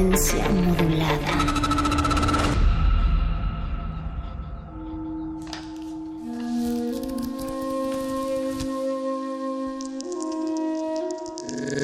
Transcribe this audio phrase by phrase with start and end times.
[0.00, 1.18] Modulada.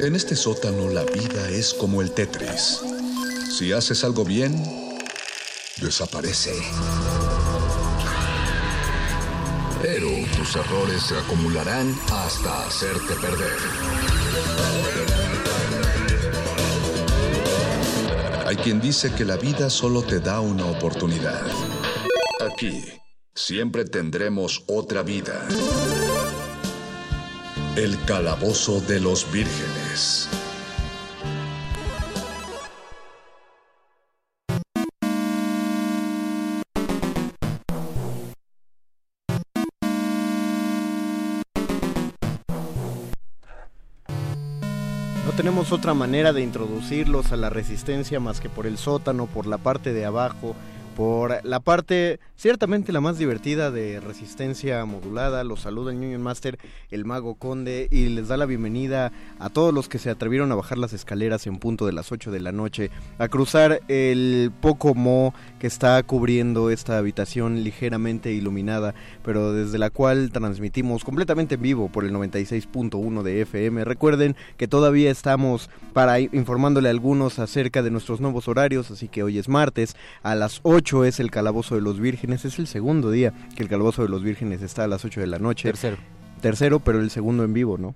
[0.05, 2.79] En este sótano la vida es como el Tetris.
[3.57, 4.63] Si haces algo bien,
[5.81, 6.53] desaparece.
[9.81, 10.07] Pero
[10.37, 15.24] tus errores se acumularán hasta hacerte perder.
[18.45, 21.41] Hay quien dice que la vida solo te da una oportunidad.
[22.39, 22.83] Aquí,
[23.33, 25.47] siempre tendremos otra vida.
[27.75, 29.74] El calabozo de los vírgenes.
[45.65, 49.57] Tenemos otra manera de introducirlos a la resistencia más que por el sótano, por la
[49.57, 50.55] parte de abajo,
[50.95, 55.43] por la parte ciertamente la más divertida de resistencia modulada.
[55.43, 56.59] Los saluda el Union Master,
[56.91, 59.11] el Mago Conde, y les da la bienvenida
[59.45, 62.31] a todos los que se atrevieron a bajar las escaleras en punto de las 8
[62.31, 62.89] de la noche,
[63.19, 69.91] a cruzar el poco mo que está cubriendo esta habitación ligeramente iluminada, pero desde la
[69.91, 73.85] cual transmitimos completamente en vivo por el 96.1 de FM.
[73.85, 79.21] Recuerden que todavía estamos para informándole a algunos acerca de nuestros nuevos horarios, así que
[79.21, 82.45] hoy es martes a las 8 es el Calabozo de los Vírgenes.
[82.45, 85.27] Es el segundo día que el Calabozo de los Vírgenes está a las 8 de
[85.27, 85.69] la noche.
[85.69, 85.97] Tercero.
[86.41, 87.93] Tercero, pero el segundo en vivo, ¿no?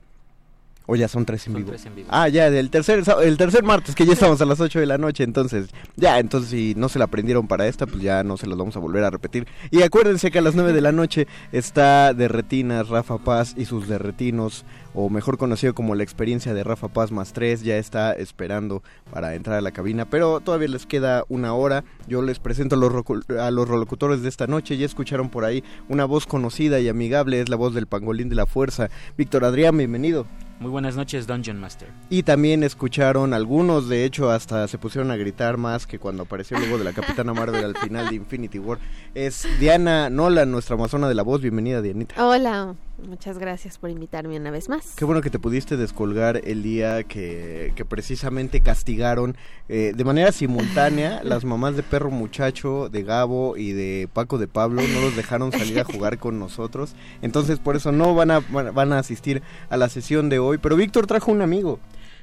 [0.91, 1.69] O ya son tres en, Son vivo?
[1.69, 2.07] tres en vivo.
[2.09, 4.97] Ah, ya, del tercer, el tercer martes, que ya estamos a las 8 de la
[4.97, 8.47] noche, entonces, ya, entonces si no se la aprendieron para esta, pues ya no se
[8.47, 9.47] las vamos a volver a repetir.
[9.69, 13.65] Y acuérdense que a las 9 de la noche está de retinas Rafa Paz y
[13.65, 14.65] sus derretinos,
[14.95, 18.81] o mejor conocido como la experiencia de Rafa Paz más 3, ya está esperando
[19.11, 21.83] para entrar a la cabina, pero todavía les queda una hora.
[22.07, 22.91] Yo les presento a los,
[23.39, 27.49] a los de esta noche, ya escucharon por ahí una voz conocida y amigable, es
[27.49, 28.89] la voz del pangolín de la fuerza.
[29.15, 30.25] Víctor Adrián, bienvenido.
[30.59, 31.87] Muy buenas noches, Dungeon Master.
[32.09, 36.57] Y también escucharon algunos, de hecho, hasta se pusieron a gritar más que cuando apareció
[36.57, 38.77] el logo de la Capitana Marvel al final de Infinity War.
[39.15, 41.39] Es Diana Nolan, nuestra amazona de la voz.
[41.39, 42.15] Bienvenida, Dianita.
[42.25, 42.75] Hola,
[43.07, 44.95] muchas gracias por invitarme una vez más.
[44.95, 49.37] Qué bueno que te pudiste descolgar el día que, que precisamente castigaron
[49.67, 54.47] eh, de manera simultánea las mamás de Perro Muchacho, de Gabo y de Paco de
[54.47, 54.81] Pablo.
[54.81, 56.95] No los dejaron salir a jugar con nosotros.
[57.21, 60.57] Entonces, por eso no van a, van a asistir a la sesión de hoy.
[60.57, 61.79] Pero Víctor trajo un amigo.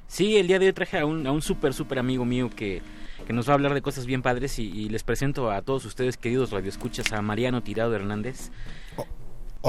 [0.08, 2.80] Sí, el día de hoy traje a un, a un súper, súper amigo mío que,
[3.26, 5.84] que nos va a hablar de cosas bien padres y, y les presento a todos
[5.84, 8.50] ustedes, queridos radioescuchas, a Mariano Tirado Hernández.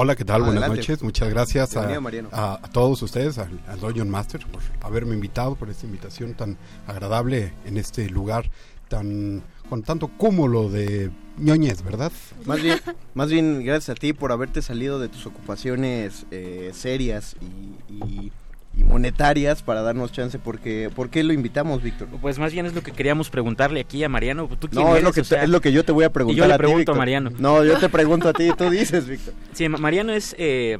[0.00, 0.42] Hola, ¿qué tal?
[0.52, 1.02] Buenas noches.
[1.02, 1.86] Muchas gracias a,
[2.32, 6.56] a- a todos ustedes, al, al Dungeon Master, por haberme invitado, por esta invitación tan
[6.86, 8.48] agradable en este lugar,
[8.88, 12.12] tan con tanto cúmulo de ñoñez, ¿verdad?
[12.46, 12.78] Más bien,
[13.14, 18.32] más bien gracias a ti por haberte salido de tus ocupaciones eh, serias y, y-
[18.78, 20.38] y monetarias para darnos chance.
[20.38, 22.08] Porque, ¿Por qué lo invitamos, Víctor?
[22.20, 24.48] Pues más bien es lo que queríamos preguntarle aquí a Mariano.
[24.58, 26.04] ¿Tú quién No, es lo, que O sea, te- es lo que yo te voy
[26.04, 26.96] a preguntar le a ti, pregunto a Víctor.
[26.96, 27.30] Mariano.
[27.38, 29.34] No, yo te pregunto a ti y tú dices, Víctor.
[29.52, 30.34] Sí, Ma- Mariano es...
[30.38, 30.78] eh,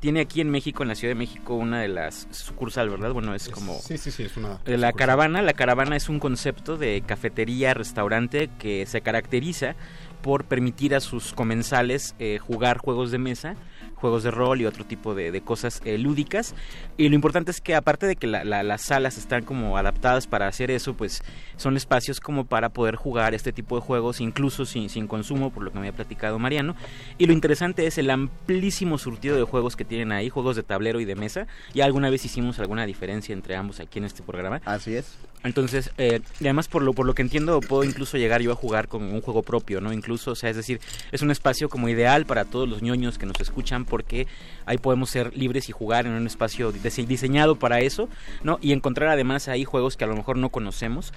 [0.00, 3.10] tiene aquí en México, en la Ciudad de México, una de las sucursal, ¿verdad?
[3.12, 3.80] Bueno, es como...
[3.80, 4.50] Sí, sí, sí, es una...
[4.64, 4.94] De la sucursal.
[4.94, 9.74] caravana, la caravana es un concepto de cafetería, restaurante que se caracteriza
[10.22, 13.56] por permitir a sus comensales eh, jugar juegos de mesa,
[13.98, 16.54] juegos de rol y otro tipo de, cosas eh, lúdicas.
[16.96, 20.26] Y lo importante es que aparte de que la- la- las salas están como adaptadas
[20.26, 21.22] para hacer eso, pues
[21.56, 25.62] son espacios como para poder jugar este tipo de juegos, incluso sin, sin consumo, por
[25.62, 26.74] lo que me había platicado Mariano.
[27.18, 31.00] Y lo interesante es el amplísimo surtido de juegos que tienen ahí, juegos de tablero
[31.00, 31.46] y de mesa.
[31.74, 34.60] Ya alguna vez hicimos alguna diferencia entre ambos aquí en este programa.
[34.64, 35.16] Así es.
[35.44, 38.88] Entonces, eh, además por lo, por lo que entiendo, puedo incluso llegar yo a jugar
[38.88, 39.92] con un juego propio, ¿no?
[39.92, 40.80] Incluso, o sea, es decir,
[41.12, 44.26] es un espacio como ideal para todos los ñoños que nos escuchan porque
[44.66, 48.08] ahí podemos ser libres y jugar en un espacio dise- diseñado para eso,
[48.42, 48.58] ¿no?
[48.60, 51.12] Y encontrar además ahí juegos que a lo mejor no conocemos,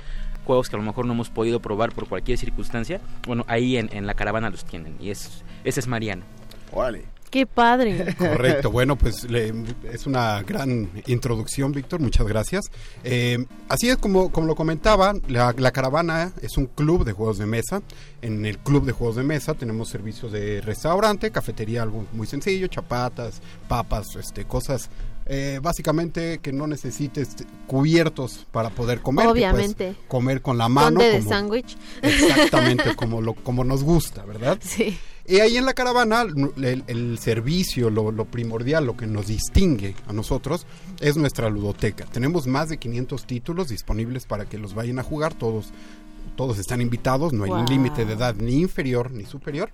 [0.46, 3.02] juegos que a lo mejor no hemos podido probar por cualquier circunstancia.
[3.26, 6.24] Bueno, ahí en, en la caravana los tienen y es, ese es Mariano.
[6.72, 7.06] Órale.
[7.32, 8.14] Qué padre.
[8.18, 9.54] Correcto, bueno, pues le-
[9.92, 12.66] es una gran introducción, Víctor, muchas gracias.
[13.04, 17.38] Eh, así es como, como lo comentaba, la, la caravana es un club de juegos
[17.40, 17.82] de mesa.
[18.22, 22.68] En el club de juegos de mesa tenemos servicios de restaurante, cafetería, algo muy sencillo,
[22.68, 24.90] chapatas, papas, este, cosas
[25.26, 27.30] eh, básicamente que no necesites
[27.68, 29.28] cubiertos para poder comer.
[29.28, 29.96] Obviamente.
[30.08, 30.98] comer con la mano.
[31.00, 31.78] Conde de sándwich.
[32.02, 34.58] Exactamente, como, lo, como nos gusta, ¿verdad?
[34.62, 34.98] Sí.
[35.28, 39.96] Y ahí en la caravana, el, el servicio, lo, lo primordial, lo que nos distingue
[40.08, 40.66] a nosotros,
[41.00, 42.06] es nuestra ludoteca.
[42.06, 45.34] Tenemos más de 500 títulos disponibles para que los vayan a jugar.
[45.34, 45.72] Todos,
[46.36, 47.66] todos están invitados, no hay Wow.
[47.68, 49.72] límite de edad ni inferior ni superior.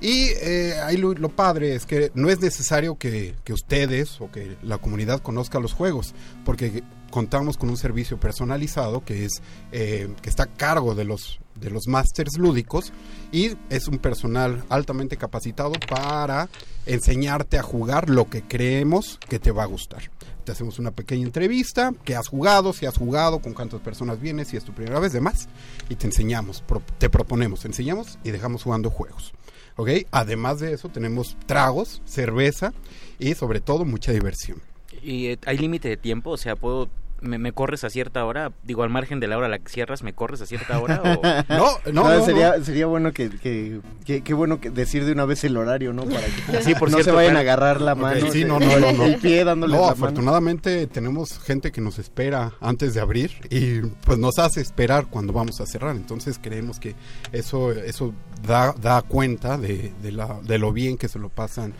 [0.00, 4.30] Y eh, ahí lo, lo padre es que no es necesario que, que ustedes o
[4.30, 6.14] que la comunidad conozca los juegos,
[6.44, 9.40] porque contamos con un servicio personalizado que es
[9.72, 12.92] eh, que está a cargo de los de los masters lúdicos
[13.32, 16.48] y es un personal altamente capacitado para
[16.86, 20.10] enseñarte a jugar lo que creemos que te va a gustar.
[20.44, 24.48] Te hacemos una pequeña entrevista, qué has jugado, si has jugado, con cuántas personas vienes,
[24.48, 25.48] si es tu primera vez, demás,
[25.88, 26.62] y te enseñamos,
[26.98, 29.32] te proponemos, enseñamos y dejamos jugando juegos.
[29.74, 29.90] ¿Ok?
[30.10, 32.72] Además de eso, tenemos tragos, cerveza
[33.18, 34.62] y sobre todo mucha diversión.
[35.02, 36.30] ¿Y hay límite de tiempo?
[36.30, 36.88] O sea, ¿puedo
[37.20, 39.68] me, me corres a cierta hora, digo al margen de la hora a la que
[39.68, 43.30] cierras, me corres a cierta hora o No, no, No, no, sería, sería bueno que,
[43.30, 46.04] que, que- qué bueno que decir de una vez el horario, ¿no?
[46.04, 48.78] Para que Sí, por no se vayan a agarrar la mano, sí, el- no, no,
[48.78, 49.04] no, no.
[49.04, 49.92] el pie dándole No, la mano.
[49.94, 55.32] afortunadamente tenemos gente que nos espera antes de abrir y pues nos hace esperar cuando
[55.32, 55.96] vamos a cerrar.
[55.96, 56.94] Entonces creemos que
[57.32, 58.12] eso eso
[58.46, 61.74] da, da cuenta de, de, la, de lo bien que se lo pasan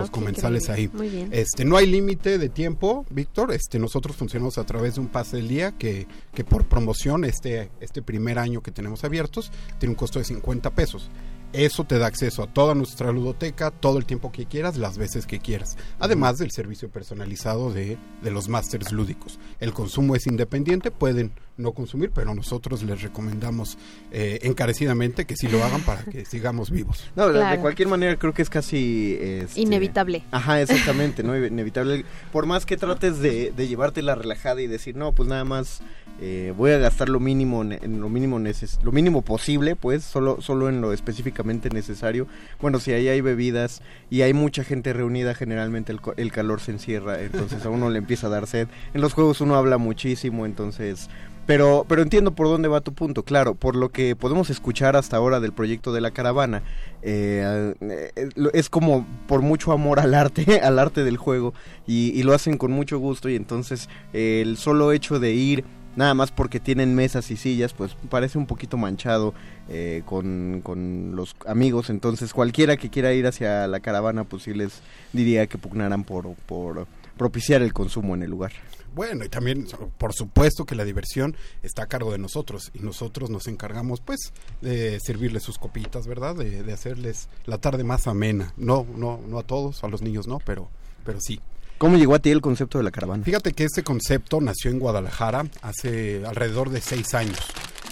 [0.00, 0.88] los- comensales ahí.
[0.92, 1.28] Muy bien.
[1.32, 3.52] Este, no hay límite de tiempo, Víctor.
[3.52, 7.70] Este, nosotros funcionamos a través de un pase del día que, que por promoción este,
[7.80, 11.08] este primer año que tenemos abiertos tiene un costo de 50 pesos.
[11.52, 15.26] Eso te da acceso a toda nuestra ludoteca, todo el tiempo que quieras, las veces
[15.26, 15.76] que quieras.
[15.98, 19.38] Además del servicio personalizado de, de los másters lúdicos.
[19.60, 23.76] El consumo es independiente, pueden no consumir, pero nosotros les recomendamos
[24.10, 27.04] eh, encarecidamente que sí lo hagan para que sigamos vivos.
[27.16, 29.18] No, de- cualquier manera creo que es casi...
[29.20, 30.24] este, Inevitable.
[30.30, 31.36] Ajá, exactamente, ¿no?
[31.36, 32.04] Inevitable.
[32.32, 35.82] Por más que trates de, de llevártela relajada y decir, no, pues nada más
[36.24, 40.40] eh, voy a gastar lo mínimo, en lo mínimo neces lo mínimo posible, pues, solo,
[40.40, 42.28] solo en lo específicamente necesario.
[42.60, 46.70] Bueno, si ahí hay bebidas y hay mucha gente reunida, generalmente el, el calor se
[46.70, 48.68] encierra, entonces a uno le empieza a dar sed.
[48.94, 51.10] En los juegos uno habla muchísimo, entonces...
[51.44, 55.16] Pero, pero entiendo por dónde va tu punto, claro, por lo que podemos escuchar hasta
[55.16, 56.62] ahora del proyecto de la caravana,
[57.02, 58.12] eh, eh,
[58.52, 61.52] es como por mucho amor al arte, al arte del juego,
[61.84, 65.64] y, lo hacen con mucho gusto, y entonces el solo hecho de ir,
[65.96, 69.34] nada más porque tienen mesas y sillas, pues parece un poquito manchado
[69.68, 74.54] eh, con, con los amigos, entonces cualquiera que quiera ir hacia la caravana, pues sí
[74.54, 74.80] les
[75.12, 78.52] diría que pugnaran por, por propiciar el consumo en el lugar.
[78.94, 83.30] Bueno, y también, por supuesto que la diversión está a cargo de nosotros y nosotros
[83.30, 86.36] nos encargamos, pues, de servirles sus copitas, ¿verdad?
[86.36, 88.52] De, de hacerles la tarde más amena.
[88.58, 90.68] No, no, no a todos, a los niños no, pero,
[91.06, 91.40] pero sí.
[91.82, 93.24] ¿Cómo llegó a ti el concepto de la caravana?
[93.24, 97.40] Fíjate que este concepto nació en Guadalajara hace alrededor de seis años.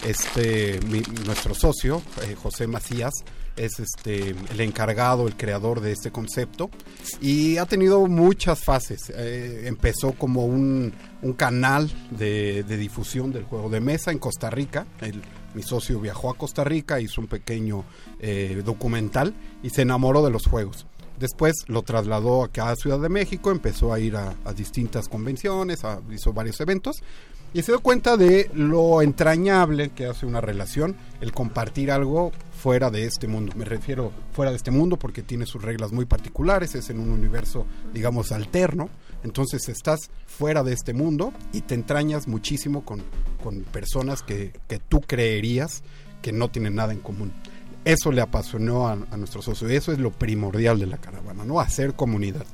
[0.06, 0.78] Este,
[1.26, 3.12] nuestro socio, eh, José Macías,
[3.56, 6.70] es este el encargado, el creador de este concepto
[7.20, 9.12] y ha tenido muchas fases.
[9.12, 10.94] Eh, empezó como un,
[11.36, 14.86] canal de, difusión del juego de mesa en Costa Rica.
[15.52, 17.84] Mi socio viajó a Costa Rica, hizo un pequeño
[18.20, 20.86] eh, documental y se enamoró de los juegos.
[21.20, 26.00] Después lo trasladó acá a Ciudad de México, empezó a ir a, distintas convenciones, a-
[26.10, 27.02] hizo varios eventos
[27.52, 32.90] y se dio cuenta de lo entrañable que hace una relación el compartir algo fuera
[32.90, 33.52] de este mundo.
[33.54, 37.10] Me refiero fuera de este mundo porque tiene sus reglas muy particulares, es en un
[37.10, 38.88] universo, digamos, alterno.
[39.22, 43.02] Entonces estás fuera de este mundo y te entrañas muchísimo con,
[43.72, 44.52] personas que
[44.88, 45.82] tú creerías
[46.22, 47.32] que no tienen nada en común.
[47.84, 49.68] Eso le apasionó a, a nuestro socio.
[49.68, 51.60] Eso es lo primordial de la caravana, ¿no?
[51.60, 52.46] Hacer comunidad.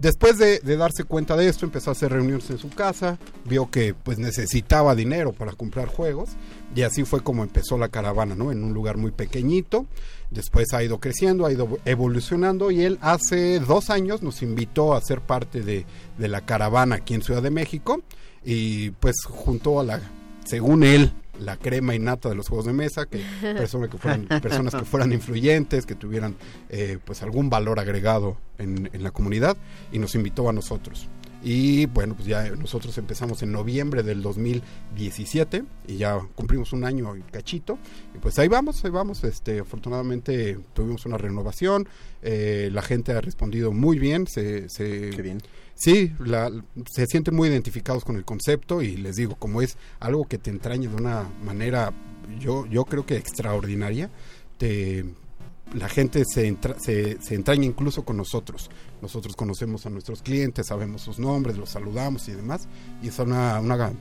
[0.00, 3.70] Después de, de darse cuenta de esto, empezó a hacer reuniones en su casa, vio
[3.70, 6.30] que pues necesitaba dinero para comprar juegos
[6.74, 8.50] y así fue como empezó la caravana, ¿no?
[8.50, 9.86] En un lugar muy pequeñito.
[10.30, 15.00] Después ha ido creciendo, ha ido evolucionando y él hace dos años nos invitó a
[15.00, 15.86] ser parte de,
[16.18, 18.00] de la caravana aquí en Ciudad de México
[18.44, 20.00] y pues junto a la,
[20.44, 24.74] según él, la crema innata de los juegos de mesa, que personas que fueran, personas
[24.74, 26.36] que fueran influyentes, que tuvieran
[26.68, 29.56] eh, pues algún valor agregado en, en la comunidad
[29.92, 31.08] y nos invitó a nosotros.
[31.42, 37.16] Y bueno, pues ya nosotros empezamos en noviembre del 2017 y ya cumplimos un año
[37.16, 37.78] y cachito.
[38.14, 39.22] Y pues ahí vamos, ahí vamos.
[39.22, 41.88] Este, afortunadamente tuvimos una renovación,
[42.22, 45.40] eh, la gente ha respondido muy bien, se, se, Qué bien.
[45.78, 46.50] Sí, la-
[46.90, 50.50] se sienten muy identificados con el concepto y les digo, como es algo que te
[50.50, 51.92] entraña de una manera,
[52.40, 54.10] yo, yo creo que extraordinaria,
[54.58, 55.04] te,
[55.74, 56.56] la gente se,
[57.20, 58.70] se entraña incluso con nosotros.
[59.00, 62.66] Nosotros conocemos a nuestros clientes, sabemos sus nombres, los saludamos y demás,
[63.00, 63.92] y es una, una-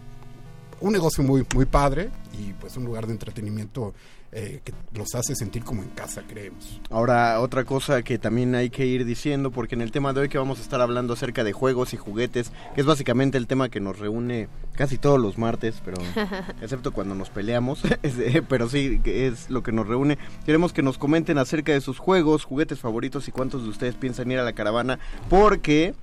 [0.80, 3.94] un negocio muy, muy padre y pues un lugar de entretenimiento
[4.32, 6.82] eh, que los hace sentir como en casa, creemos.
[6.90, 10.30] Ahora, otra cosa que también hay que ir diciendo, porque en el tema de hoy
[10.30, 13.70] que vamos a estar hablando acerca de juegos y juguetes, que es básicamente el tema
[13.70, 15.98] que nos reúne casi todos los martes, pero
[16.62, 20.18] excepto cuando nos peleamos, es, eh, pero sí, que es lo que nos reúne.
[20.46, 24.32] Queremos que nos comenten acerca de sus juegos, juguetes favoritos y cuántos de ustedes piensan
[24.32, 25.94] ir a la caravana, porque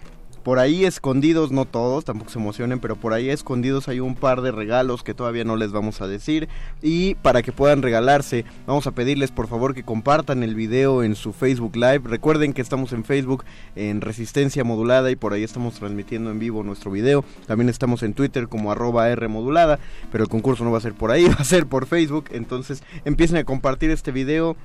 [0.45, 4.43] por ahí escondidos, no todos, tampoco se emocionen, pero por ahí escondidos hay un par
[4.43, 6.49] de regalos que todavía no les vamos a decir.
[6.83, 11.15] Y para que puedan regalarse, vamos a pedirles por favor que compartan el video en
[11.15, 12.03] su Facebook Live.
[12.05, 16.63] Recuerden que estamos en Facebook en Resistencia Modulada y por ahí estamos transmitiendo en vivo
[16.63, 17.25] nuestro video.
[17.47, 19.79] También estamos en Twitter como arroba R modulada,
[20.13, 22.27] pero el concurso no va a ser por ahí, va a ser por Facebook.
[22.31, 24.57] Entonces empiecen a compartir este video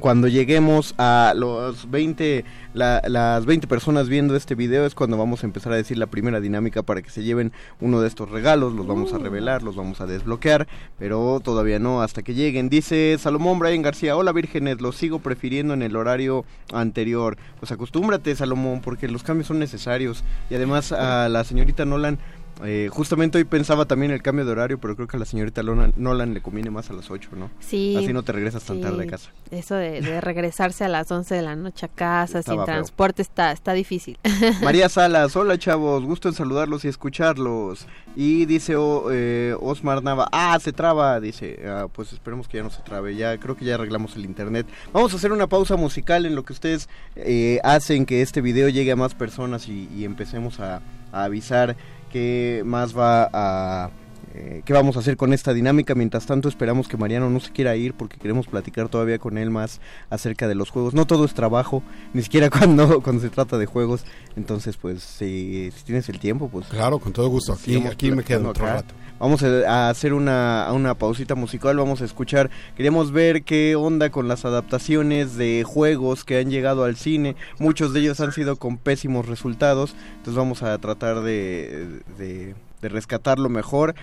[0.00, 5.42] cuando lleguemos a los 20, la- las 20 personas viendo este video es cuando vamos
[5.42, 8.72] a empezar a decir la primera dinámica para que se lleven uno de estos regalos,
[8.74, 10.66] los vamos a revelar, los vamos a desbloquear,
[10.98, 12.68] pero todavía no hasta que lleguen.
[12.68, 17.36] Dice Salomón Brian García, hola vírgenes, los sigo prefiriendo en el horario anterior.
[17.60, 20.24] Pues acostúmbrate Salomón, porque los cambios son necesarios.
[20.50, 22.18] Y además a la señorita Nolan...
[22.62, 25.62] eh, justamente hoy pensaba también el cambio de horario, pero creo que a la señorita
[25.62, 27.50] Nolan, Nolan le conviene más a las 8, ¿no?
[27.60, 27.96] Sí.
[27.96, 29.30] Así no te regresas tan tarde a casa.
[29.50, 32.74] Eso de, de regresarse a las 11 de la noche a casa Estaba sin feo.
[32.74, 34.18] transporte está, está difícil.
[34.62, 37.86] María Salas, hola chavos, gusto en saludarlos y escucharlos.
[38.16, 42.62] Y dice oh, eh, Osmar Nava, ah, se traba, dice, ah, pues esperemos que ya
[42.62, 44.66] no se trabe, ya creo que ya arreglamos el internet.
[44.92, 48.68] Vamos a hacer una pausa musical en lo que ustedes eh, hacen que este video
[48.68, 50.80] llegue a más personas y, y empecemos a,
[51.12, 51.76] a avisar
[52.14, 54.03] qué más va a...
[54.36, 55.94] eh, ¿Qué vamos a hacer con esta dinámica?
[55.94, 59.50] Mientras tanto esperamos que Mariano no se quiera ir porque queremos platicar todavía con él
[59.50, 60.92] más acerca de los juegos.
[60.92, 64.04] No todo es trabajo, ni siquiera cuando, cuando se trata de juegos.
[64.34, 66.66] Entonces, pues, si, si tienes el tiempo, pues...
[66.66, 67.52] Claro, con todo gusto.
[67.52, 68.74] Aquí, me quedo otro acá.
[68.74, 68.94] rato.
[69.20, 74.10] Vamos a a hacer una, una pausita musical, vamos a escuchar, queríamos ver qué onda
[74.10, 78.56] con las adaptaciones de juegos que han llegado al cine, muchos de ellos han sido
[78.56, 83.94] con pésimos resultados, entonces vamos a tratar de, de, de rescatarlo mejor,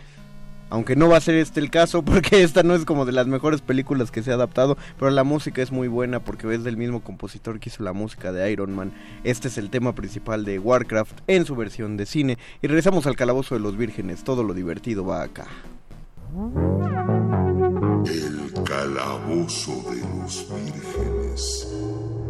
[0.71, 3.27] aunque no va a ser este el caso porque esta no es como de las
[3.27, 6.77] mejores películas que se ha adaptado, pero la música es muy buena porque es del
[6.77, 8.91] mismo compositor que hizo la música de Iron Man.
[9.23, 13.15] Este es el tema principal de Warcraft en su versión de cine y regresamos al
[13.15, 15.47] calabozo de los vírgenes, todo lo divertido va acá.
[18.05, 22.20] El calabozo de los vírgenes.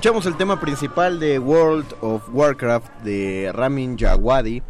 [0.00, 4.62] Escuchamos el tema principal de World of Warcraft de Ramin Djawadi.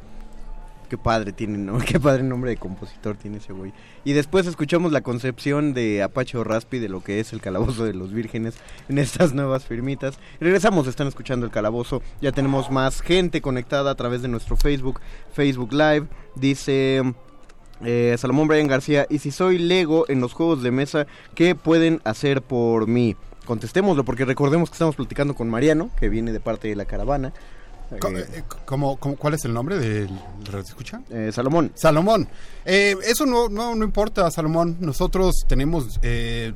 [0.88, 1.72] Qué padre tiene.
[1.86, 3.72] Qué padre nombre de compositor tiene ese güey.
[4.02, 7.94] Y después escuchamos la concepción de Apache Raspi de lo que es el calabozo de
[7.94, 8.56] los vírgenes
[8.88, 10.18] en estas nuevas firmitas.
[10.40, 12.02] Regresamos, están escuchando el calabozo.
[12.20, 15.00] Ya tenemos más gente conectada a través de nuestro Facebook,
[15.32, 16.08] Facebook Live.
[16.34, 17.04] Dice
[17.84, 22.00] eh, Salomón Brian García, y si soy Lego en los juegos de mesa, ¿qué pueden
[22.02, 23.14] hacer por mí?
[23.46, 27.32] Contestémoslo, porque recordemos que estamos platicando con Mariano, que viene de parte de la caravana.
[27.90, 27.98] Eh,
[28.34, 30.10] eh, ¿cómo- cómo- cuál es el nombre del
[30.64, 31.02] escucha?
[31.10, 31.72] eh, Salomón.
[31.74, 32.28] Salomón.
[32.64, 34.76] Eh, eso no, no, no importa, Salomón.
[34.80, 36.52] Nosotros tenemos eh,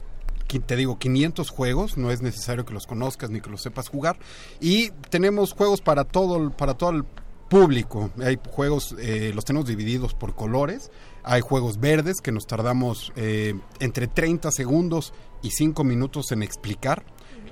[0.66, 4.16] te digo, 500 juegos, no es necesario que los conozcas ni que los sepas jugar.
[4.60, 7.04] Y tenemos juegos para todo, el- para todo el
[7.48, 8.10] público.
[8.22, 10.92] Hay juegos, eh, los tenemos divididos por colores.
[11.24, 17.04] Hay juegos verdes que nos tardamos eh, entre 30 segundos y 5 minutos en explicar.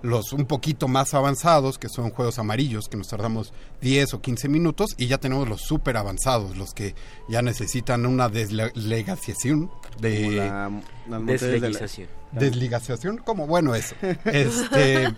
[0.02, 4.48] Los un poquito más avanzados, que son juegos amarillos, que nos tardamos 10 o 15
[4.48, 4.90] minutos.
[4.98, 6.96] Y ya tenemos los súper avanzados, los que
[7.28, 10.32] ya necesitan una deslegación de...
[10.32, 10.68] La-
[11.08, 12.08] la- Deslegización.
[12.32, 13.94] Desligación, como bueno eso.
[14.24, 15.06] Este,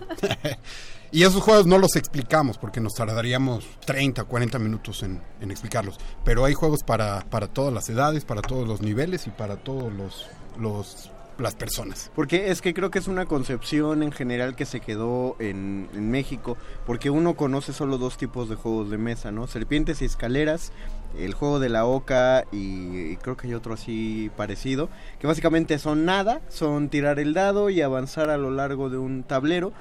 [1.15, 5.97] y esos juegos no los explicamos porque nos tardaríamos 30, 40 minutos en, explicarlos.
[6.25, 9.93] Pero hay juegos para, para todas las edades, para todos los niveles y para todos
[9.93, 10.27] los,
[10.59, 12.11] los las personas.
[12.15, 16.11] Porque es que creo que es una concepción en general que se quedó en, en
[16.11, 19.47] México, porque uno conoce solo dos tipos de juegos de mesa, ¿no?
[19.47, 20.73] Serpientes y escaleras,
[21.17, 25.79] el juego de la oca y, y creo que hay otro así parecido, que básicamente
[25.79, 29.71] son nada, son tirar el dado y avanzar a lo largo de un tablero.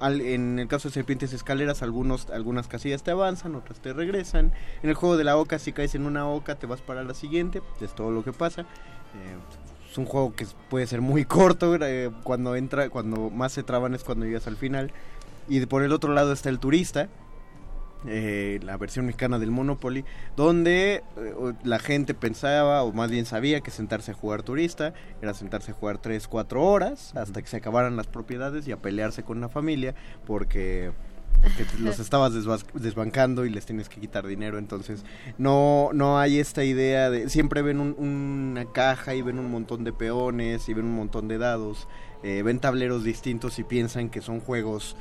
[0.00, 4.52] Al- en el caso de serpientes escaleras, algunos, algunas casillas te avanzan, otras te regresan.
[4.82, 7.14] En el juego de la oca, si caes en una oca, te vas para la
[7.14, 8.62] siguiente, es todo lo que pasa.
[8.62, 9.36] Eh,
[9.90, 13.94] es un juego que puede ser muy corto eh, cuando entra cuando más se traban
[13.94, 14.92] es cuando llegas al final
[15.48, 17.08] y por el otro lado está el turista
[18.06, 20.04] eh, la versión mexicana del Monopoly
[20.36, 21.34] donde eh,
[21.64, 25.74] la gente pensaba o más bien sabía que sentarse a jugar turista era sentarse a
[25.74, 29.48] jugar 3, 4 horas hasta que se acabaran las propiedades y a pelearse con la
[29.48, 29.94] familia
[30.26, 30.92] porque
[31.42, 32.32] porque los estabas
[32.74, 34.58] desbancando y les tienes que quitar dinero.
[34.58, 35.04] Entonces
[35.38, 39.84] no no hay esta idea de siempre ven un- una caja y ven un montón
[39.84, 41.88] de peones y ven un montón de dados
[42.22, 44.94] eh, ven tableros distintos y piensan que son juegos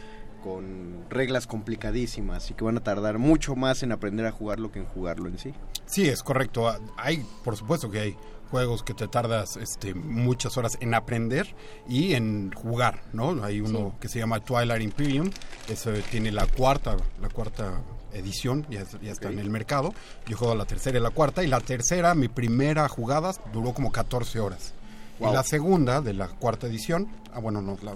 [0.44, 4.80] con reglas complicadísimas y que van a tardar mucho más en aprender a jugarlo que
[4.80, 5.54] en jugarlo en sí
[5.86, 6.68] Sí, es correcto.
[6.68, 8.18] Ah, Hay, por supuesto que hay
[8.52, 11.56] juegos que te tardas este, muchas horas en aprender
[11.88, 13.44] y en jugar, ¿no?
[13.44, 15.30] Hay uno que se llama Twilight Imperium,
[15.68, 17.82] eso tiene la cuarta, la cuarta
[18.14, 19.94] edición, ya, ya está en el mercado.
[20.28, 23.92] Yo juego la tercera y la cuarta, y la tercera, mi primera jugada duró como
[23.92, 24.74] 14 horas.
[25.20, 25.32] Wow.
[25.32, 27.96] Y la segunda, de la cuarta edición, ah, bueno, no, la,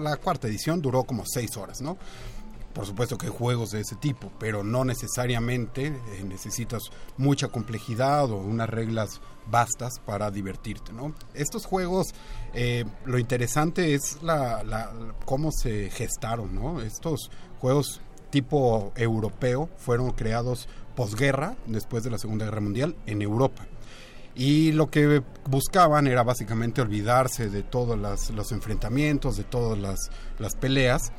[0.00, 1.96] la cuarta edición duró como 6 horas, ¿no?
[2.72, 6.84] Por supuesto que hay juegos de ese tipo, pero no necesariamente eh, necesitas
[7.16, 11.12] mucha complejidad o unas reglas bastas para divertirte, ¿no?
[11.34, 12.14] Estos juegos,
[12.54, 14.92] eh, lo interesante es la, la-
[15.24, 16.80] cómo se gestaron, ¿no?
[16.80, 17.30] Estos
[17.60, 23.66] juegos tipo europeo fueron creados posguerra, después de la Segunda Guerra Mundial, en Europa.
[24.34, 30.54] Y lo que buscaban era básicamente olvidarse de todos los enfrentamientos, de todas las, las
[30.54, 31.12] peleas.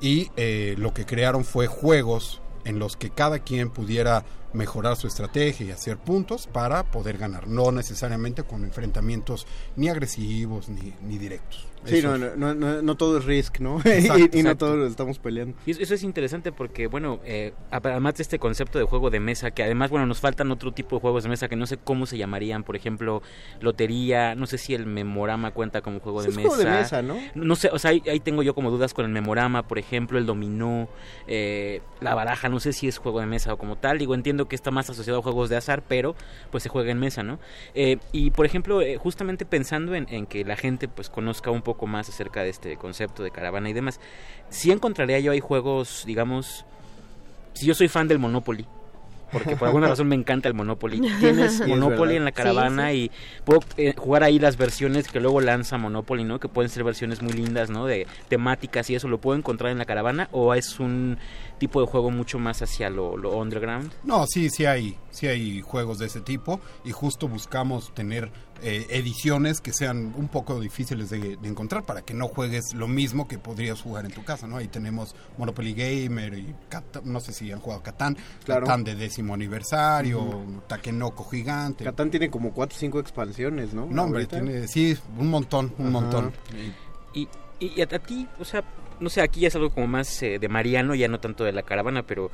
[0.00, 5.06] Y eh, lo que crearon fue juegos en los que cada quien pudiera mejorar su
[5.06, 7.46] estrategia y hacer puntos para poder ganar.
[7.48, 11.66] No necesariamente con enfrentamientos ni agresivos ni, ni directos.
[11.84, 14.76] sí Eso no, no, no, no todo es risk no Exacto, y, y no todos
[14.76, 18.78] lo estamos peleando Y eso- eso es interesante porque, bueno, eh, además de este concepto
[18.78, 21.48] de juego de mesa, que además, bueno, nos faltan otro tipo de juegos de mesa
[21.48, 23.22] que no sé cómo se llamarían, por ejemplo,
[23.60, 26.48] lotería, no sé si el memorama cuenta como juego, Sí, de, es mesa.
[26.48, 27.16] juego de mesa, ¿no?
[27.34, 30.18] No sé, o sea, ahí, ahí tengo yo como dudas con el memorama, por ejemplo,
[30.18, 30.88] el dominó,
[31.26, 33.98] eh, la baraja, no sé si es juego de mesa o como tal.
[33.98, 36.14] Digo, entiendo que está más asociado a juegos de azar, pero
[36.50, 37.38] pues se juega en mesa, ¿no?
[37.74, 41.86] Eh, y por ejemplo, eh, justamente pensando en, que la gente pues conozca un poco
[41.86, 44.00] más acerca de este concepto de caravana y demás,
[44.48, 46.64] sí encontraría yo ahí juegos, digamos,
[47.54, 48.66] si yo soy fan del Monopoly,
[49.32, 51.00] porque por alguna razón me encanta el Monopoly.
[51.20, 52.96] Tienes Sí, Monopoly en la Sí, caravana sí.
[52.96, 53.10] y
[53.44, 56.38] puedo eh, jugar ahí las versiones que luego lanza Monopoly, ¿no?
[56.40, 57.86] Que pueden ser versiones muy lindas, ¿no?
[57.86, 61.18] De temáticas y eso, ¿lo puedo encontrar en la caravana o es un
[61.58, 63.92] tipo de juego mucho más hacia lo, lo underground?
[64.04, 68.30] No, sí, sí hay, sí hay juegos de ese tipo y justo buscamos tener
[68.62, 72.88] eh, ediciones que sean un poco difíciles de, de encontrar para que no juegues lo
[72.88, 74.56] mismo que podrías jugar en tu casa, ¿no?
[74.58, 78.66] Ahí tenemos Monopoly Gamer y Cata- no sé si han jugado Catán, Claro.
[78.66, 81.84] Catán de décimo aniversario, Takenoko Gigante.
[81.84, 85.90] Catán tiene como 4 o 5 expansiones no no, hombre, tiene, sí, un montón, un
[85.92, 86.32] montón.
[87.14, 87.20] Y,
[87.60, 88.62] y, y a, a ti, o sea,
[89.00, 91.52] no sé, aquí ya es algo como más eh, de Mariano, ya no tanto de
[91.52, 92.30] la caravana, pero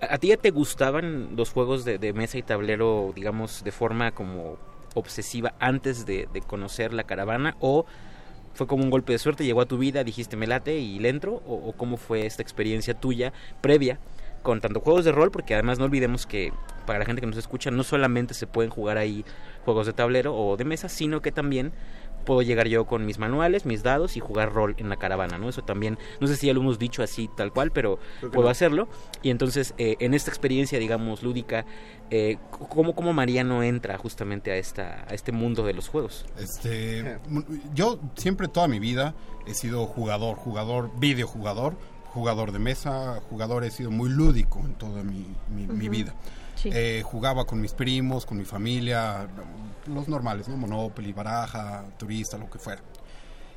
[0.00, 3.72] ¿a, a ti ya te gustaban los juegos de, de mesa y tablero, digamos, de
[3.72, 4.56] forma como
[4.96, 7.56] obsesiva antes de, conocer la caravana?
[7.60, 7.86] ¿O
[8.54, 11.10] fue como un golpe de suerte, llegó a tu vida, dijiste me late y le
[11.10, 11.42] entro?
[11.46, 13.98] ¿O, o cómo fue esta experiencia tuya previa
[14.42, 15.30] con tanto juegos de rol?
[15.30, 16.52] Porque además no olvidemos que
[16.86, 19.24] para la gente que nos escucha, no solamente se pueden jugar ahí
[19.64, 21.72] juegos de tablero o de mesa, sino que también
[22.26, 25.48] puedo llegar yo con mis manuales, mis dados y jugar rol en la caravana, ¿no?
[25.48, 28.48] Eso también, no sé si ya lo hemos dicho así tal cual, pero puedo no.
[28.50, 28.88] hacerlo.
[29.22, 31.64] Y entonces, eh, en esta experiencia, digamos, lúdica,
[32.10, 32.36] eh,
[32.68, 36.26] ¿cómo, ¿cómo Mariano entra justamente a, esta, a este mundo de los juegos?
[36.38, 37.16] Este,
[37.74, 39.14] yo siempre toda mi vida
[39.46, 41.74] he sido jugador, jugador, videojugador,
[42.12, 46.14] jugador de mesa, jugador, he sido muy lúdico en toda mi, mi- vida.
[46.54, 46.70] Sí.
[46.72, 49.28] Eh, jugaba con mis primos, con mi familia,
[49.88, 50.56] los normales, ¿no?
[50.56, 52.82] Monopoly, baraja, turista, lo que fuera.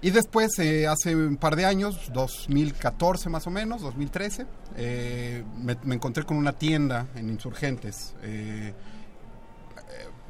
[0.01, 4.45] Y después, eh, hace un par de años, 2014 más o menos, 2013,
[4.77, 8.15] eh, me, encontré con una tienda en Insurgentes.
[8.23, 8.73] eh,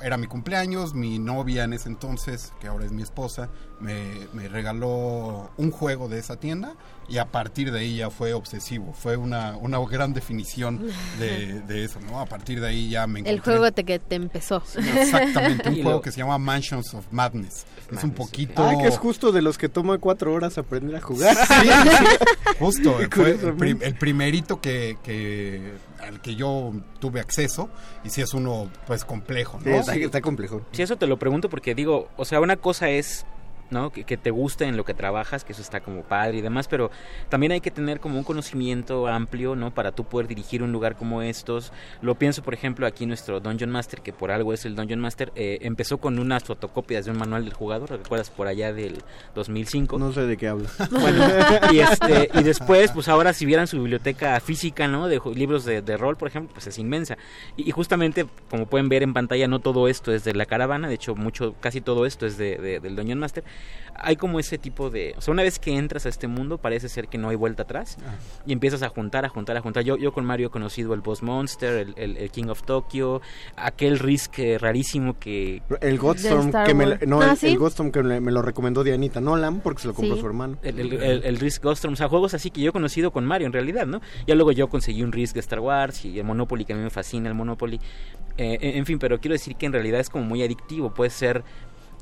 [0.02, 3.50] era mi cumpleaños, mi novia en ese entonces, que ahora es mi esposa,
[3.82, 6.78] me regaló un juego de esa tienda
[7.10, 10.88] y a partir de ahí ya fue obsesivo, fue una, una gran definición
[11.20, 12.20] de, de eso, ¿no?
[12.20, 13.34] A partir de ahí ya me encontré...
[13.34, 14.62] El juego te, que te empezó.
[14.78, 17.66] Exactamente, un Y juego lo- que se llama Mansions of Madness.
[17.92, 18.64] es un poquito...
[18.64, 21.36] Ah, que es justo de los que toma cuatro horas aprender a jugar.
[21.36, 22.06] Sí, sí,
[22.60, 27.70] justo, fue el, prim- el primerito que, que al que yo tuve acceso
[28.04, 29.64] y si es uno pues complejo, ¿no?
[29.66, 30.62] Sí, está, está complejo.
[30.72, 33.26] Si eso te lo pregunto porque digo, o sea, una cosa es,
[33.72, 33.92] ¿no?
[33.92, 36.68] Que, que te guste en lo que trabajas, que eso está como padre y demás,
[36.68, 36.92] pero
[37.30, 39.72] también hay que tener como un conocimiento amplio, ¿no?
[39.74, 41.72] Para tú poder dirigir un lugar como estos.
[42.02, 45.32] Lo pienso, por ejemplo, aquí nuestro Dungeon Master, que por algo es el Dungeon Master,
[45.36, 48.30] eh, empezó con unas fotocopias de un manual del jugador, ¿recuerdas?
[48.30, 49.02] Por allá del
[49.36, 49.98] 2005.
[50.00, 50.76] No sé de qué hablas.
[50.92, 51.24] Bueno,
[51.72, 55.08] y, este, y después, pues ahora si vieran su biblioteca física, ¿no?
[55.08, 57.18] De libros de, de rol, por ejemplo, pues es inmensa.
[57.58, 60.88] Y, y justamente, como pueden ver en pantalla, no todo esto es de la caravana,
[60.88, 63.44] de hecho, mucho, casi todo esto es de, de- del Dungeon Master.
[64.02, 65.14] Hay como ese tipo de...
[65.18, 67.64] O sea, una vez que entras a este mundo, parece ser que no hay vuelta
[67.64, 67.98] atrás.
[68.46, 69.84] Y empiezas a juntar, a juntar, a juntar.
[69.84, 73.22] Yo, yo con Mario he conocido el Boss Monster, el, el- el King of Tokyo,
[73.56, 75.62] aquel Risk eh, rarísimo que...
[75.82, 77.48] El Godstorm, Star que me, no, Ah, el, ¿sí?
[77.48, 80.22] el Godstorm que me, me lo recomendó Dianita Nolan porque se lo compró Sí.
[80.22, 80.58] su hermano.
[80.64, 83.26] El, el, el- el Risk Ghost, o sea, juegos así que yo he conocido con
[83.26, 84.02] Mario en realidad, ¿no?
[84.28, 86.84] Ya luego yo conseguí un Risk de Star Wars y el Monopoly, que a mí
[86.84, 87.80] me fascina el Monopoly.
[88.38, 91.10] Eh, en, en fin, pero quiero decir que en realidad es como muy adictivo, puede
[91.10, 91.44] ser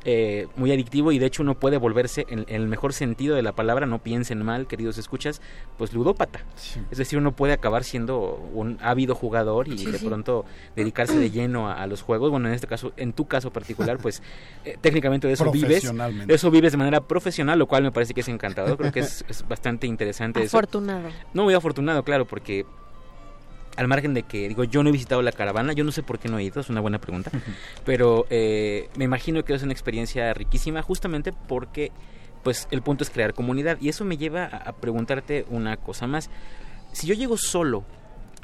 [0.09, 3.41] eh, muy adictivo y de hecho uno puede volverse, en, en el mejor sentido de
[3.41, 5.41] la palabra, no piensen mal, queridos escuchas,
[5.77, 6.45] pues ludópata.
[6.89, 10.05] Es decir, uno puede acabar siendo un ávido jugador y Sí, de sí.
[10.05, 10.45] pronto
[10.77, 12.31] dedicarse de lleno a, a los juegos.
[12.31, 14.23] Bueno, en este caso, en tu caso particular, pues
[14.65, 15.83] eh, técnicamente de eso vives.
[16.25, 18.77] De eso vives de manera profesional, lo cual me parece que es encantador.
[18.77, 20.57] Creo que es, es bastante interesante eso.
[20.57, 21.09] Afortunado.
[21.33, 22.65] No muy afortunado, claro, porque
[23.77, 26.19] al margen de que, digo, yo no he visitado la caravana, yo no sé por
[26.19, 27.31] qué no he ido, es una buena pregunta,
[27.85, 31.91] pero eh, me imagino que es una experiencia riquísima justamente porque,
[32.43, 36.07] pues, el punto es crear comunidad y eso me lleva a, a preguntarte una cosa
[36.07, 36.29] más.
[36.91, 37.85] Si yo llego solo,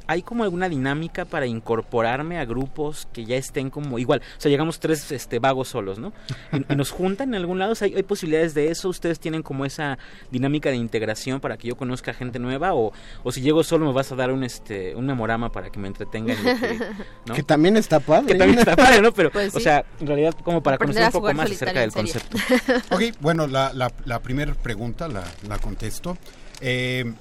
[0.07, 4.21] ¿hay como alguna dinámica para incorporarme a grupos que ya estén como igual?
[4.37, 6.13] O sea, llegamos tres este, vagos solos, ¿no?
[6.51, 8.89] Y, y nos juntan en algún lado, ¿hay, ¿hay posibilidades de eso?
[8.89, 9.97] ¿Ustedes tienen como esa
[10.31, 12.73] dinámica de integración para que yo conozca gente nueva?
[12.73, 12.91] ¿O,
[13.23, 15.87] o si llego solo me vas a dar un, este, un memorama para que me
[15.87, 16.79] entretenga en que...
[17.25, 17.33] ¿no?
[17.33, 18.33] Que también está padre.
[18.33, 19.13] Que también está padre, ¿no?
[19.13, 21.91] Pero, Pues o sea, en realidad como para Aprender conocer un poco más acerca del
[21.91, 22.37] concepto.
[22.91, 26.17] Ok, bueno, la, la, la primera pregunta la, la contesto.
[26.61, 27.11] Eh,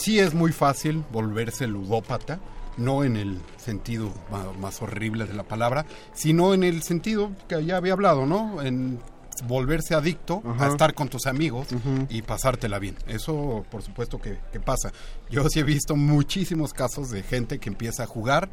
[0.00, 2.40] sí es muy fácil volverse ludópata,
[2.76, 4.12] no en el sentido
[4.58, 5.84] más horrible de la palabra,
[6.14, 8.62] sino en el sentido que ya había hablado, ¿no?
[8.62, 8.98] En
[9.46, 10.66] volverse adicto Ajá.
[10.66, 11.68] a estar con tus amigos
[12.08, 12.96] y pasártela bien.
[13.06, 14.92] Eso, por supuesto, que, que pasa.
[15.30, 18.48] Yo sí he visto muchísimos casos de gente que empieza a jugar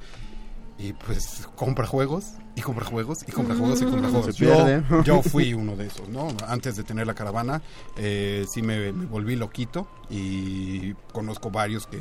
[0.77, 4.35] y pues compra juegos y compra juegos y compra juegos y compra juegos.
[4.35, 5.03] Se Yo, pierde.
[5.03, 6.27] yo fui uno de esos, ¿no?
[6.47, 7.61] Antes de tener la caravana,
[7.97, 11.99] eh, sí me, me volví loquito y conozco varios que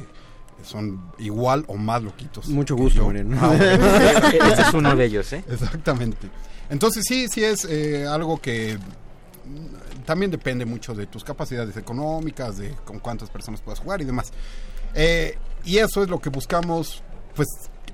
[0.62, 2.48] son igual o más loquitos.
[2.48, 3.04] Mucho gusto.
[3.06, 3.36] Mariano.
[3.40, 3.86] Ah, bueno.
[4.52, 5.44] Ese es uno de ellos, ¿eh?
[5.50, 6.28] Exactamente.
[6.70, 12.58] Entonces sí, sí es eh, algo que mm, también depende mucho de tus capacidades económicas,
[12.58, 14.32] de con cuántas personas puedas jugar y demás.
[14.94, 17.02] Eh, y eso es lo que buscamos,
[17.34, 17.48] pues,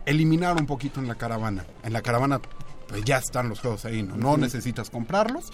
[0.07, 1.65] eliminar un poquito en la caravana.
[1.83, 2.41] En la caravana,
[2.89, 4.17] pues ya están los juegos ahí, ¿no?
[4.17, 5.47] No necesitas comprarlos.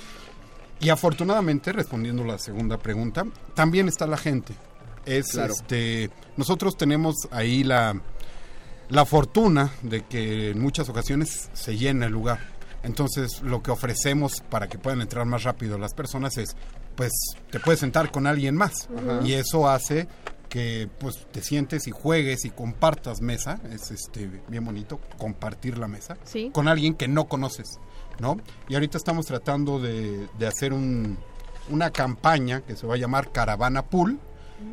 [0.80, 4.54] Y afortunadamente, respondiendo la segunda pregunta, también está la gente.
[5.04, 5.52] Es Claro.
[5.52, 6.11] este.
[6.37, 8.00] Nosotros tenemos ahí la,
[8.88, 12.38] la fortuna de que en muchas ocasiones se llena el lugar.
[12.84, 16.54] Entonces, lo que ofrecemos para que puedan entrar más rápido las personas es,
[16.94, 17.12] pues,
[17.50, 18.88] te puedes sentar con alguien más.
[19.24, 20.06] Y eso hace
[20.48, 23.61] que, pues, te sientes y juegues y compartas mesa.
[23.70, 26.50] Es, este, bien bonito compartir la mesa Sí.
[26.52, 27.78] con alguien que no conoces,
[28.18, 28.37] ¿no?
[28.68, 31.18] Y ahorita estamos tratando de, de hacer un,
[31.70, 34.18] una campaña que se va a llamar Caravana Pool,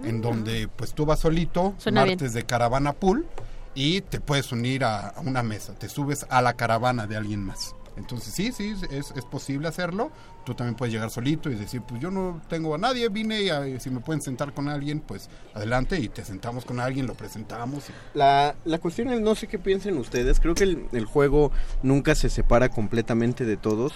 [0.03, 2.17] en donde, pues, tú vas solito, Suena bien.
[2.17, 3.27] martes de Caravana Pool,
[3.75, 7.43] y te puedes unir a, a una mesa, te subes a la caravana de alguien
[7.43, 7.75] más.
[7.97, 10.11] Entonces sí, sí, es, es posible hacerlo.
[10.45, 13.49] Tú también puedes llegar solito y decir, pues yo no tengo a nadie, vine y
[13.49, 17.15] a- si me pueden sentar con alguien, pues adelante y te sentamos con alguien, lo
[17.15, 17.89] presentamos.
[17.89, 21.51] y- La, la cuestión es, no sé qué piensen ustedes, creo que el, el juego
[21.81, 23.93] nunca se separa completamente de todos.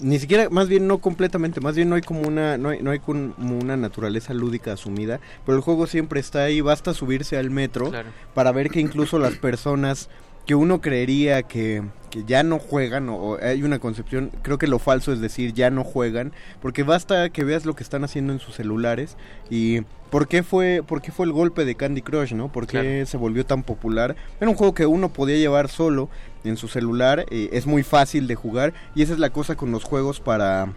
[0.00, 2.90] Ni siquiera, más bien no completamente, más bien no hay como una, no hay, no
[2.90, 7.50] hay como una naturaleza lúdica asumida, pero el juego siempre está ahí, basta subirse al
[7.50, 8.08] metro Claro.
[8.34, 10.08] para ver que incluso las personas
[10.46, 14.78] que uno creería que, que ya no juegan, o, hay una concepción, creo que lo
[14.78, 18.40] falso es decir ya no juegan, porque basta que veas lo que están haciendo en
[18.40, 19.16] sus celulares
[19.50, 22.52] y por qué fue, por qué fue el golpe de Candy Crush, ¿no?
[22.52, 23.06] ¿Por qué Claro.
[23.06, 24.14] se volvió tan popular?
[24.40, 26.10] Era un juego que uno podía llevar solo
[26.44, 29.70] en su celular, eh, es muy fácil de jugar y esa es la cosa con
[29.70, 30.74] los juegos para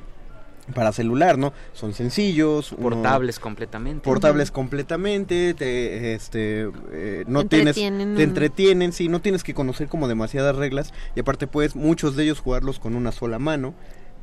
[0.74, 1.54] para celular, ¿no?
[1.74, 4.02] Son sencillos, uno- Portables completamente.
[4.04, 9.88] portables completamente, te, este, eh, no tienes, Entretienen te entretienen, sí, no tienes que conocer
[9.88, 13.74] como demasiadas reglas y aparte puedes muchos de ellos jugarlos con una sola mano,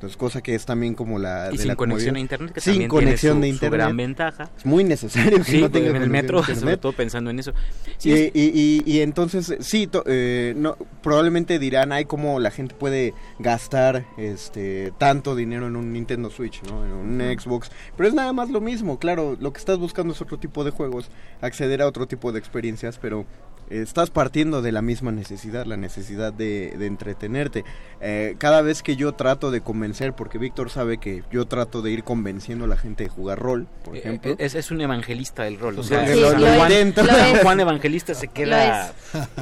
[0.03, 2.17] entonces cosa que es también como la Y de sin la conexión comodidad.
[2.17, 4.51] a internet, que sin también conexión tiene de su internet, gran ventaja.
[4.59, 7.53] es muy necesario que Sí, no tengas en el metro, sobre todo pensando en eso.
[7.99, 12.51] Sí, y, y- y- y entonces, sí, to- eh, no, probablemente dirán, ay, cómo la
[12.51, 16.85] gente puede gastar este tanto dinero en un Nintendo Switch, ¿no?
[16.85, 17.71] En un Xbox.
[17.97, 20.73] Pero es nada más lo mismo, claro, lo que estás buscando es otro tipo de
[20.73, 21.11] juegos,
[21.41, 23.25] acceder a otro tipo de experiencias, pero
[23.81, 27.65] estás partiendo de la misma necesidad, la necesidad de, de entretenerte.
[28.01, 31.91] Eh, cada vez que yo trato de convencer, porque Víctor sabe que yo trato de
[31.91, 34.35] ir convenciendo a la gente de jugar rol, por eh, ejemplo.
[34.39, 35.79] es, es un evangelista del rol.
[35.79, 37.03] O Sí, sea, lo- intento.
[37.43, 38.93] Juan Evangelista se queda.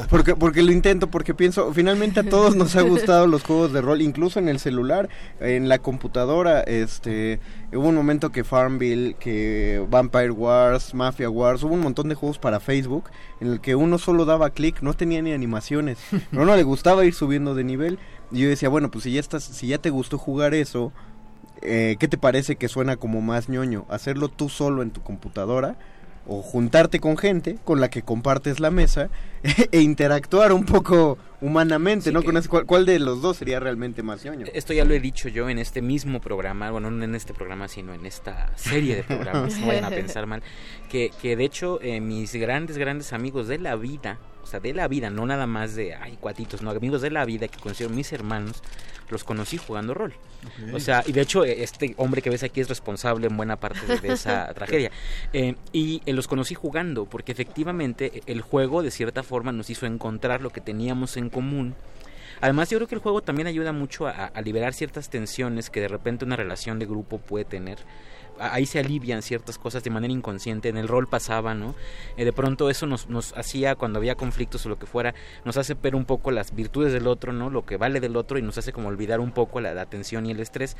[0.09, 3.81] Porque, porque lo intento, porque pienso, finalmente a todos nos ha gustado los juegos de
[3.81, 5.09] rol, incluso en el celular,
[5.41, 7.41] en la computadora, este,
[7.73, 12.39] hubo un momento que Farmville, que Vampire Wars, Mafia Wars, hubo un montón de juegos
[12.39, 16.45] para Facebook, en el que uno solo daba clic, no tenía ni animaciones, pero a
[16.45, 17.99] uno le gustaba ir subiendo de nivel,
[18.33, 20.93] y yo decía, bueno, pues si ya estás, si ya te gustó jugar eso,
[21.63, 23.85] eh, ¿qué te parece que suena como más ñoño?
[23.89, 25.77] ¿Hacerlo tú solo en tu computadora?
[26.27, 29.09] O juntarte con gente con la que compartes la mesa
[29.73, 32.23] e interactuar un poco humanamente, ¿no?
[32.23, 34.47] Con ese- ¿cuál, cuál de los dos sería realmente más ñoño?
[34.53, 37.67] Esto ya lo he dicho yo en este mismo programa, bueno, no en este programa,
[37.69, 40.43] sino en esta serie de programas, no vayan a pensar mal,
[40.91, 44.19] que, que de hecho eh, mis grandes, grandes amigos de la vida,
[44.51, 47.49] sea, de la vida, no nada más de, ay, cuatitos, no, amigos de la vida
[47.49, 48.63] que considero mis hermanos,
[49.11, 50.15] los conocí jugando rol.
[50.73, 53.57] O sea, y de hecho eh, este hombre que ves aquí es responsable en buena
[53.57, 54.91] parte de, de esa tragedia.
[55.33, 59.71] Eh, y eh, los conocí jugando, porque efectivamente eh, el juego de cierta forma nos
[59.71, 61.75] hizo encontrar lo que teníamos en común.
[62.41, 65.81] Además, yo creo que el juego también ayuda mucho a, a liberar ciertas tensiones que
[65.81, 67.79] de repente una relación de grupo puede tener.
[68.41, 70.69] Ahí se alivian ciertas cosas de manera inconsciente.
[70.69, 71.75] En el rol pasaba, ¿no?
[72.17, 75.57] Eh, de pronto eso nos, nos hacía, cuando había conflictos o lo que fuera, nos
[75.57, 77.51] hace ver un poco las virtudes del otro, ¿no?
[77.51, 80.27] Lo que vale del otro y nos hace como olvidar un poco la, la tensión
[80.27, 80.77] y el estrés.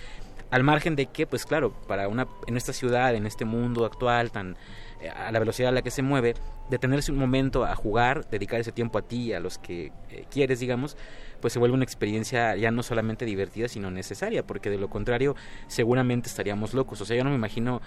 [0.51, 4.33] Al margen de que, pues claro, para una, en esta ciudad, en este mundo actual
[4.33, 4.57] tan
[5.01, 6.35] eh, a la velocidad a la que se mueve,
[6.69, 10.61] detenerse un momento a jugar, dedicar ese tiempo a ti a los que eh, quieres,
[10.61, 10.97] digamos,
[11.41, 15.37] pues se vuelve una experiencia ya no solamente divertida, sino necesaria, porque de lo contrario
[15.67, 17.01] seguramente estaríamos locos.
[17.01, 17.81] O sea, yo no me imagino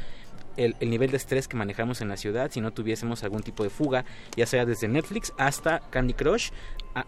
[0.57, 3.63] el, el nivel de estrés que manejamos en la ciudad si no tuviésemos algún tipo
[3.63, 6.49] de fuga, ya sea desde Netflix hasta Candy Crush,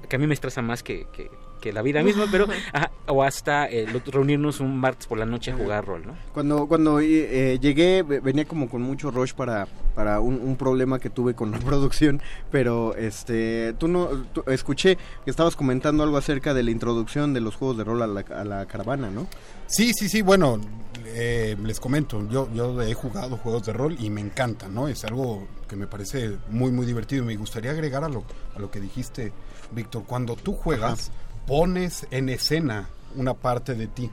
[0.10, 1.30] que a mí me estresa más que, que,
[1.62, 5.52] que la vida misma, pero ajá, o hasta eh, reunirnos un martes por la noche
[5.52, 6.16] a jugar rol, ¿no?
[6.34, 11.00] Cuando, cuando eh, llegué, ve- venía como con mucho rush para, para un, un problema
[11.00, 16.18] que tuve con la producción, pero este, tú no, tú- escuché que estabas comentando algo
[16.18, 19.28] acerca de la introducción de los juegos de rol a la, a la caravana, ¿no?
[19.68, 20.60] Sí, sí, sí, bueno,
[21.08, 24.88] eh, les comento, yo, yo he jugado juegos de rol y me encanta, ¿no?
[24.88, 27.26] Es algo que me parece muy, muy divertido.
[27.26, 28.24] Me gustaría agregar a lo,
[28.56, 29.32] a lo que dijiste,
[29.72, 31.12] Víctor, cuando tú juegas,
[31.48, 34.10] pones en escena una parte de ti.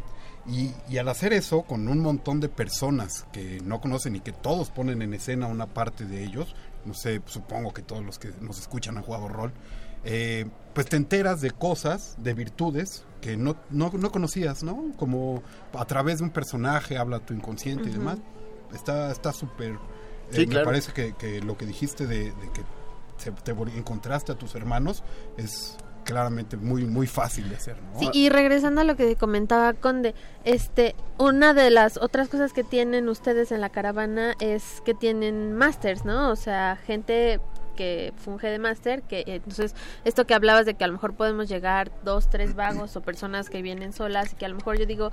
[0.47, 4.33] Y, y al hacer eso, con un montón de personas que no conocen y que
[4.33, 8.33] todos ponen en escena una parte de ellos, no sé, supongo que todos los que
[8.41, 9.53] nos escuchan han jugado rol,
[10.05, 14.91] eh, pues te enteras de cosas, de virtudes que no, no, no conocías, ¿no?
[14.97, 18.01] Como a través de un personaje habla tu inconsciente y Ujú.
[18.01, 18.19] demás.
[18.75, 19.75] Está está súper...
[19.75, 19.79] eh,
[20.33, 20.65] Sí, Me claro.
[20.67, 22.63] parece que, que lo que dijiste de, de que
[23.45, 25.05] te vol- encontraste a tus hermanos
[25.37, 27.99] es claramente muy muy fácil de hacer, ¿no?
[27.99, 32.65] Sí, y regresando a lo que comentaba Conde, este, una de las otras cosas que
[32.65, 36.31] tienen ustedes en la caravana es que tienen masters, ¿no?
[36.31, 37.41] O sea, gente
[37.73, 41.49] que funge de máster, que entonces esto que hablabas de que a lo mejor podemos
[41.49, 44.87] llegar dos, tres vagos o personas que vienen solas y que a lo mejor yo
[44.87, 45.11] digo,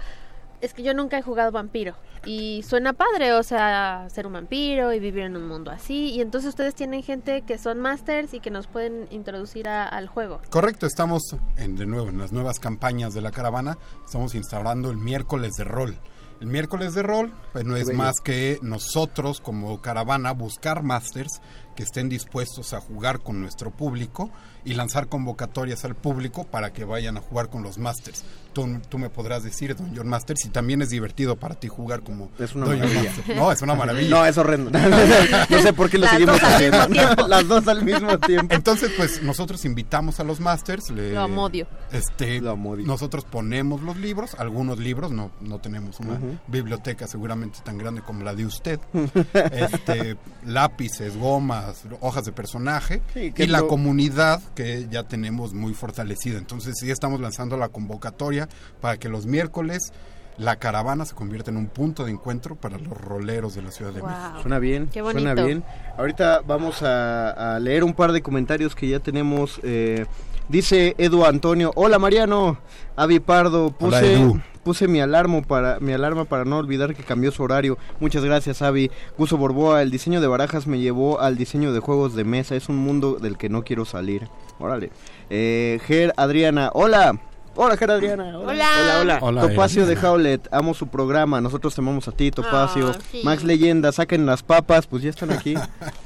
[0.62, 1.96] es que yo nunca he jugado vampiro
[2.26, 6.12] y suena padre, o sea, ser un vampiro y vivir en un mundo así.
[6.12, 10.08] Y entonces ustedes tienen gente que son masters y que nos pueden introducir a- al
[10.08, 10.42] juego.
[10.50, 11.22] Correcto, estamos
[11.58, 15.64] en, de nuevo en las nuevas campañas de la caravana, estamos instaurando el miércoles de
[15.64, 15.98] rol.
[16.42, 17.98] El miércoles de rol pues, no es bello.
[17.98, 21.42] más que nosotros como caravana buscar masters
[21.76, 24.30] que estén dispuestos a jugar con nuestro público
[24.64, 28.24] y lanzar convocatorias al público para que vayan a jugar con los masters.
[28.54, 32.02] Tú, tú me podrás decir, Don John Master, si también es divertido para ti jugar
[32.02, 33.04] como Es una maravilla.
[33.16, 33.36] Master.
[33.38, 34.10] No, es una maravilla.
[34.10, 34.72] No, es horrendo.
[35.50, 36.88] no sé por qué lo Las seguimos haciendo.
[37.28, 38.54] Las dos al mismo tiempo.
[38.56, 40.90] Entonces, pues nosotros invitamos a los masters.
[40.90, 41.68] le- Lo amodio.
[41.92, 42.86] Este, Lo amodio.
[42.88, 48.24] nosotros ponemos los libros, algunos libros, no, no tenemos una biblioteca seguramente tan grande como
[48.24, 48.80] la de usted.
[49.52, 55.74] este, lápices, gomas, hojas de personaje Sí, y la lo- comunidad que ya tenemos muy
[55.74, 56.38] fortalecida.
[56.38, 58.39] Entonces, sí estamos lanzando la convocatoria
[58.80, 59.92] para que los miércoles
[60.38, 63.92] la caravana se convierta en un punto de encuentro para los roleros de la Ciudad
[63.92, 64.30] de México.
[64.34, 64.42] Wow.
[64.42, 65.66] Suena bien, Qué suena bien.
[65.98, 69.60] Ahorita vamos a, a leer un par de comentarios que ya tenemos.
[69.64, 70.06] eh,
[70.48, 72.58] dice Edu Antonio, hola Mariano,
[72.96, 74.40] Avi Pardo, Hola, puse, Edu.
[74.64, 77.78] puse mi alarma para mi alarma para no olvidar que cambió su horario.
[78.00, 78.90] Muchas gracias Avi.
[79.18, 82.56] Guso Borboa, el diseño de barajas me llevó al diseño de juegos de mesa.
[82.56, 84.30] Es un mundo del que no quiero salir.
[84.58, 84.90] Órale.
[85.30, 87.20] Eh, Ger Adriana, hola.
[87.62, 88.40] Hola, Ger Adriana.
[88.40, 88.70] Hola.
[88.80, 89.20] Hola, hola.
[89.22, 92.92] Hola, Topacio de Howlet, amo su programa, nosotros te amamos a ti, Topacio.
[92.96, 93.20] Ah, sí.
[93.26, 95.56] Max Leyenda, saquen las papas, pues ya están aquí.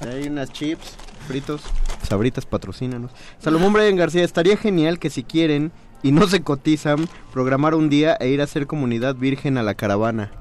[0.01, 0.95] Hay unas chips,
[1.27, 1.61] fritos,
[2.09, 3.11] sabritas, patrocínanos.
[3.37, 8.17] Salomón Brian García, estaría genial que si quieren y no se cotizan, programar un día
[8.19, 10.31] e ir a hacer comunidad virgen a la caravana.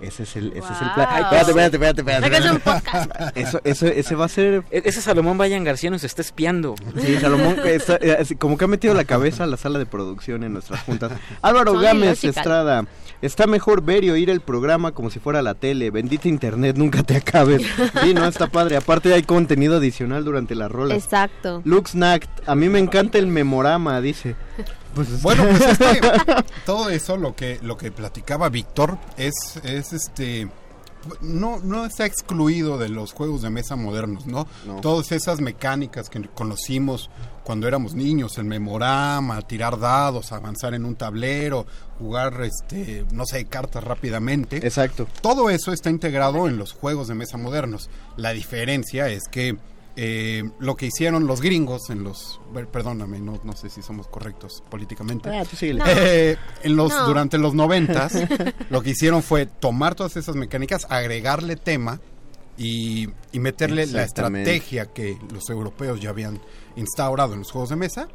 [0.00, 1.08] Ese es el, ese es el plan.
[1.10, 2.86] Ay, espérate, espérate, espérate, espérate, Sáquense un espérate.
[2.86, 3.36] podcast.
[3.36, 6.74] Eso, eso, ese va a ser E- Ese Salomón Vayan García nos está espiando.
[7.04, 10.44] Sí, Salomón, está, eh, como que ha metido la cabeza a la sala de producción
[10.44, 11.12] en nuestras juntas.
[11.42, 12.22] Álvaro Son Gámez.
[12.22, 12.84] Estrada,
[13.22, 15.90] está mejor ver y oír el programa como si fuera la tele.
[15.90, 17.62] Bendita internet, nunca te acabes.
[18.02, 18.76] Sí, no, está padre.
[18.76, 20.96] Aparte hay contenido adicional durante las rolas.
[21.02, 21.60] Exacto.
[21.64, 24.36] Luxnact, a mí me encanta el memorama, dice.
[24.98, 26.00] Pues, Bueno, pues es que
[26.66, 29.32] todo eso lo que lo que platicaba Víctor es
[29.62, 30.48] es este
[31.20, 34.48] no no está excluido de los juegos de mesa modernos, ¿no?
[34.66, 34.80] No.
[34.80, 37.10] Todas esas mecánicas que conocimos
[37.44, 41.64] cuando éramos niños, el memorama, tirar dados, avanzar en un tablero,
[42.00, 44.56] jugar este no sé, cartas rápidamente.
[44.56, 45.06] Exacto.
[45.20, 47.88] Todo eso está integrado en los juegos de mesa modernos.
[48.16, 49.56] La diferencia es que
[50.00, 52.40] eh, lo que hicieron los gringos en los...
[52.70, 55.28] Perdóname, no, no sé si somos correctos políticamente.
[55.28, 55.80] Ah, tú síguele.
[55.80, 55.86] No.
[55.88, 57.08] Eh, en los, No.
[57.08, 58.12] Durante los noventas,
[58.70, 62.00] lo que hicieron fue tomar todas esas mecánicas, agregarle tema
[62.56, 66.40] y, y meterle la estrategia que los europeos ya habían
[66.76, 68.08] instaurado en los juegos de mesa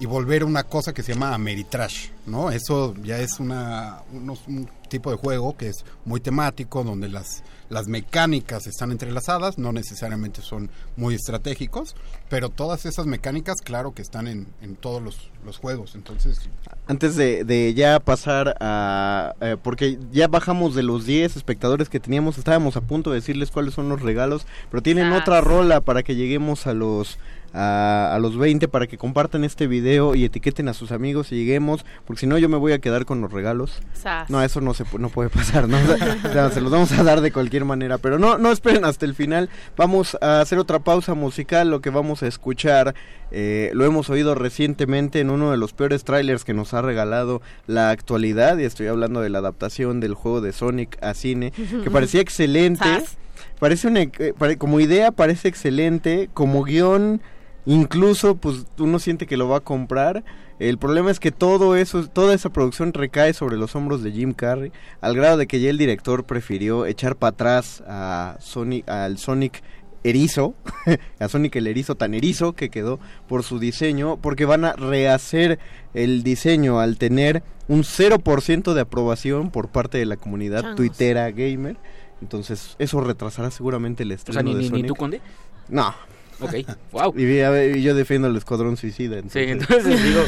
[0.00, 2.50] y volver una cosa que se llama Ameritrash, ¿no?
[2.50, 7.42] Eso ya es una, unos- un tipo de juego que es muy temático, donde las,
[7.70, 11.94] las mecánicas están entrelazadas, no necesariamente son muy estratégicos,
[12.28, 16.40] pero todas esas mecánicas, claro que están en, en todos los, los juegos, entonces
[16.88, 19.34] Antes de, de ya pasar a...
[19.40, 23.50] eh, porque ya bajamos de los 10 espectadores que teníamos, estábamos a punto de decirles
[23.52, 27.18] cuáles son los regalos, pero tienen otra rola para que lleguemos a los...
[27.54, 31.36] A, a los 20 para que compartan este video y etiqueten a sus amigos y
[31.36, 33.82] lleguemos, porque si no yo me voy a quedar con los regalos.
[33.92, 34.30] Sas.
[34.30, 35.76] No, eso no se no puede pasar, ¿no?
[36.28, 39.04] O sea, se los vamos a dar de cualquier manera, pero no no esperen hasta
[39.04, 39.50] el final.
[39.76, 42.94] Vamos a hacer otra pausa musical, lo que vamos a escuchar
[43.34, 47.40] eh, lo hemos oído recientemente en uno de los peores trailers que nos ha regalado
[47.66, 51.50] la actualidad y estoy hablando de la adaptación del juego de Sonic a cine,
[51.82, 52.84] que parecía excelente.
[52.84, 53.16] Sas.
[53.58, 57.20] Parece una, eh, pare- como idea parece excelente, como guion
[57.66, 60.24] incluso pues uno siente que lo va a comprar.
[60.58, 64.32] El problema es que todo eso, toda esa producción recae sobre los hombros de Jim
[64.32, 69.18] Carrey, al grado de que ya el director prefirió echar para atrás a Sonic, al
[69.18, 69.62] Sonic
[70.04, 70.54] erizo,
[71.18, 75.58] a Sonic el erizo tan erizo que quedó por su diseño, porque van a rehacer
[75.94, 80.76] el diseño al tener un 0% de aprobación por parte de la comunidad Changos.
[80.76, 81.76] tuitera gamer.
[82.20, 84.86] Entonces, eso retrasará seguramente el O estreno sea, ni, de ni, ni Sonic.
[84.86, 85.20] tú, Conde.
[85.68, 85.92] No.
[86.40, 86.54] Ok,
[86.92, 87.14] wow.
[87.16, 89.20] Y, ver, y yo defiendo el Escuadrón Suicida.
[89.28, 90.02] Sí, entonces.
[90.02, 90.22] digo,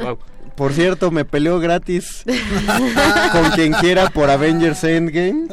[0.00, 0.18] wow.
[0.56, 2.24] Por cierto, me peleó gratis
[3.32, 5.46] con quien quiera por Avengers Endgame.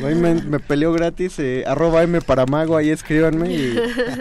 [0.00, 1.40] Me, me peleó gratis.
[1.40, 3.76] eh, arroba M para mago, ahí escríbanme y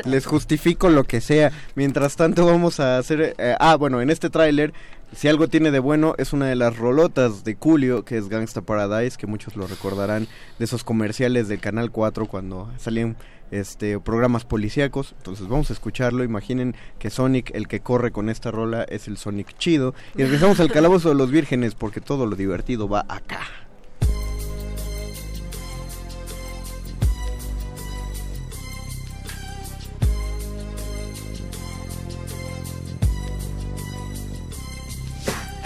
[0.06, 1.52] les justifico lo que sea.
[1.76, 3.36] Mientras tanto vamos a hacer...
[3.38, 4.74] eh, ah, bueno, en este tráiler,
[5.16, 8.62] si algo tiene de bueno, es una de las rolotas de Julio, que es Gangsta
[8.62, 10.28] Paradise, que muchos lo recordarán
[10.58, 13.18] de esos comerciales del Canal 4 cuando salían
[13.54, 15.14] este, programas policíacos.
[15.18, 16.24] Entonces vamos a escucharlo.
[16.24, 19.94] Imaginen que Sonic, el que corre con esta rola, es el Sonic chido.
[20.16, 23.42] Y regresamos al calabozo de los vírgenes porque todo lo divertido va acá.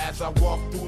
[0.10, 0.67] As I walk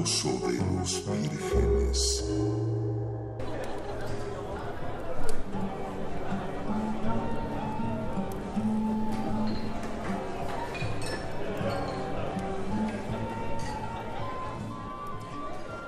[0.00, 2.24] De los vírgenes.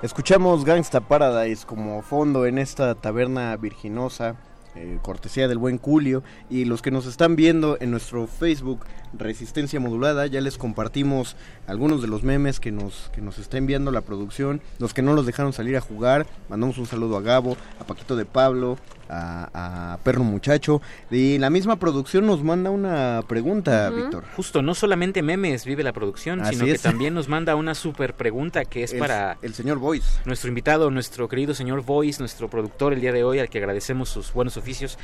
[0.03, 4.35] Escuchamos Gangsta Paradise como fondo en esta taberna virginosa,
[4.75, 6.23] eh, cortesía del buen Julio.
[6.49, 8.85] Y los que nos están viendo en nuestro Facebook
[9.17, 11.35] Resistencia Modulada, ya les compartimos
[11.67, 14.61] algunos de los memes que nos, que nos está enviando la producción.
[14.79, 18.15] Los que no los dejaron salir a jugar, mandamos un saludo a Gabo, a Paquito
[18.15, 18.77] de Pablo,
[19.09, 20.81] a, a Perro Muchacho.
[21.11, 24.23] Y la misma producción nos manda una pregunta, Víctor.
[24.35, 28.13] Justo, no solamente memes vive la producción, Así sino que también nos manda una super
[28.15, 30.19] pregunta que es El- para el señor Voice.
[30.25, 34.09] nuestro invitado, nuestro querido señor Voice, nuestro productor el día de hoy, al que agradecemos
[34.09, 34.97] sus buenos oficios.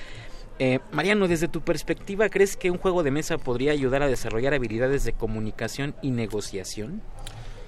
[0.61, 4.53] Eh, Mariano, desde tu perspectiva, ¿crees que un juego de mesa podría ayudar a desarrollar
[4.53, 7.01] habilidades de comunicación y negociación?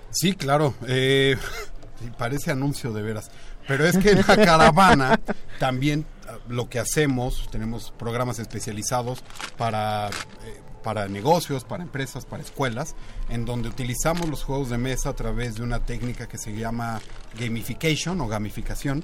[0.09, 0.73] Sí, claro.
[0.87, 1.37] eh,
[2.17, 3.31] parece anuncio de veras.
[3.67, 5.19] Pero es que en la caravana
[5.59, 9.23] también ah, lo que hacemos, tenemos programas especializados
[9.57, 12.95] para, eh, para negocios, para empresas, para escuelas,
[13.29, 17.01] en donde utilizamos los juegos de mesa a través de una técnica que se llama
[17.39, 19.03] gamification o gamificación.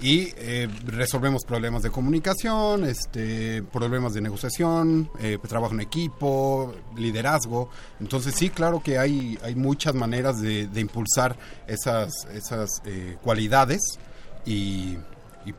[0.00, 7.70] Y eh, resolvemos problemas de comunicación, este, problemas de negociación, eh, trabajo en equipo, liderazgo.
[8.00, 11.36] Entonces sí, claro que hay, hay muchas maneras de, impulsar
[11.66, 13.80] esas, esas eh, cualidades
[14.44, 14.98] y,
[15.46, 15.54] y,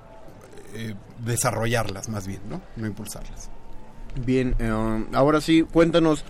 [0.73, 2.61] eh, desarrollarlas más bien, ¿no?
[2.75, 3.49] No impulsarlas.
[4.25, 4.55] Bien,
[5.13, 6.23] ahora sí, cuéntanos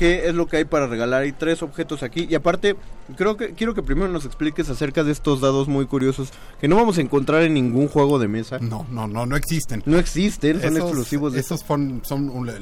[0.00, 1.20] qué es lo que hay para regalar.
[1.20, 2.74] Hay tres objetos aquí y aparte,
[3.18, 6.76] creo que quiero que primero nos expliques acerca de estos dados muy curiosos que no
[6.76, 8.58] vamos a encontrar en ningún juego de mesa.
[8.60, 9.82] No, no, no, no existen.
[9.84, 12.00] No existen, son exclusivos de Esos son,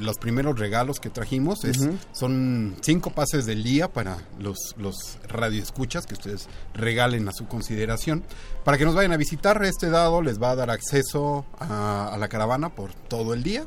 [0.01, 1.63] los primeros regalos que trajimos.
[1.63, 1.87] Es-.
[2.11, 8.21] Son cinco pases del día para los, los radioescuchas que ustedes regalen a su consideración.
[8.65, 12.17] Para que nos vayan a visitar, este dado les va a dar acceso a, a
[12.17, 13.63] la caravana por todo el día.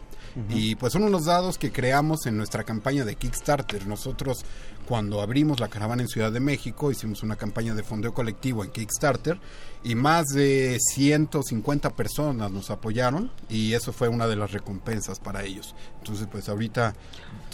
[0.49, 3.87] Y pues son unos dados que creamos en nuestra campaña de Kickstarter.
[3.87, 4.45] Nosotros
[4.87, 8.71] cuando abrimos la caravana en Ciudad de México hicimos una campaña de fondeo colectivo en
[8.71, 9.39] Kickstarter
[9.85, 15.45] y más de 150 personas nos apoyaron y eso fue una de las recompensas para
[15.45, 15.75] ellos.
[15.99, 16.95] Entonces pues ahorita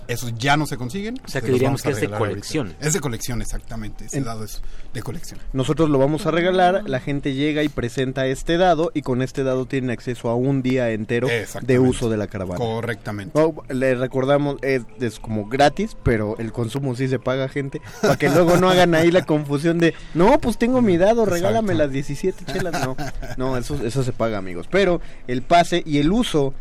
[0.09, 1.21] esos ya no se consiguen.
[1.25, 2.19] O sea, que diríamos que es de ahorita.
[2.19, 2.75] colección.
[2.81, 4.07] Es de colección, exactamente.
[4.07, 4.61] Ese En- dado es
[4.93, 5.39] de colección.
[5.53, 9.45] Nosotros lo vamos a regalar, la gente llega y presenta este dado y con este
[9.45, 11.29] dado tienen acceso a un día entero
[11.63, 12.57] de uso de la caravana.
[12.59, 13.39] Correctamente.
[13.39, 17.81] Oh, le recordamos, es, es como gratis, pero el consumo sí se paga, gente.
[18.03, 21.75] Para que luego no hagan ahí la confusión de, no, pues tengo mi dado, regálame
[21.75, 21.85] Exacto.
[21.85, 22.87] las 17 chelas.
[22.87, 22.97] No,
[23.37, 24.67] no, eso, eso se paga, amigos.
[24.71, 26.55] Pero el pase y el uso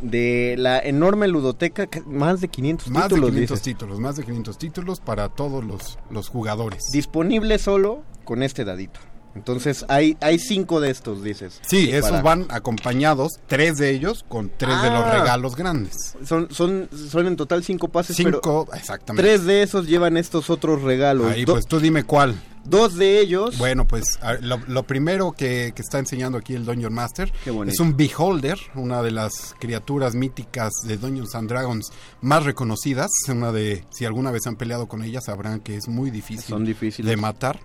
[0.00, 3.62] de la enorme ludoteca, más de 500 Más títulos, de 500 dices.
[3.62, 6.84] títulos, más de 500 títulos para todos los, los jugadores.
[6.92, 9.00] Disponible solo con este dadito.
[9.36, 11.60] Entonces hay, hay cinco de estos, dices.
[11.68, 15.18] Sí, esos Para- van acompañados, tres de ellos, con tres de los Ah.
[15.20, 16.16] regalos grandes.
[16.24, 19.22] Son, son, son en total cinco pases, pero Cinco, exactamente.
[19.28, 21.32] tres de esos llevan estos otros regalos.
[21.32, 22.34] Ahí, Do- pues tú dime cuál.
[22.64, 23.58] Dos de ellos.
[23.58, 24.02] Bueno, pues
[24.40, 27.32] lo, lo primero que, que está enseñando aquí el Dungeon Master
[27.68, 33.08] es un Beholder, una de las criaturas míticas de Dungeons and Dragons más reconocidas.
[33.28, 36.64] Una de, si alguna vez han peleado con ella, sabrán que es muy difícil Son
[36.64, 37.08] difíciles.
[37.08, 37.60] de matar.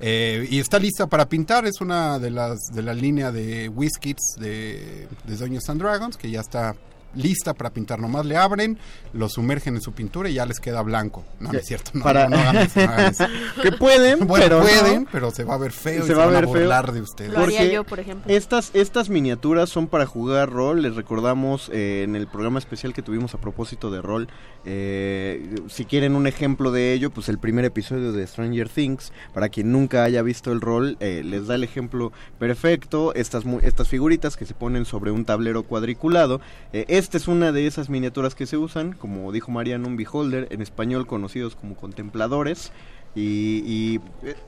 [0.00, 4.36] Eh, y está lista para pintar, es una de las de la línea de Whiskits
[4.38, 6.74] de, de and Dragons, que ya está
[7.16, 7.98] lista para pintar.
[7.98, 8.78] Nomás le abren,
[9.12, 11.24] lo sumergen en su pintura y ya les queda blanco.
[11.40, 13.24] No, no es cierto, no, Para- no, no hagan eso, no hagan eso.
[13.62, 15.08] que pueden, Bueno, pero pueden, no.
[15.10, 16.52] pero se va a ver feo y se va a van ver feo.
[16.52, 17.32] burlar de ustedes.
[17.32, 18.32] Lo haría Porque yo, por ejemplo.
[18.32, 23.02] Estas, estas miniaturas son para jugar rol, les recordamos eh, en el programa especial que
[23.02, 24.28] tuvimos a propósito de rol,
[24.64, 29.48] eh, si quieren un ejemplo de ello, pues el primer episodio de Stranger Things, para
[29.48, 34.36] quien nunca haya visto el rol, eh, les da el ejemplo perfecto, estas, estas figuritas
[34.36, 36.40] que se ponen sobre un tablero cuadriculado,
[36.72, 40.48] eh, esta es una de esas miniaturas que se usan, como dijo Mariano, un beholder,
[40.50, 42.72] en español conocidos como contempladores,
[43.16, 44.00] y, y,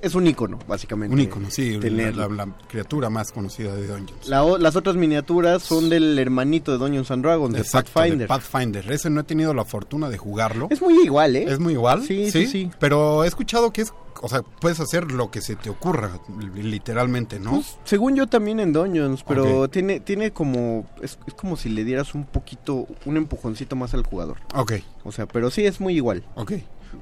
[0.02, 1.12] es un icono, básicamente.
[1.14, 2.28] Un icono, sí, la, tenerlo.
[2.28, 4.28] la- la criatura más conocida de Dungeons.
[4.28, 8.18] La las otras miniaturas son del hermanito de Dungeons and Dragons, de Pathfinder.
[8.18, 8.92] de Pathfinder.
[8.92, 10.68] Ese no he tenido la fortuna de jugarlo.
[10.70, 11.46] Es muy igual, ¿eh?
[11.48, 12.02] Es muy igual.
[12.04, 12.70] Sí, sí, sí.
[12.78, 16.20] Pero he escuchado que es, o sea, puedes hacer lo que se te ocurra,
[16.54, 17.52] literalmente, ¿no?
[17.52, 21.84] Pues, según yo también en Dungeons, pero tiene tiene como es, es como si le
[21.84, 24.38] dieras un poquito un empujoncito más al jugador.
[24.54, 24.72] Ok,
[25.04, 26.24] O sea, pero sí es muy igual.
[26.34, 26.52] ok.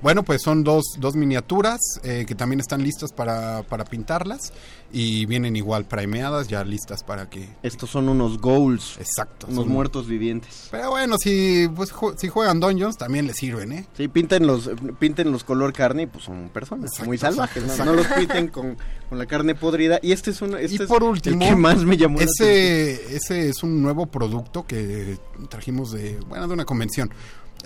[0.03, 4.53] Bueno, pues son dos, dos miniaturas eh, que también están listas para, para pintarlas
[4.93, 7.49] y vienen igual primeadas, ya listas para que...
[7.63, 9.47] Estos son unos goals, Exacto.
[9.49, 10.69] unos son- muertos vivientes.
[10.71, 13.87] Pero bueno, si, pues, ju- si juegan Dungeons también les sirven, ¿eh?
[13.97, 17.71] Sí, pinten los pinten los color carne y pues son personas Exacto, muy salvajes, ¿no?
[17.71, 17.93] exacto.
[17.93, 18.77] No los pinten con,
[19.09, 21.57] con la carne podrida y este es uno este y es por el último, que
[21.57, 25.19] más me llamó la ese, ese es un nuevo producto que
[25.49, 27.11] trajimos de, bueno, de una convención.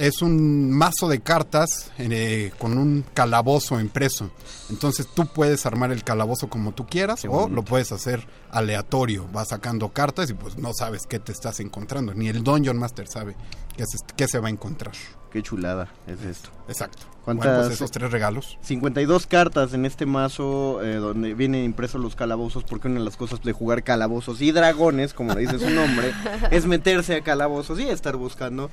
[0.00, 4.30] Es un mazo de cartas eh, con un calabozo impreso.
[4.70, 9.28] Entonces tú puedes armar el calabozo como tú quieras o lo puedes hacer aleatorio.
[9.32, 12.14] Vas sacando cartas y pues no sabes qué te estás encontrando.
[12.14, 13.36] Ni el Dungeon Master sabe
[13.76, 14.94] qué, es- qué se va a encontrar.
[15.30, 16.48] Qué chulada es esto.
[16.66, 17.02] Exacto.
[17.24, 18.58] ¿Cuántas- Bueno, pues esos tres regalos.
[18.62, 23.16] 52 cartas en este mazo eh, donde vienen impresos los calabozos porque una de las
[23.16, 26.12] cosas de jugar calabozos y dragones, como le dice su nombre,
[26.50, 28.70] es meterse a calabozos y estar buscando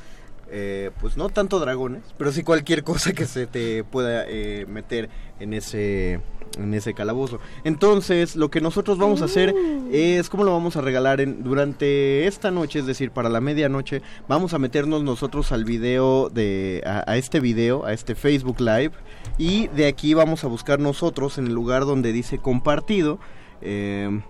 [0.52, 5.10] eh, pues no tanto dragones, pero sí cualquier cosa que se te pueda eh, meter
[5.40, 6.20] en ese
[6.58, 7.40] en ese calabozo.
[7.66, 9.54] Entonces, lo que nosotros vamos a hacer
[9.92, 11.22] es, ¿cómo lo vamos a regalar?
[11.22, 16.30] En, durante esta noche, es decir, para la medianoche, vamos a meternos nosotros al video
[16.30, 18.92] de, a, a este video, a este Facebook Live,
[19.38, 23.20] y de aquí vamos a buscar nosotros en el lugar donde dice compartido.
[23.62, 24.22] eh,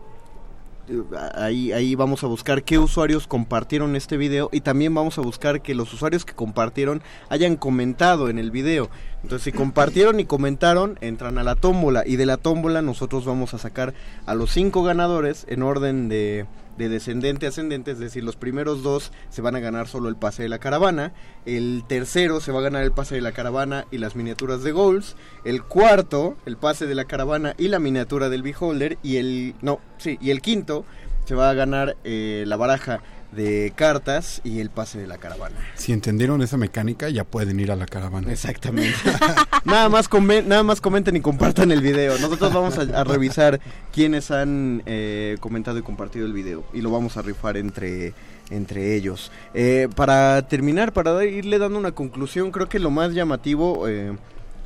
[1.35, 5.61] ahí, ahí vamos a buscar qué usuarios compartieron este video y también vamos a buscar
[5.61, 8.89] que los usuarios que compartieron hayan comentado en el video.
[9.23, 12.03] Entonces si compartieron y comentaron, entran a la tómbola.
[12.05, 13.93] Y de la tómbola nosotros vamos a sacar
[14.25, 16.45] a los cinco ganadores en orden de,
[16.77, 20.15] de descendente a ascendente, es decir, los primeros dos se van a ganar solo el
[20.15, 21.13] pase de la caravana,
[21.45, 24.71] el tercero se va a ganar el pase de la caravana y las miniaturas de
[24.71, 28.97] goals, el cuarto el pase de la caravana y la miniatura del beholder.
[29.03, 30.85] Y el no, sí, y el quinto
[31.25, 33.01] se va a ganar eh, la baraja
[33.31, 35.55] de cartas y el pase de la caravana.
[35.75, 38.31] Si entendieron esa mecánica, ya pueden ir a la caravana.
[38.31, 38.97] Exactamente.
[39.65, 40.09] nada, más
[40.45, 42.17] nada más comenten y compartan el video.
[42.19, 43.59] Nosotros vamos a, a revisar
[43.91, 48.13] quiénes han eh, comentado y compartido el video y lo vamos a rifar entre
[48.49, 49.31] entre ellos.
[49.53, 54.15] Eh, para terminar, para irle dando una conclusión, creo que lo más llamativo, eh,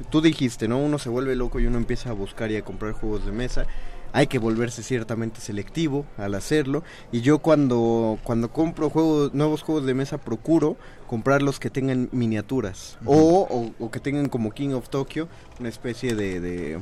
[0.10, 0.78] tú dijiste, ¿no?
[0.78, 3.66] Uno se vuelve loco y uno empieza a buscar y a comprar juegos de mesa.
[4.14, 6.84] Hay que volverse ciertamente selectivo al hacerlo.
[7.12, 10.76] Y yo cuando, cuando compro juegos, nuevos juegos de mesa procuro
[11.08, 12.98] comprar los que tengan miniaturas.
[13.06, 15.28] o, o- o que tengan como King of Tokyo,
[15.60, 16.80] una especie de, de,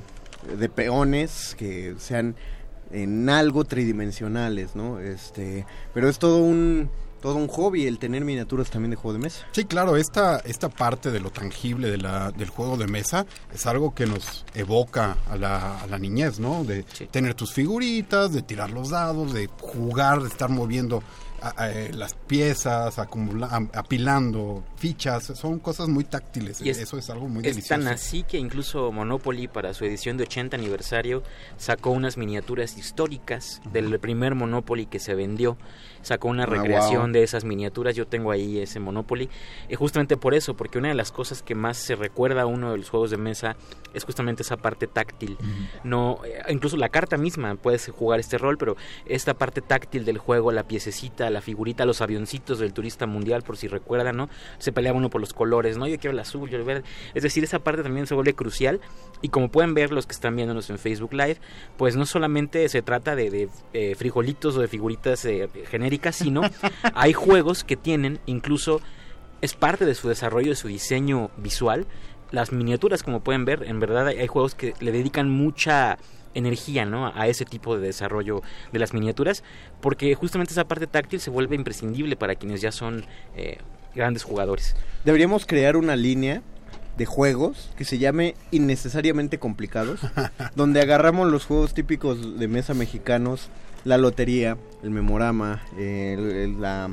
[0.58, 2.36] de peones que sean
[2.92, 5.00] en algo tridimensionales, ¿no?
[5.00, 6.90] Este, pero es todo un
[7.22, 9.46] todo un hobby el tener miniaturas también de juego de mesa.
[9.52, 13.66] Sí, claro, esta, esta parte de lo tangible de la, del juego de mesa es
[13.66, 16.64] algo que nos evoca a la, a la niñez, ¿no?
[16.64, 21.04] De tener tus figuritas, de tirar los dados, de jugar, de estar moviendo
[21.42, 26.98] a- a, eh, las piezas, acumula- apilando fichas, son cosas muy táctiles, Y es- eso
[26.98, 27.82] es algo muy Es delicioso.
[27.82, 31.24] tan así que incluso Monopoly para su edición de 80 aniversario
[31.58, 35.58] sacó unas miniaturas históricas del primer Monopoly que se vendió.
[36.02, 37.12] Sacó una Ah, recreación wow.
[37.12, 37.96] de esas miniaturas.
[37.96, 39.30] Yo tengo ahí ese Monopoly.
[39.70, 42.72] Y justamente por eso, porque una de las cosas que más se recuerda a uno
[42.72, 43.56] de los juegos de mesa
[43.94, 45.38] es justamente esa parte táctil.
[45.84, 50.18] No, eh, incluso la carta misma puedes jugar este rol, pero esta parte táctil del
[50.18, 54.30] juego, la piececita, la figurita, los avioncitos del turista mundial, por si recuerdan, ¿no?
[54.58, 55.88] Se peleaba uno por los colores, ¿no?
[55.88, 56.84] Yo quiero el azul, yo el verde.
[57.14, 58.80] Es decir, esa parte también se vuelve crucial.
[59.22, 61.38] Y como pueden ver los que están viéndonos en Facebook Live,
[61.78, 65.26] pues no solamente se trata de, de, eh, frijolitos o de figuritas
[66.12, 66.42] sino
[66.94, 68.82] hay juegos que tienen incluso
[69.42, 71.88] es parte de su desarrollo, de su diseño visual.
[72.32, 75.98] Las miniaturas, como pueden ver, en verdad hay, hay juegos que le dedican mucha
[76.34, 77.12] energía ¿no?
[77.16, 79.44] a ese tipo de desarrollo de las miniaturas,
[79.82, 83.58] porque justamente esa parte táctil se vuelve imprescindible para quienes ya son eh,
[83.96, 84.76] grandes jugadores.
[85.06, 86.42] Deberíamos crear una línea
[86.98, 90.02] de juegos que se llame innecesariamente complicados,
[90.56, 93.50] donde agarramos los juegos típicos de mesa mexicanos,
[93.86, 96.90] la lotería, el memorama, el- el- la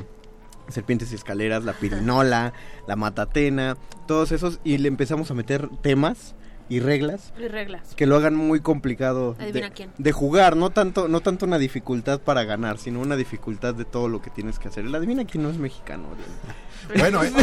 [0.69, 2.51] serpientes y escaleras, la pirinola,
[2.87, 6.35] la matatena, todos esos y le empezamos a meter temas
[6.69, 7.95] y reglas Y reglas.
[7.95, 9.91] que lo hagan muy complicado Adivina de, quién.
[9.97, 14.09] de jugar, no tanto no tanto una dificultad para ganar, sino una dificultad de todo
[14.09, 14.83] lo que tienes que hacer.
[14.83, 16.07] El adivina quién no es mexicano.
[16.97, 17.33] Bueno, eh,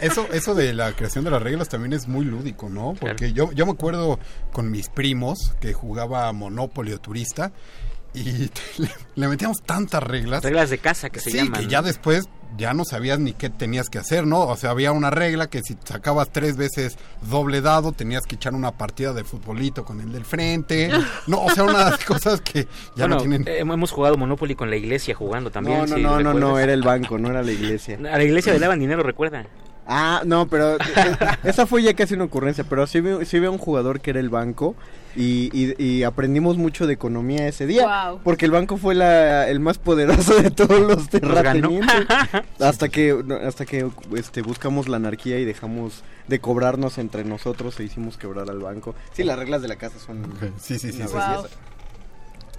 [0.00, 2.94] eso, eso de la creación de las reglas también es muy lúdico, ¿no?
[3.00, 4.18] Porque yo, yo me acuerdo
[4.52, 7.50] con mis primos que jugaba Monopoly o Turista
[8.14, 8.22] y
[8.78, 10.42] le, le metíamos tantas reglas.
[10.42, 11.60] Reglas de casa que se sí, llaman.
[11.60, 11.70] que ¿no?
[11.70, 14.40] ya después ya no sabías ni qué tenías que hacer, ¿no?
[14.40, 18.54] O sea, había una regla que si sacabas tres veces doble dado, tenías que echar
[18.54, 20.90] una partida de futbolito con el del frente.
[21.26, 22.64] No, o sea, unas cosas que
[22.96, 23.48] ya bueno, no tienen...
[23.48, 25.78] eh, hemos jugado Monopoly con la iglesia jugando también.
[25.78, 27.96] No, no, si no, no, no, era el banco, no era la iglesia.
[27.98, 29.46] A la iglesia le daban dinero, recuerda.
[29.90, 30.76] Ah, no, pero
[31.44, 34.10] esa fue ya casi una ocurrencia, pero sí vi, sí vi a un jugador que
[34.10, 34.76] era el banco
[35.16, 38.20] y, y- y aprendimos mucho de economía ese día, Guau.
[38.22, 42.06] porque el banco fue la, el más poderoso de todos los terratenientes,
[42.60, 47.84] hasta que hasta que este buscamos la anarquía y dejamos de cobrarnos entre nosotros e
[47.84, 48.94] hicimos quebrar al banco.
[49.14, 50.22] Sí, las reglas de la casa son
[50.60, 50.98] Sí, sí, sí.
[50.98, 51.46] sí, Wow.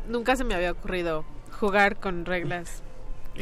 [0.10, 1.24] Nunca se me había ocurrido
[1.60, 2.82] jugar con reglas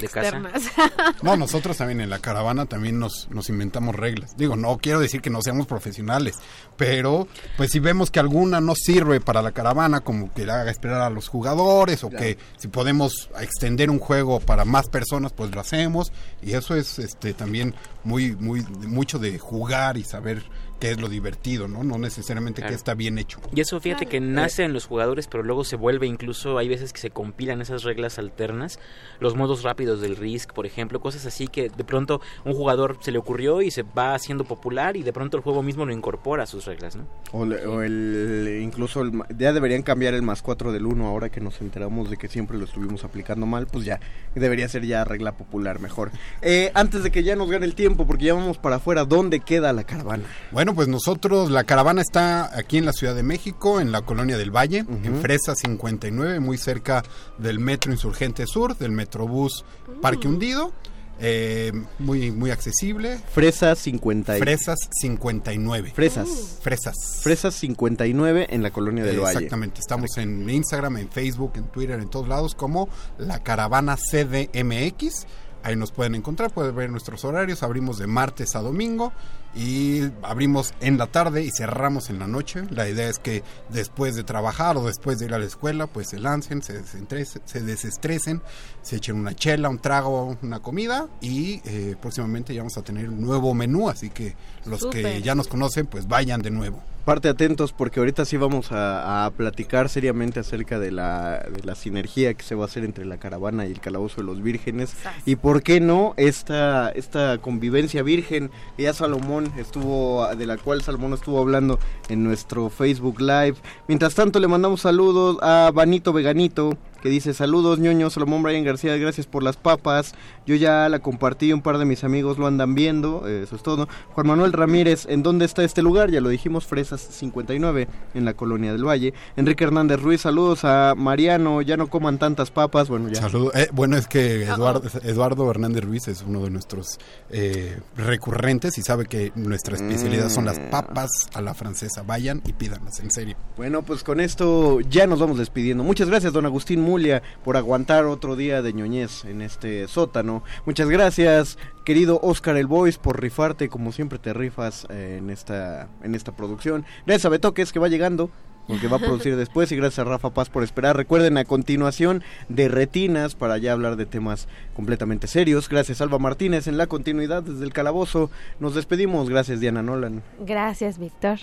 [0.02, 0.38] De casa.
[0.38, 0.64] externas.
[1.22, 4.38] No, nosotros también en la caravana también nos, nos inventamos reglas.
[4.38, 6.36] Digo, no quiero decir que no seamos profesionales,
[6.76, 7.28] pero
[7.58, 11.10] pues si vemos que alguna no sirve para la caravana, como que haga esperar a
[11.10, 12.24] los jugadores o Claro.
[12.26, 16.12] que si podemos extender un juego para más personas, pues lo hacemos.
[16.42, 17.74] Y eso es este también
[18.04, 20.44] muy, muy, mucho de jugar y saber
[20.80, 21.84] qué es lo divertido, ¿no?
[21.84, 22.72] No necesariamente Claro.
[22.72, 23.40] que está bien hecho.
[23.56, 26.94] Y eso fíjate que nace en los jugadores, pero luego se vuelve incluso, hay veces
[26.94, 28.80] que se compilan esas reglas alternas,
[29.20, 33.12] los modos rápidos del Risk, por ejemplo, cosas así que de pronto un jugador se
[33.12, 36.44] le ocurrió y se va haciendo popular y de pronto el juego mismo lo incorpora
[36.44, 37.08] a sus reglas, ¿no?
[37.32, 41.30] O, le- o el, incluso el ya deberían cambiar el más 4 del 1 ahora
[41.30, 44.00] que nos enteramos de que siempre lo estuvimos aplicando mal, pues ya
[44.36, 46.12] debería ser ya regla popular mejor.
[46.42, 49.40] Eh, antes de que ya nos gane el tiempo, porque ya vamos para afuera, ¿dónde
[49.40, 50.24] queda la caravana?
[50.52, 54.38] Bueno, pues nosotros, la caravana está aquí en la Ciudad de México, en la Colonia
[54.38, 57.04] del Valle, en Fresa 59, muy cerca
[57.38, 59.66] del Metro Insurgente Sur, del Metrobús
[60.02, 60.72] Parque Hundido.
[61.20, 63.18] eh, muy, muy accesible.
[63.34, 65.92] Fresas 50 y- Fresas 59.
[65.96, 66.60] Fresas.
[66.62, 66.96] Fresas.
[67.24, 69.32] Fresas 59 en la colonia del Valle.
[69.40, 72.88] Exactamente, estamos en Instagram, en Facebook, en Twitter, en todos lados como
[73.18, 75.26] la caravana CDMX.
[75.68, 77.62] Ahí nos pueden encontrar, pueden ver nuestros horarios.
[77.62, 79.12] Abrimos de martes a domingo
[79.54, 82.64] y abrimos en la tarde y cerramos en la noche.
[82.70, 86.08] La idea es que después de trabajar o después de ir a la escuela, pues
[86.08, 88.42] se lancen, se, se desestresen,
[88.82, 93.10] se echen una chela, un trago, una comida y eh, próximamente ya vamos a tener
[93.10, 93.90] un nuevo menú.
[93.90, 96.82] Así que los que ya nos conocen, pues vayan de nuevo.
[97.08, 101.74] Parte atentos porque ahorita sí vamos a, a platicar seriamente acerca de la, de la
[101.74, 104.94] sinergia que se va a hacer entre la caravana y el calabozo de los vírgenes.
[105.26, 110.82] Y por qué no esta, esta convivencia virgen que ya Salomón estuvo, de la cual
[110.82, 111.80] Salomón estuvo hablando
[112.10, 113.56] en nuestro Facebook Live.
[113.88, 118.96] Mientras tanto le mandamos saludos a Vanito Veganito que dice saludos ñoño Salomón Brian García,
[118.98, 120.14] gracias por las papas.
[120.46, 123.64] Yo ya la compartí, un par de mis amigos lo andan viendo, eh, eso es
[123.64, 123.88] todo.
[124.14, 126.10] Juan Manuel Ramírez, ¿en dónde está este lugar?
[126.10, 129.14] Ya lo dijimos, Fresas 59 en la colonia del Valle.
[129.36, 133.22] Enrique Hernández Ruiz, saludos a Mariano, ya no coman tantas papas, bueno ya.
[133.22, 136.98] Saludo- eh, bueno, es que Eduardo, Eduardo Hernández Ruiz es uno de nuestros
[137.30, 140.70] eh, recurrentes y sabe que nuestra especialidad son las Mm.
[140.70, 142.04] papas a la francesa.
[142.04, 143.36] Vayan y pídanlas, en serio.
[143.58, 145.84] Bueno, pues con esto ya nos vamos despidiendo.
[145.84, 150.42] Muchas gracias, don Agustín Mulia, por aguantar otro día de ñoñez en este sótano.
[150.66, 155.90] Muchas gracias, querido Oscar El Boys, por rifarte como siempre te rifas eh, en esta
[156.02, 156.86] en esta producción.
[157.06, 157.30] Gracias a
[157.74, 158.32] que va llegando.
[158.68, 160.98] Porque va a producir después y gracias a Rafa Paz por esperar.
[160.98, 165.70] Recuerden a continuación de Retinas para ya hablar de temas completamente serios.
[165.70, 168.30] Gracias Alba Martínez en la continuidad desde el calabozo.
[168.60, 169.30] Nos despedimos.
[169.30, 170.24] Gracias Diana Nolan.
[170.40, 171.40] Gracias, Víctor.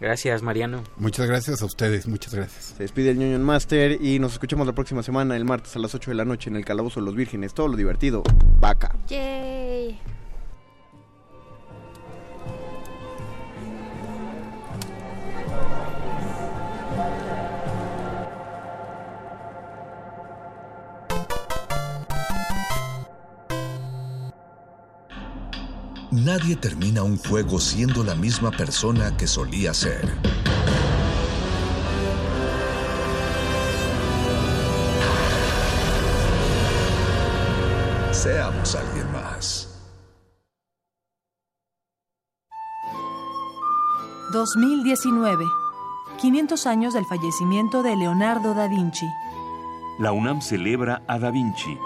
[0.00, 0.84] Gracias, Mariano.
[0.96, 2.74] Muchas gracias a ustedes, muchas gracias.
[2.76, 5.94] Se despide el ñoño Master y nos escuchamos la próxima semana, el martes a las
[5.94, 7.54] 8 de la noche en el Calabozo de los Vírgenes.
[7.54, 8.22] Todo lo divertido.
[8.60, 8.94] Vaca.
[9.08, 10.17] Yay.
[26.10, 30.08] Nadie termina un juego siendo la misma persona que solía ser.
[38.10, 39.68] Seamos alguien más.
[44.32, 45.44] 2019.
[46.18, 49.06] 500 años del fallecimiento de Leonardo da Vinci.
[49.98, 51.78] La UNAM celebra a Da Vinci.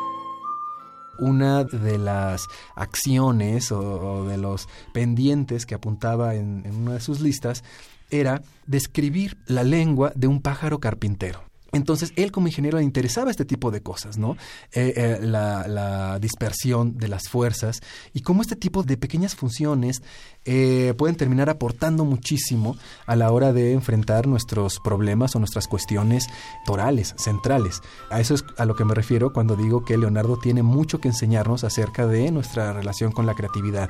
[1.19, 7.63] Una de las acciones o, de los pendientes que apuntaba en una de sus listas
[8.11, 11.52] era describir la lengua de un pájaro carpintero.
[11.73, 14.37] Entonces, él como ingeniero le interesaba este tipo de cosas, ¿no?
[14.73, 17.81] Eh, eh, la, dispersión de las fuerzas
[18.13, 20.03] y cómo este tipo de pequeñas funciones
[20.45, 26.29] eh, pueden terminar aportando muchísimo a la hora de enfrentar nuestros problemas o nuestras cuestiones
[26.67, 27.81] torales, centrales.
[28.11, 31.09] A eso es a lo que me refiero cuando digo que Leonardo tiene mucho que
[31.09, 33.89] enseñarnos acerca de nuestra relación con la creatividad.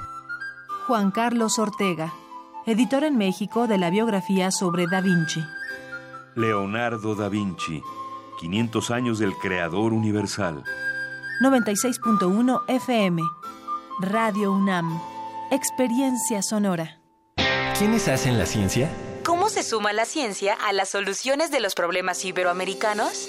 [0.86, 2.12] Juan Carlos Ortega,
[2.66, 5.42] editor en México de la biografía sobre Da Vinci.
[6.34, 7.82] Leonardo da Vinci.
[8.38, 10.64] 500 años del creador universal.
[11.42, 13.22] 96.1 FM.
[14.00, 15.00] Radio UNAM.
[15.50, 16.98] Experiencia sonora.
[17.78, 18.90] ¿Quiénes hacen la ciencia?
[19.24, 23.28] ¿Cómo se suma la ciencia a las soluciones de los problemas iberoamericanos?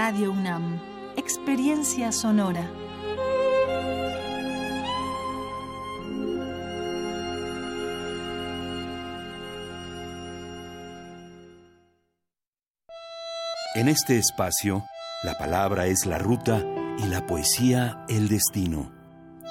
[0.00, 0.80] Radio UNAM.
[1.16, 2.70] Experiencia sonora.
[13.74, 14.84] En este espacio,
[15.24, 16.64] la palabra es la ruta
[16.98, 18.92] y la poesía el destino.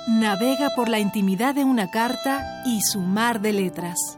[0.08, 4.18] Navega por la intimidad de una carta y su mar de letras.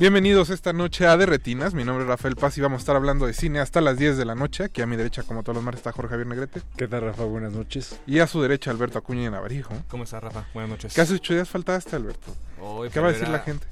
[0.00, 1.74] Bienvenidos esta noche a De Retinas.
[1.74, 4.16] Mi nombre es Rafael Paz y vamos a estar hablando de cine hasta las 10
[4.16, 4.64] de la noche.
[4.64, 6.62] Aquí a mi derecha, como todos los martes, está Jorge Javier Negrete.
[6.74, 7.24] ¿Qué tal, Rafa?
[7.24, 8.00] Buenas noches.
[8.06, 9.74] Y a su derecha, Alberto Acuña y Navarijo.
[9.88, 10.46] ¿Cómo estás, Rafa?
[10.54, 10.94] Buenas noches.
[10.94, 12.34] ¿Qué hace ocho días faltaste, Alberto?
[12.62, 13.66] Hoy ¿Qué va a decir era- la gente?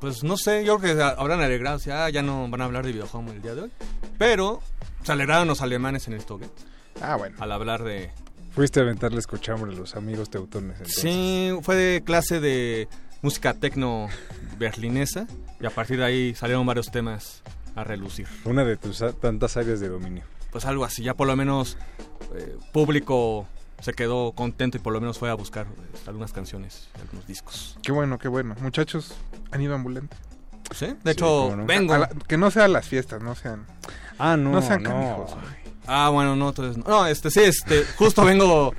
[0.00, 1.78] Pues no sé, yo creo que habrán alegrado.
[1.78, 3.72] Ya, ya no van a hablar de videojuego el día de hoy.
[4.18, 4.60] Pero
[5.04, 6.50] se alegraron los alemanes en el Stoget.
[7.00, 7.36] Ah, bueno.
[7.38, 8.10] Al hablar de.
[8.52, 10.72] Fuiste a aventarles cochambre a los amigos teutones.
[10.78, 11.00] Entonces.
[11.00, 12.88] Sí, fue de clase de
[13.22, 14.08] música tecno
[14.58, 15.26] berlinesa.
[15.62, 17.42] Y a partir de ahí salieron varios temas
[17.76, 18.26] a relucir.
[18.44, 20.24] Una de tus tantas áreas de dominio.
[20.50, 21.78] Pues algo así, ya por lo menos
[22.34, 23.46] eh, público
[23.80, 27.78] se quedó contento y por lo menos fue a buscar eh, algunas canciones, algunos discos.
[27.82, 28.54] Qué bueno, qué bueno.
[28.60, 29.14] Muchachos,
[29.50, 30.16] ¿han ido ambulante?
[30.74, 31.94] Sí, de hecho, vengo.
[31.94, 33.64] A la- que no sean las fiestas, no sean...
[34.18, 35.26] Ah, no, No sean no.
[35.86, 36.84] Ah, bueno, no, entonces no.
[36.88, 38.72] No, este sí, este, justo vengo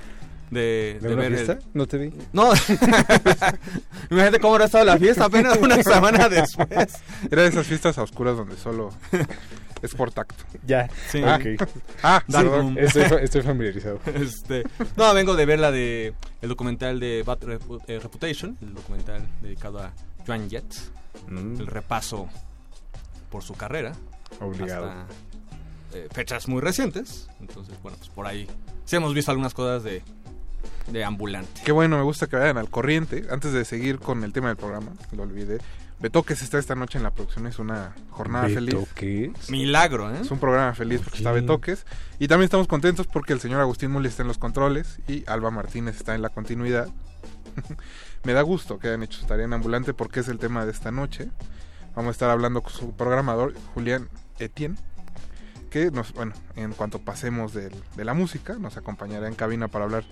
[0.53, 1.53] de, ¿De de una ver fiesta?
[1.53, 2.13] el- No te vi.
[2.31, 2.51] No.
[4.09, 6.93] Imagínate cómo habrá estado la fiesta apenas una semana después.
[7.29, 8.89] Era de esas fiestas a oscuras donde solo
[9.81, 10.43] es por tacto.
[10.65, 10.89] Ya.
[11.09, 11.21] Sí.
[11.25, 11.69] Ah, Ok.
[12.03, 12.23] ah.
[12.77, 13.99] Estoy, fa- estoy familiarizado.
[14.13, 14.63] Este,
[14.95, 17.39] no, vengo de ver la de el documental de Bad
[17.87, 19.91] eh, Reputation, el documental dedicado a
[20.25, 20.65] Joan Jett,
[21.27, 21.59] Mm.
[21.61, 22.27] el repaso
[23.29, 23.93] por su carrera
[24.41, 24.89] Obligado.
[24.89, 25.05] hasta
[25.93, 27.29] eh, fechas muy recientes.
[27.39, 28.47] Entonces, bueno, pues por ahí
[28.83, 30.01] sí hemos visto algunas cosas de
[30.91, 31.61] de ambulante.
[31.63, 33.25] Qué bueno, me gusta que vayan al corriente.
[33.29, 35.59] Antes de seguir con el tema del programa, lo olvidé.
[35.99, 38.73] Betoques está esta noche en la producción, es una jornada feliz.
[38.75, 39.49] ¿Betoques?
[39.49, 40.19] Milagro, ¿eh?
[40.21, 41.31] Es un programa feliz porque está.
[41.31, 41.85] Betoques.
[42.19, 45.49] Y también estamos contentos porque el señor Agustín Muli está en los controles y Alba
[45.51, 46.89] Martínez está en la continuidad.
[48.23, 50.71] Me da gusto que hayan hecho su tarea en ambulante porque es el tema de
[50.71, 51.29] esta noche.
[51.95, 54.09] Vamos a estar hablando con su programador, Julián
[54.39, 54.77] Etienne,
[55.69, 59.85] que nos, bueno, en cuanto pasemos del- de la música, nos acompañará en cabina para
[59.85, 60.03] hablar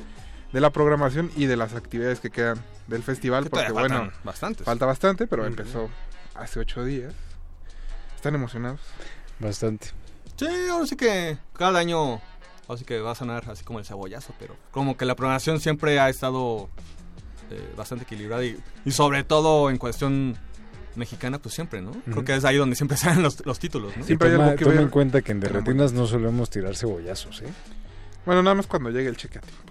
[0.52, 3.46] de la programación y de las actividades que quedan del festival.
[3.46, 4.66] Que Porque bueno, bastantes.
[4.66, 5.90] falta bastante, pero empezó
[6.36, 7.14] hace ocho días.
[8.16, 8.80] ¿Están emocionados?
[9.40, 9.88] Bastante.
[10.38, 12.22] Sí, ahora sí que cada año,
[12.68, 15.60] ahora sí que va a sonar así como el cebollazo, pero como que la programación
[15.60, 16.70] siempre ha estado
[17.50, 20.38] eh, bastante equilibrada y, y sobre todo en cuestión
[20.96, 21.92] mexicana, pues siempre, ¿no?
[21.92, 22.26] Creo Ujú.
[22.26, 24.04] que es ahí donde siempre salen los, los títulos, ¿no?
[24.08, 27.50] Y toma, toma en cuenta que en Derretinas no solemos tirar cebollazos, ¿eh?
[28.26, 29.64] Bueno, nada más cuando llegue el cheque a tiempo.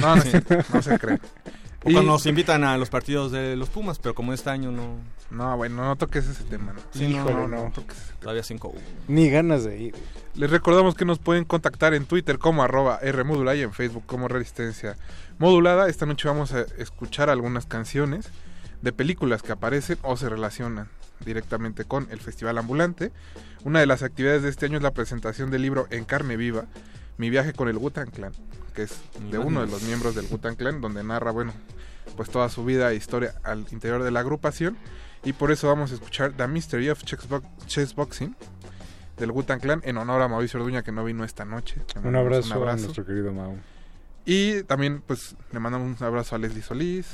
[0.00, 0.28] No, no, Sí.
[0.28, 1.16] es cierto, no se cree.
[1.16, 4.98] O cuando nos invitan a los partidos de los Pumas, pero como este año no...
[5.30, 6.80] No, bueno, no toques ese tema, ¿no?
[6.92, 7.70] Sí, no, Híjole, no, no.
[7.72, 8.20] toques ese tema.
[8.20, 8.74] Todavía 5
[9.08, 9.94] Ni ganas de ir.
[10.34, 14.26] Les recordamos que nos pueden contactar en Twitter como arroba Rmodulada y en Facebook como
[14.28, 14.96] Resistencia
[15.38, 15.88] Modulada.
[15.88, 18.28] Esta noche vamos a escuchar algunas canciones
[18.82, 20.88] de películas que aparecen o se relacionan
[21.24, 23.12] directamente con el Festival Ambulante.
[23.64, 26.64] Una de las actividades de este año es la presentación del libro En carne viva,
[27.16, 28.32] Mi viaje con el Gutan Clan,
[28.76, 29.00] que es
[29.30, 31.52] de uno de los miembros del Gutan Clan, donde narra, bueno,
[32.16, 34.76] pues toda su vida e historia al interior de la agrupación.
[35.24, 38.36] Y por eso vamos a escuchar The Mystery of Chessbo- Chessboxing
[39.16, 41.80] del Gutan Clan en honor a Mauricio Orduña que no vino esta noche.
[41.96, 43.56] Un mandamos abrazo, a nuestro querido Mau.
[44.24, 47.06] y también, pues, le mandamos un abrazo a Leslie Solís,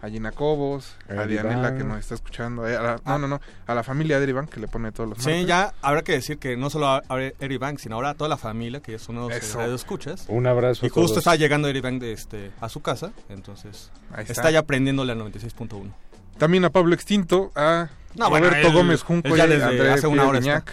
[0.00, 3.28] a Gina Cobos, a A Dianela que nos está escuchando, eh, a la- no, no,
[3.28, 5.46] no, a la familia de Erivan que le pone todos los Sí, martes.
[5.46, 8.28] ya habrá que decir que no solo a a Eric Bank, sino ahora a toda
[8.30, 9.58] la familia, que son unos Eso.
[9.58, 10.24] radio escuchas.
[10.28, 11.18] Un abrazo Y a justo todos.
[11.18, 14.32] está llegando Eric Bank de este, a su casa, entonces Ahí está.
[14.32, 14.50] está.
[14.50, 15.92] ya aprendiéndole al 96.1.
[16.38, 19.90] También a Pablo Extinto, a No, bueno, Roberto él- Gómez Junco ya a desde André
[19.90, 20.38] hace una hora.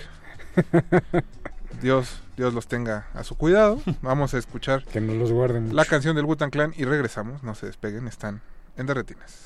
[1.81, 3.81] Dios, Dios los tenga a su cuidado.
[4.01, 5.75] Vamos a escuchar Que nos los guarden mucho.
[5.75, 7.43] la canción del Gutan Clan y regresamos.
[7.43, 8.41] No se despeguen, están
[8.77, 9.45] en Derretinas.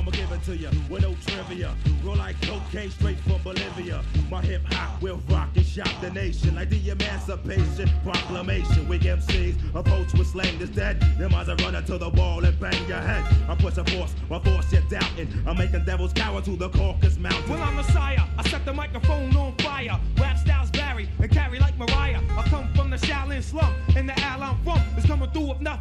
[0.00, 1.74] I'ma give it to ya with no trivia.
[2.02, 4.02] Roll like cocaine straight from Bolivia.
[4.30, 8.88] My hip hop will rock and shock the nation like the Emancipation Proclamation.
[8.88, 11.00] We MCs approach with slang that's dead.
[11.18, 13.24] Them eyes are running to the wall and bang your head.
[13.48, 15.28] I'm pushing force, my force you're doubting.
[15.46, 17.50] I'm making devils cower to the Caucasus Mountain.
[17.50, 18.22] Well, I'm Messiah.
[18.38, 20.00] I set the microphone on fire.
[20.18, 22.20] Rap styles vary and carry like Mariah.
[22.38, 25.80] I come the Shaolin slum, and the al I'm from is coming through with enough,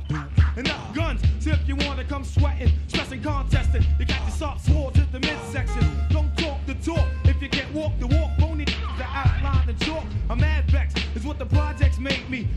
[0.57, 1.21] enough guns.
[1.39, 5.19] So if you wanna come sweating, stressing, contesting, you got your soft swords at the
[5.19, 5.83] midsection.
[6.09, 8.31] Don't talk the talk if you can't walk the walk.
[8.37, 10.03] Bony the outline and chalk.
[10.29, 12.47] I'm mad vex is what the projects made me.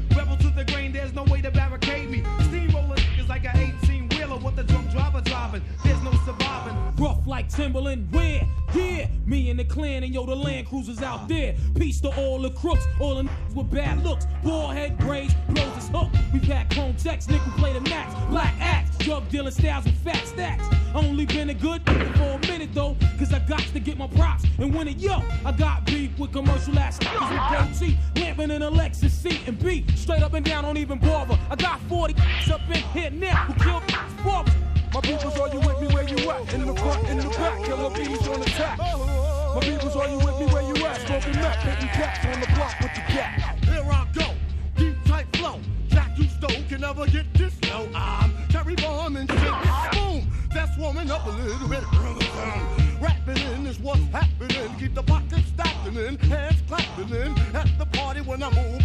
[7.02, 8.46] Rough like Timberland, where?
[8.74, 11.56] Yeah, me and the clan and yo, the land cruisers out there.
[11.74, 14.24] Peace to all the crooks, all the niggas with bad looks.
[14.44, 16.10] Ball head braids, blows his hook.
[16.32, 18.14] We pack home checks, nickel play the max.
[18.30, 20.64] Black axe, drug dealing styles with fat stacks.
[20.94, 24.44] Only been a good for a minute though, cause I got to get my props.
[24.58, 27.98] And when it yo, I got beef with commercial ass niggas with goatee.
[28.14, 29.84] Lamping in a Lexus C and B.
[29.96, 31.36] Straight up and down, don't even bother.
[31.50, 32.14] I got 40
[32.52, 33.82] up in here now who killed
[34.22, 34.71] barbers.
[34.92, 36.52] My peoples, are you with me where you at?
[36.52, 38.78] In the front, in the back, killer bees on attack.
[38.78, 41.00] My peoples, are you with me where you at?
[41.06, 43.58] Smoking meth, hitting cats on the block with the cat.
[43.64, 44.34] Here I go,
[44.76, 45.60] deep tight flow.
[45.88, 47.88] Jack you stole can never get this low.
[47.94, 49.92] I'm Terry Bomb and shit.
[49.92, 51.84] Boom, that's warming up a little bit.
[53.00, 54.78] Rapping in is what's happening.
[54.78, 57.38] Keep the pockets stacking in, hands clapping in.
[57.56, 58.81] At the party when I move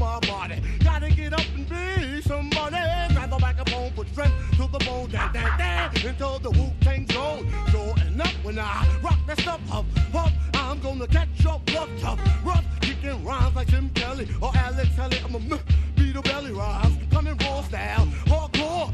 [4.77, 5.09] the bone.
[5.09, 7.51] Dan, dan, dan, until the Wu Tang zone.
[7.71, 9.61] Showing up when I rock that stuff.
[9.69, 10.33] Huff, huff.
[10.53, 12.65] I'm gonna catch up, rough, tough, rough.
[12.81, 15.17] Kicking rhymes like Tim Kelly or Alex Kelly.
[15.23, 15.59] I'm a
[15.95, 16.97] beat a belly rhymes.
[17.11, 18.91] Coming raw style, hardcore.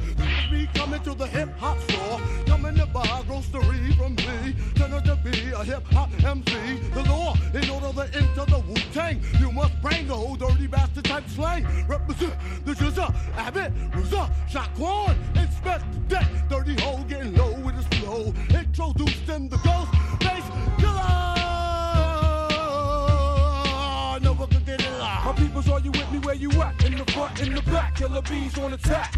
[0.51, 2.19] Me coming to the hip hop store.
[2.45, 4.55] Coming to buy grocery from me.
[4.75, 6.53] Turn to be a hip hop MC.
[6.93, 10.67] The law, in order to enter the Wu Tang, you must bring the whole dirty
[10.67, 11.65] bastard type slang.
[11.87, 12.33] Represent
[12.65, 15.15] the Jizza, Abbott, Ruza, Shaquan,
[15.73, 16.33] inspect the.
[16.49, 18.33] Dirty hole getting low with his flow.
[18.49, 20.43] Introduced in the ghost bass
[20.77, 21.39] killer.
[24.21, 25.25] No one could get it live.
[25.25, 26.83] My peoples, are you with me where you at?
[26.85, 29.15] In the front, in the back, killer bees on attack.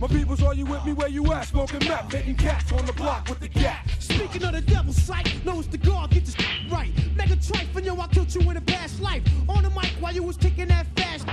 [0.00, 1.46] My peoples, are you with me where you at?
[1.46, 3.88] Smoking meth, hitting cats on the block with the cat.
[3.98, 6.90] Speaking of the devil's sight, knows the God, get your shit right.
[7.16, 9.22] Mega trife, and yo, I killed you in a past life.
[9.48, 11.26] On the mic while you was kicking that fast.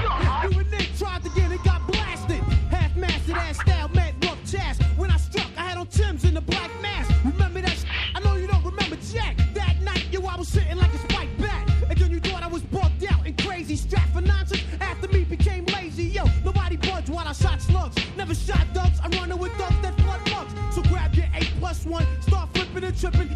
[0.44, 2.40] You and Nick tried to get it, got blasted.
[2.72, 4.98] Half mastered ass style, mad rough.
[4.98, 7.12] When I struck, I had on Tim's in the black mask.
[7.24, 7.88] Remember that shit?
[8.14, 9.38] I know you don't remember Jack.
[9.54, 11.70] That night, yo, I was sitting like a spike bat.
[11.90, 13.76] And then you thought I was bugged out and crazy.
[13.76, 16.06] Strapped for nonsense after me became lazy.
[16.06, 17.96] Yo, nobody budged while I shot slugs.
[18.18, 20.54] Never shot ducks, I'm running with ducks that flood mugs.
[20.76, 23.35] So grab your 8 plus 1, start flipping and tripping.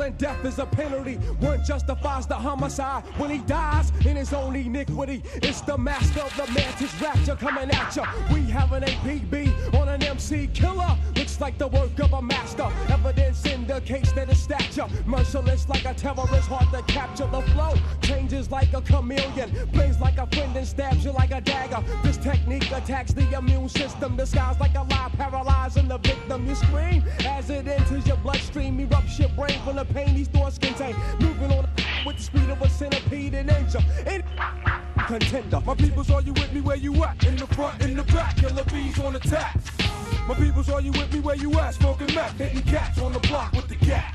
[0.00, 1.14] And death is a penalty.
[1.40, 5.22] One justifies the homicide when he dies in his own iniquity.
[5.36, 8.06] It's the master of the mantis rapture coming at ya.
[8.32, 10.96] We have an APB on an MC killer.
[11.16, 12.68] Looks like the work of a master.
[12.88, 17.74] Evidence indicates that his stature merciless like a terrorist, hard to capture the flow.
[18.02, 21.82] Changes like a chameleon, plays like a friend and stabs you like a dagger.
[22.02, 26.46] This technique attacks the immune system, disguised like a lie, paralyzing the victim.
[26.46, 29.97] You scream as it enters your bloodstream, erupts your brain of pain.
[30.06, 31.68] These thoughts contain moving on
[32.06, 33.82] with the speed of a centipede and angel.
[34.06, 34.24] It
[35.06, 35.60] contender.
[35.64, 37.24] My peoples, are you with me where you at?
[37.24, 39.56] In the front, in the back, killer bees on attack.
[40.28, 41.74] My peoples, are you with me where you at?
[41.74, 44.14] Smoking meth, hitting cats on the block with the cat.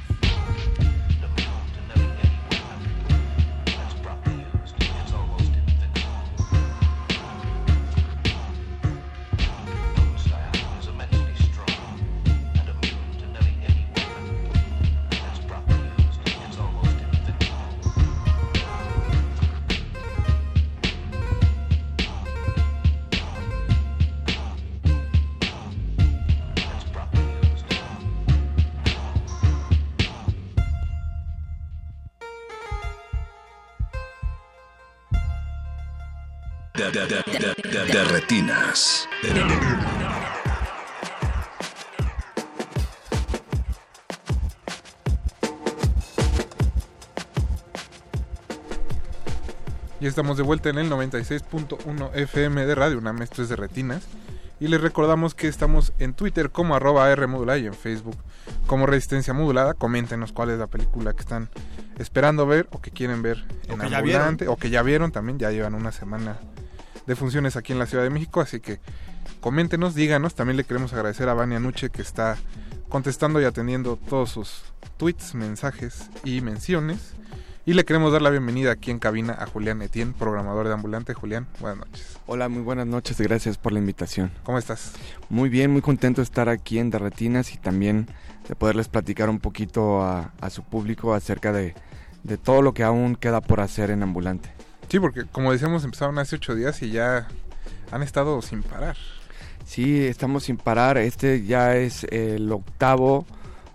[49.99, 54.03] Y estamos de vuelta en el 96.1 FM de Radio UNAM, esto es de Retinas.
[54.59, 58.17] Y les recordamos que estamos en Twitter como arroba R modulada y en Facebook
[58.67, 59.73] como Resistencia Modulada.
[59.73, 61.49] Coméntenos cuál es la película que están
[61.97, 65.39] esperando ver o que quieren ver en que ya ambulante o que ya vieron también.
[65.39, 66.37] Ya llevan una semana
[67.07, 68.79] de funciones aquí en la Ciudad de México, así que
[69.41, 70.35] coméntenos, díganos.
[70.35, 72.37] También le queremos agradecer a Vania Nuche que está
[72.89, 74.63] contestando y atendiendo todos sus
[74.97, 77.15] tweets, mensajes y menciones.
[77.65, 81.13] Y le queremos dar la bienvenida aquí en cabina a Julián Etienne, programador de Ambulante.
[81.13, 82.19] Julián, buenas noches.
[82.27, 84.31] Hola, muy buenas noches, gracias por la invitación.
[84.43, 84.91] ¿Cómo estás?
[85.29, 88.07] Muy bien, muy contento de estar aquí en Derretinas y también
[88.49, 91.73] de poderles platicar un poquito a, a su público acerca de,
[92.23, 94.49] de todo lo que aún queda por hacer en Ambulante.
[94.93, 97.27] Sí, porque como decíamos, empezaron hace ocho días y ya
[97.89, 98.95] han estado sin parar.
[99.65, 103.25] Sí, estamos sin parar, este ya es el octavo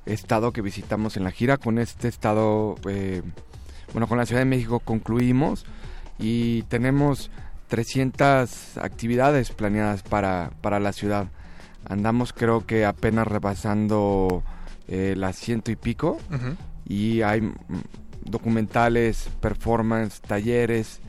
[0.06, 3.22] estado que visitamos en la gira, con este estado, eh,
[3.92, 5.66] bueno, con la Ciudad de México concluimos
[6.20, 7.32] y tenemos
[7.66, 11.26] 300 actividades planeadas para, para la ciudad.
[11.88, 14.44] Andamos creo que apenas rebasando
[14.86, 16.18] eh, las ciento y pico
[16.86, 17.40] y hay
[18.30, 21.00] documentales, performance, talleres,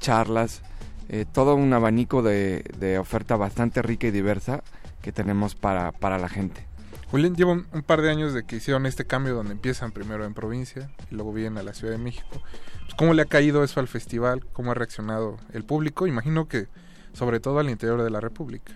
[0.00, 0.62] charlas,
[1.08, 4.62] eh, todo un abanico de, de oferta bastante rica y diversa
[5.02, 6.66] que tenemos para, para la gente.
[7.10, 10.34] Julián, lleva un, par de años de que hicieron este cambio donde empiezan primero en
[10.34, 12.26] provincia y luego vienen a la Ciudad de México.
[12.30, 14.44] Pues, ¿Cómo le ha caído eso al festival?
[14.52, 16.06] ¿Cómo ha reaccionado el público?
[16.06, 16.66] Imagino que
[17.12, 18.72] sobre todo al interior de la República.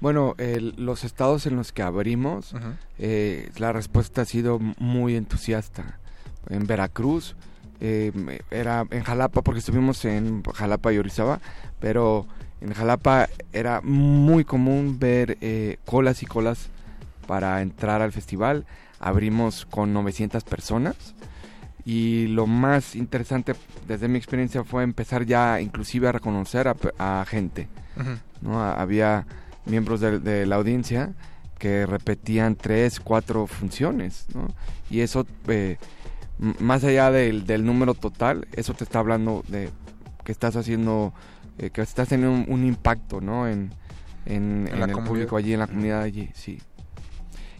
[0.00, 2.54] Bueno, el- los estados en los que abrimos,
[2.98, 6.00] eh, la respuesta ha sido muy entusiasta.
[6.48, 7.36] En Veracruz,
[7.80, 8.12] eh,
[8.50, 11.40] era en Jalapa, porque estuvimos en Jalapa y Orizaba,
[11.80, 12.26] pero
[12.60, 16.68] en Jalapa era muy común ver eh, colas y colas
[17.26, 18.66] para entrar al festival.
[19.00, 21.14] Abrimos con 900 personas
[21.84, 23.54] y lo más interesante
[23.88, 27.68] desde mi experiencia fue empezar ya inclusive a reconocer a, gente.
[28.40, 28.62] ¿no?
[28.62, 29.26] Había
[29.66, 31.12] miembros de, de la audiencia
[31.62, 34.48] que repetían tres, cuatro funciones, ¿no?
[34.90, 35.76] Y eso, eh,
[36.60, 39.70] más allá del, del número total, eso te está hablando de
[40.24, 41.12] que estás haciendo,
[41.58, 43.48] eh, que estás teniendo un, un impacto, ¿no?
[43.48, 43.70] En,
[44.26, 45.04] en, En en la el comunidad.
[45.04, 46.60] público allí, en la comunidad allí, sí.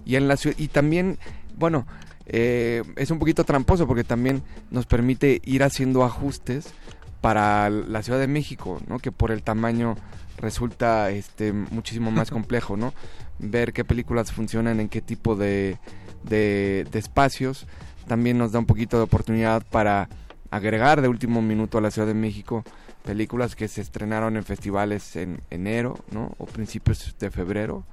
[0.04, 1.18] Y en la ciudad, y también,
[1.56, 1.86] bueno,
[2.26, 6.72] eh, es un poquito tramposo porque también nos permite ir haciendo ajustes
[7.20, 8.98] para la Ciudad de México, ¿no?
[8.98, 9.96] Que por el tamaño
[10.38, 12.94] resulta este muchísimo más complejo, ¿no?
[13.38, 15.78] Ver qué películas funcionan en qué tipo de,
[16.24, 17.66] de, de espacios.
[18.06, 20.08] También nos da un poquito de oportunidad para
[20.50, 22.64] agregar de último minuto a la Ciudad de México
[23.04, 26.34] películas que se estrenaron en festivales en enero, ¿no?
[26.38, 27.84] O principios de febrero.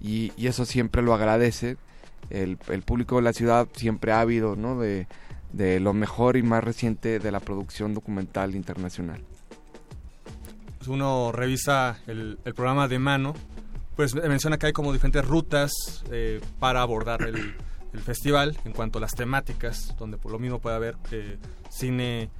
[0.00, 1.78] Y, y eso siempre lo agradece.
[2.28, 4.78] El, el público de la ciudad siempre ávido, ¿no?
[4.78, 5.06] De,
[5.52, 9.22] de lo mejor y más reciente de la producción documental internacional.
[10.82, 13.34] pues, uno revisa el, el programa de mano,
[13.96, 15.70] pues menciona que hay como diferentes rutas
[16.10, 17.54] eh, para abordar el,
[17.92, 21.38] el festival en cuanto a las temáticas, donde por lo mismo puede haber eh,
[21.70, 22.30] cine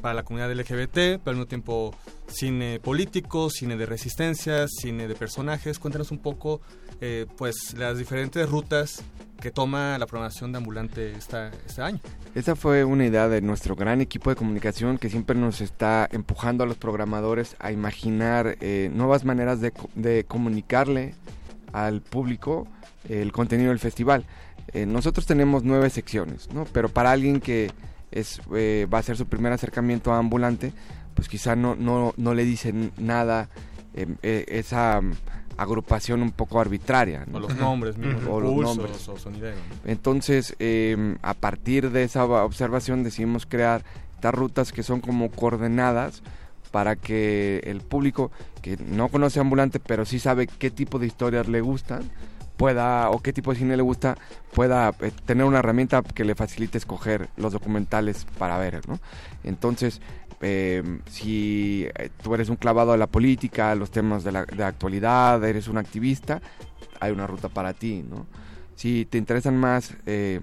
[0.00, 1.94] para la comunidad LGBT, pero al mismo tiempo
[2.28, 5.78] cine político, cine de resistencia, cine de personajes.
[5.78, 6.60] Cuéntanos un poco,
[7.00, 9.02] eh, pues, las diferentes rutas
[9.40, 11.98] que toma la programación de Ambulante esta, este año.
[12.34, 16.62] Esa fue una idea de nuestro gran equipo de comunicación que siempre nos está empujando
[16.62, 21.14] a los programadores a imaginar eh, nuevas maneras de, de comunicarle
[21.72, 22.68] al público
[23.08, 24.24] el contenido del festival.
[24.68, 26.64] Eh, nosotros tenemos nueve secciones, ¿no?
[26.72, 27.70] Pero para alguien que
[28.10, 30.72] es, eh, va a ser su primer acercamiento a Ambulante,
[31.14, 33.48] pues quizá no, no, no le dicen nada
[33.94, 35.12] eh, eh, esa mm,
[35.56, 37.24] agrupación un poco arbitraria.
[37.26, 37.38] ¿no?
[37.38, 39.08] O los nombres mismos, O los nombres.
[39.08, 39.56] o sonidero.
[39.84, 43.84] Entonces, eh, a partir de esa observación decidimos crear
[44.14, 46.22] estas rutas que son como coordenadas
[46.70, 48.30] para que el público
[48.62, 52.02] que no conoce Ambulante, pero sí sabe qué tipo de historias le gustan,
[52.62, 54.16] pueda, o qué tipo de cine le gusta,
[54.54, 59.00] pueda eh, tener una herramienta que le facilite escoger los documentales para ver, ¿no?
[59.42, 60.00] Entonces,
[60.40, 64.44] eh, si eh, tú eres un clavado a la política, a los temas de la
[64.44, 66.40] de actualidad, eres un activista,
[67.00, 68.26] hay una ruta para ti, ¿no?
[68.76, 70.40] Si te interesan más eh,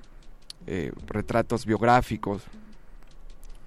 [0.67, 2.43] eh, retratos biográficos,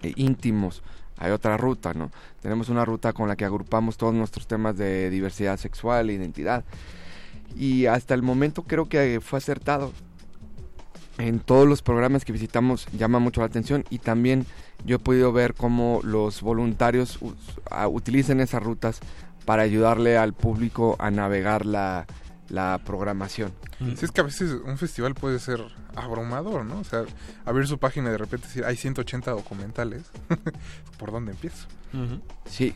[0.03, 0.83] eh, íntimos,
[1.17, 2.11] hay otra ruta, ¿no?
[2.43, 6.65] Tenemos una ruta con la que agrupamos todos nuestros temas de diversidad sexual e identidad.
[7.57, 9.93] Y hasta el momento creo que fue acertado.
[11.19, 14.47] en todos los programas que visitamos llama mucho la atención y también
[14.85, 17.19] yo he podido ver cómo los voluntarios
[17.91, 19.01] utilizan esas rutas
[19.45, 22.07] para ayudarle al público a navegar la,
[22.49, 23.53] la programación.
[23.97, 25.61] Sí, es que a veces un festival puede ser
[25.97, 26.79] abrumador, ¿no?
[26.79, 27.05] O sea,
[27.45, 30.05] abrir su página y de repente decir, hay 180 documentales.
[30.99, 31.67] ¿Por dónde empiezo?
[32.47, 32.75] Sí,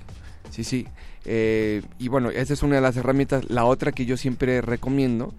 [0.51, 0.86] sí, sí.
[1.24, 3.48] Eh, y bueno, esa es una de las herramientas.
[3.51, 5.35] La otra que yo siempre recomiendo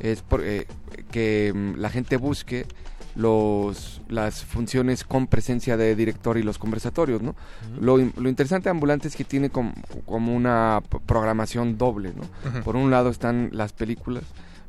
[0.00, 0.66] es por- eh,
[1.10, 2.66] que mm, la gente busque
[3.14, 7.34] los las funciones con presencia de director y los conversatorios, ¿no?
[7.80, 9.72] lo, lo interesante de Ambulante es que tiene com-
[10.04, 12.60] como una programación doble, ¿no?
[12.62, 14.24] Por un lado están las películas,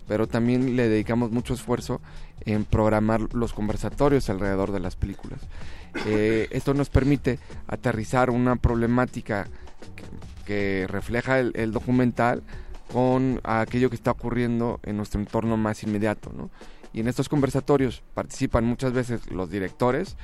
[0.07, 1.99] pero también le dedicamos mucho esfuerzo
[2.45, 5.39] en programar los conversatorios alrededor de las películas.
[6.05, 9.47] Eh, esto nos permite aterrizar una problemática
[10.45, 12.43] que, refleja el, el documental
[12.91, 16.49] con aquello que está ocurriendo en nuestro entorno más inmediato, ¿no?
[16.93, 20.15] Y en estos conversatorios participan muchas veces los directores,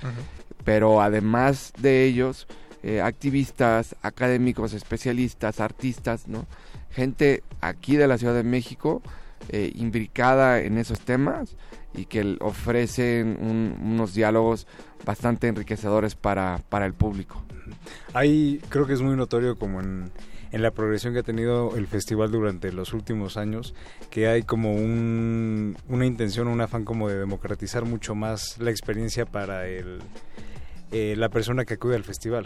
[0.64, 2.48] pero además de ellos,
[2.84, 6.46] eh, activistas, académicos, especialistas, artistas, ¿no?
[6.90, 9.02] Gente aquí de la Ciudad de México
[9.50, 11.58] eh, imbricada en esos temas
[11.94, 14.68] y que ofrecen un- unos diálogos
[15.06, 17.44] bastante enriquecedores para, para el público.
[18.14, 20.12] Ahí creo que es muy notorio como en,
[20.54, 23.74] en la progresión que ha tenido el festival durante los últimos años,
[24.12, 29.26] que hay como un, una intención, un afán como de democratizar mucho más la experiencia
[29.26, 30.00] para el,
[30.92, 32.46] eh, la persona que acude al festival.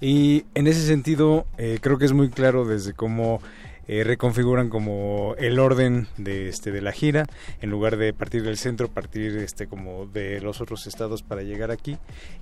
[0.00, 3.40] Y en ese sentido, eh, creo que es muy claro desde cómo
[3.88, 7.26] eh, reconfiguran como el orden de este de la gira
[7.60, 11.72] en lugar de partir del centro partir este como de los otros estados para llegar
[11.72, 11.98] aquí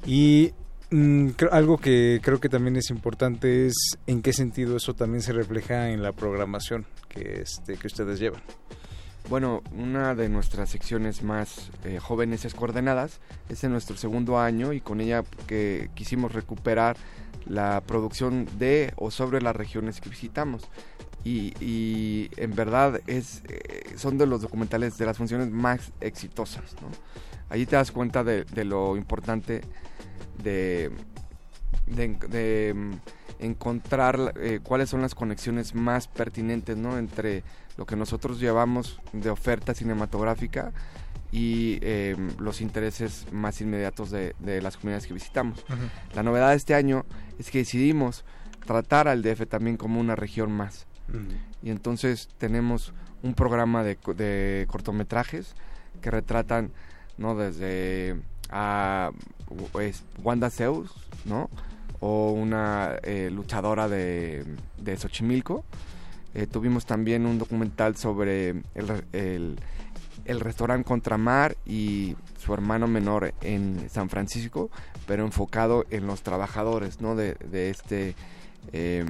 [0.07, 0.53] y
[0.91, 5.23] mm, creo- algo que creo que también es importante es en qué sentido eso también
[5.23, 8.43] se refleja en la programación que este que ustedes llevan
[9.29, 13.21] Bueno, una de nuestras secciones más eh, jóvenes es Coordenadas,
[13.51, 16.97] es en nuestro segundo año y con ella que quisimos recuperar
[17.47, 20.63] la producción de o sobre las regiones que visitamos.
[21.25, 26.75] Y, y en verdad es, eh, son de los documentales de las funciones más exitosas.
[26.81, 26.89] ¿no?
[27.51, 29.61] Allí te das cuenta de, de lo importante
[30.43, 30.91] de,
[31.87, 32.93] de, de, mm,
[33.41, 36.99] encontrar eh, cuáles son las conexiones más pertinentes ¿no?
[36.99, 37.45] entre
[37.77, 40.73] lo que nosotros llevamos de oferta cinematográfica
[41.31, 45.65] y eh, los intereses más inmediatos de, de las comunidades que visitamos.
[46.15, 47.05] La novedad de este año
[47.39, 48.25] es que decidimos
[48.67, 50.87] tratar al DF también como una región más.
[51.63, 52.93] Y entonces tenemos
[53.23, 55.55] un programa de, de cortometrajes
[56.03, 56.71] que retratan,
[57.17, 57.35] ¿no?
[57.35, 58.21] Desde
[58.51, 59.11] a
[59.73, 60.91] pues, Wanda Zeus,
[61.25, 61.51] ¿no?
[62.01, 64.45] O una eh, luchadora de,
[64.77, 65.65] de Xochimilco.
[66.35, 69.57] Eh, tuvimos también un documental sobre el, el,
[70.25, 74.71] el restaurante Contramar y su hermano menor en San Francisco,
[75.07, 77.17] pero enfocado en los trabajadores, ¿no?
[77.17, 78.15] De, de este
[78.73, 79.05] eh,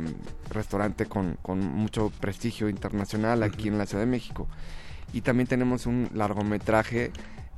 [0.50, 4.46] restaurante con, con mucho prestigio internacional aquí en la Ciudad de México.
[5.12, 7.10] Y también tenemos un largometraje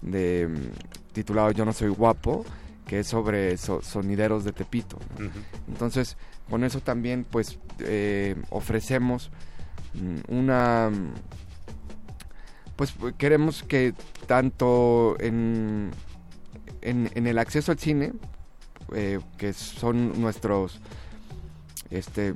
[0.02, 2.44] de, mm, titulado Yo no soy guapo,
[2.86, 4.98] que es sobre so- sonideros de Tepito.
[5.18, 5.30] ¿no?
[5.68, 6.16] Entonces,
[6.48, 9.30] con eso también pues eh, ofrecemos
[9.94, 10.90] mm, una...
[10.90, 11.12] mm,
[12.76, 13.92] Pues queremos que
[14.26, 15.90] tanto en,
[16.80, 18.12] en, en el acceso al cine,
[18.94, 20.80] eh, que son nuestros
[21.90, 22.34] este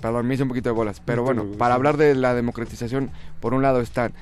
[0.00, 3.10] perdón me hice un poquito de bolas pero bueno para hablar de la democratización
[3.40, 4.12] por un lado están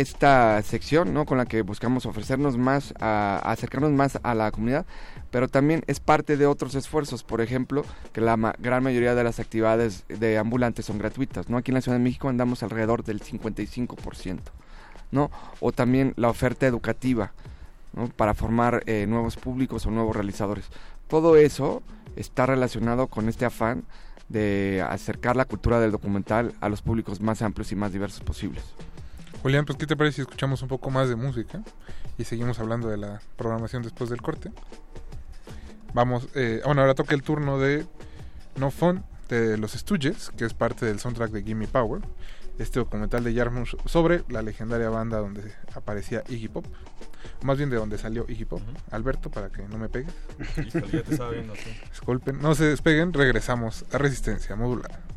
[0.00, 4.86] esta sección no con la que buscamos ofrecernos más a, acercarnos más a la comunidad
[5.30, 9.22] pero también es parte de otros esfuerzos por ejemplo que la ma- gran mayoría de
[9.24, 13.04] las actividades de ambulantes son gratuitas no aquí en la Ciudad de México andamos alrededor
[13.04, 14.40] del 55%
[15.12, 15.30] no
[15.60, 17.32] o también la oferta educativa
[17.92, 18.08] ¿no?
[18.08, 20.64] para formar eh, nuevos públicos o nuevos realizadores.
[21.06, 21.82] Todo eso
[22.16, 23.84] está relacionado con este afán
[24.28, 28.64] de acercar la cultura del documental a los públicos más amplios y más diversos posibles.
[29.44, 31.62] Julián, pues ¿qué te parece si escuchamos un poco más de música
[32.16, 34.50] y seguimos hablando de la programación después del corte?
[35.92, 37.84] Vamos, eh, bueno, ahora toca el turno de
[38.56, 42.00] No Fun de Los Stooges, que es parte del soundtrack de Gimme Power,
[42.58, 46.64] este documental de Jarmusch sobre la legendaria banda donde aparecía Iggy Pop,
[47.42, 48.62] más bien de donde salió Iggy Pop.
[48.92, 50.14] Alberto, para que no me pegues.
[50.56, 51.70] Híjole, ya te estaba viendo, sí.
[51.90, 55.13] Disculpen, no se despeguen, regresamos a Resistencia Modular.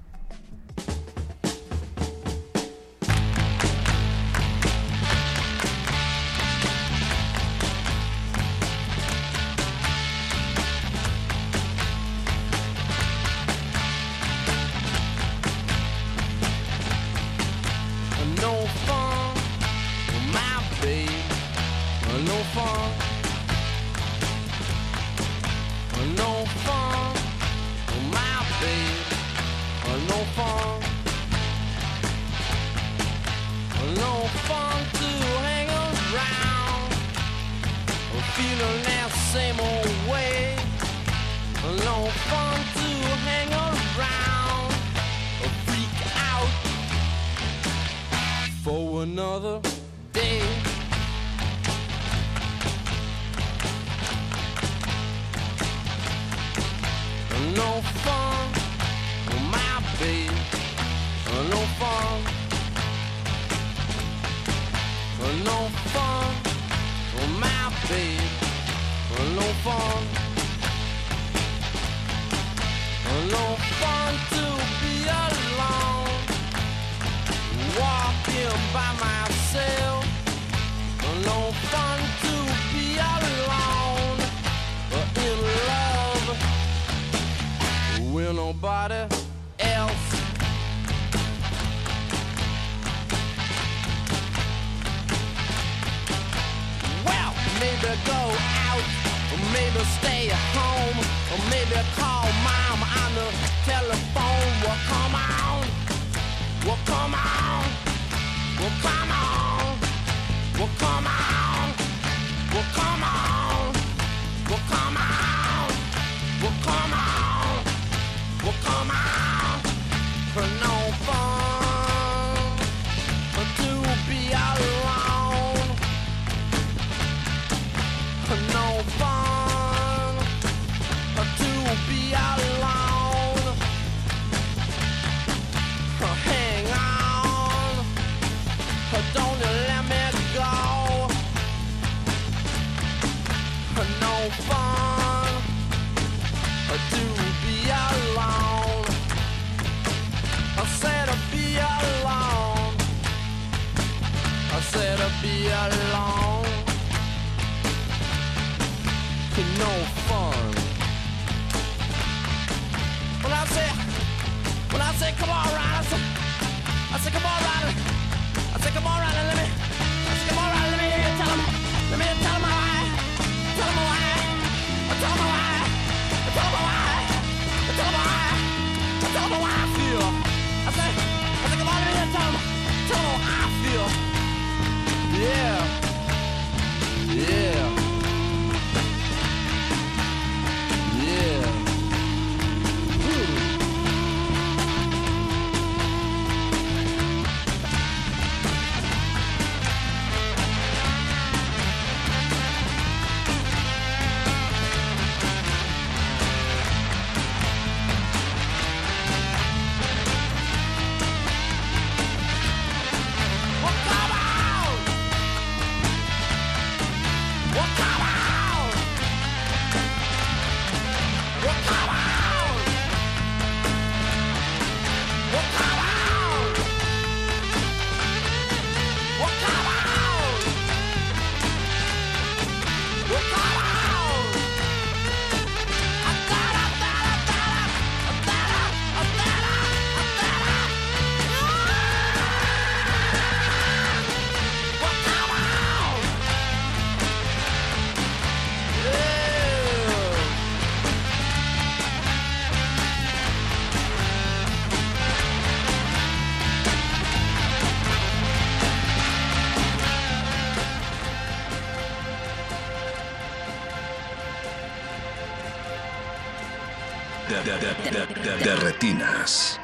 [268.78, 269.60] Retinas.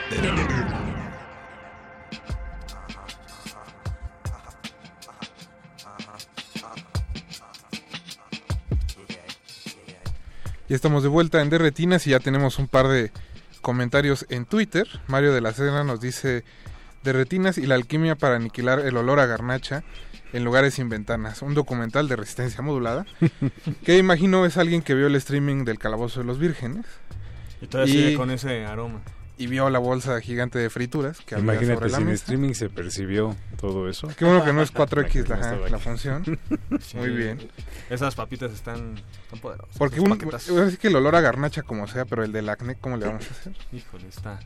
[10.68, 13.12] Ya estamos de vuelta en Derretinas y ya tenemos un par de
[13.62, 14.88] comentarios en Twitter.
[15.08, 16.44] Mario de la Cena nos dice
[17.04, 19.84] Derretinas y la alquimia para aniquilar el olor a garnacha
[20.32, 21.44] en lugares sin ventanas.
[21.44, 23.06] Un documental de resistencia modulada.
[23.86, 26.88] que imagino es alguien que vio el streaming del Calabozo de los Vírgenes.
[27.64, 29.02] Y todavía sigue con ese aroma.
[29.38, 32.54] Y vio la bolsa gigante de frituras que había Imagínate sobre la si en streaming
[32.54, 34.10] se percibió todo eso.
[34.16, 36.24] Qué bueno que no es 4X Que no la, función.
[36.82, 36.98] Sí.
[36.98, 37.40] Muy bien.
[37.90, 39.76] Esas papitas están, están poderosas.
[39.78, 40.20] Porque un,
[40.70, 43.26] sí que el olor a garnacha como sea, pero el del acné, ¿cómo le vamos
[43.28, 43.54] a hacer?
[43.72, 44.40] Híjole, está.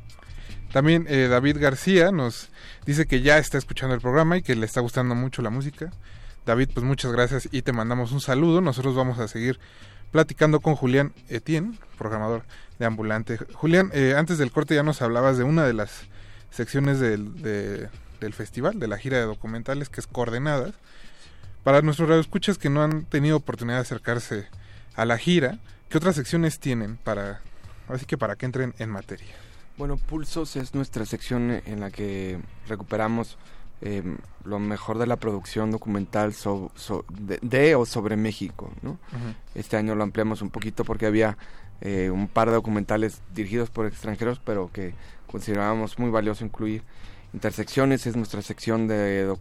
[0.72, 2.50] También eh, David García nos
[2.86, 5.92] dice que ya está escuchando el programa y que le está gustando mucho la música.
[6.46, 8.62] David, pues muchas gracias y te mandamos un saludo.
[8.62, 9.60] Nosotros vamos a seguir
[10.12, 12.44] platicando con Julián Etienne, programador
[12.80, 13.38] de Ambulante.
[13.54, 16.04] Julián, eh, antes del corte ya nos hablabas de una de las
[16.52, 17.90] secciones del, de-
[18.20, 20.74] del festival, de la gira de documentales, que es Coordenadas.
[21.64, 24.48] Para nuestros radioescuchas que no han tenido oportunidad de acercarse
[24.96, 25.60] a la gira,
[25.90, 27.42] ¿qué otras secciones tienen para,
[27.90, 29.36] así que para que entren en materia?
[29.78, 33.38] Bueno, Pulsos es nuestra sección en la que recuperamos
[33.82, 34.04] eh,
[34.44, 38.72] lo mejor de la producción documental so- so- de, de o sobre México.
[39.56, 41.38] Este año lo ampliamos un poquito porque había
[41.82, 44.94] eh, un par de documentales dirigidos por extranjeros, pero que
[45.28, 46.84] considerábamos muy valioso incluir.
[47.34, 49.36] Intersecciones es nuestra sección de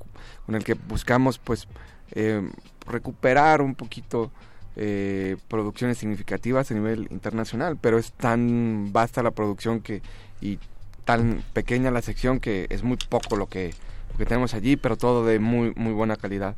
[0.44, 1.66] con el que buscamos pues
[2.12, 2.42] eh,
[2.86, 4.30] recuperar un poquito
[4.76, 10.02] eh, producciones significativas a nivel internacional, pero es tan vasta la producción que
[10.42, 10.58] y
[11.04, 13.72] tan pequeña la sección que es muy poco lo que,
[14.16, 16.56] que tenemos allí, pero todo de muy muy buena calidad.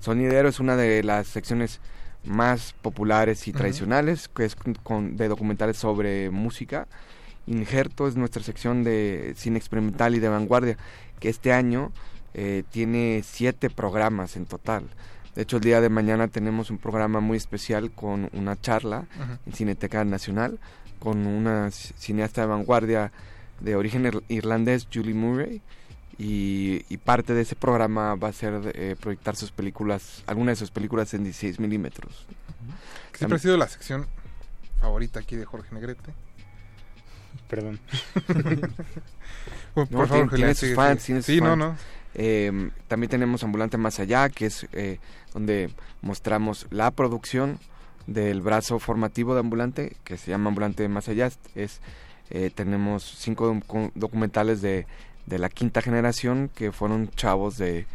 [0.00, 1.80] Sonidero es una de las secciones
[2.24, 6.86] más populares y tradicionales, que es con- de documentales sobre música.
[7.46, 10.76] Injerto es nuestra sección de cine experimental y de vanguardia,
[11.20, 11.92] que este año
[12.34, 14.84] eh, tiene siete programas en total.
[15.34, 19.38] De hecho, el día de mañana tenemos un programa muy especial con una charla Ujú.
[19.46, 20.58] en Cineteca Nacional
[20.98, 23.12] con una ci- cineasta de vanguardia
[23.60, 25.62] de origen ir- irlandés, Julie Murray.
[26.18, 30.66] Y, y parte de ese programa va a ser eh, proyectar sus películas, algunas de
[30.66, 32.26] sus películas en 16 milímetros.
[33.12, 34.06] Que siempre ha sido la sección
[34.80, 36.12] favorita aquí de Jorge Negrete.
[37.48, 37.78] Perdón.
[39.74, 41.06] Bueno, No, por favor, tiene, Julián, tiene sus sigue, fans, sigue.
[41.06, 41.58] tiene sus Sí, no, fans.
[41.58, 41.76] no.
[42.14, 44.98] Eh, también tenemos Ambulante Más Allá, que es eh,
[45.34, 45.70] donde
[46.02, 47.58] mostramos la producción
[48.08, 51.30] del brazo formativo de Ambulante, que se llama Ambulante Más Allá.
[51.54, 51.80] Es,
[52.30, 54.86] eh, tenemos cinco docu- documentales de,
[55.28, 57.86] de la quinta generación que fueron chavos de,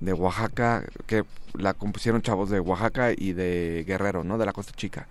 [0.00, 1.24] de Oaxaca, que
[1.56, 4.38] la compusieron chavos de Oaxaca y de Guerrero, ¿no?
[4.38, 5.06] De la Costa Chica.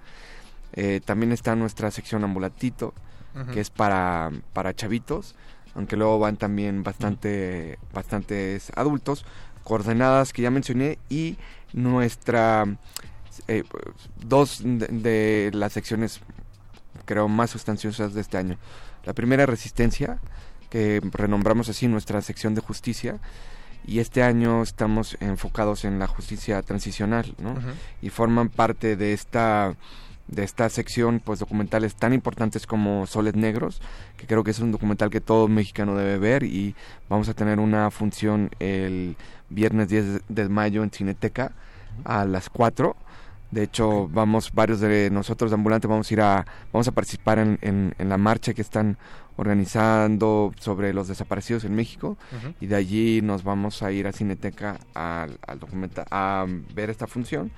[0.73, 2.93] Eh, también está nuestra sección Ambulantito,
[3.35, 3.51] Ujú.
[3.51, 5.35] que es para, para chavitos,
[5.73, 9.25] aunque luego van también bastante, bastantes adultos,
[9.63, 11.37] coordenadas que ya mencioné y
[11.73, 12.65] nuestra
[13.47, 13.63] eh,
[14.23, 16.19] dos de, de las secciones
[17.05, 18.57] creo más sustanciosas de este año.
[19.05, 20.19] La primera Resistencia,
[20.73, 23.19] que renombramos así nuestra sección de justicia,
[23.85, 27.51] y este año estamos enfocados en la justicia transicional, ¿no?
[27.51, 27.59] Ujú.
[28.01, 29.75] Y forman parte de esta
[30.25, 33.81] de esta sección pues documentales tan importantes como Soles Negros,
[34.17, 36.75] que creo que es un documental que todo mexicano debe ver y
[37.09, 39.15] vamos a tener una función el
[39.49, 41.51] viernes 10 de mayo en Cineteca
[42.05, 42.95] a las 4.
[43.51, 47.37] De hecho, vamos varios de nosotros de Ambulante vamos a ir a vamos a participar
[47.39, 48.97] en, en- en la marcha que están
[49.37, 52.17] organizando sobre los desaparecidos en México
[52.59, 57.07] y de allí nos vamos a ir a Cineteca al, al documenta- a ver esta
[57.07, 57.51] función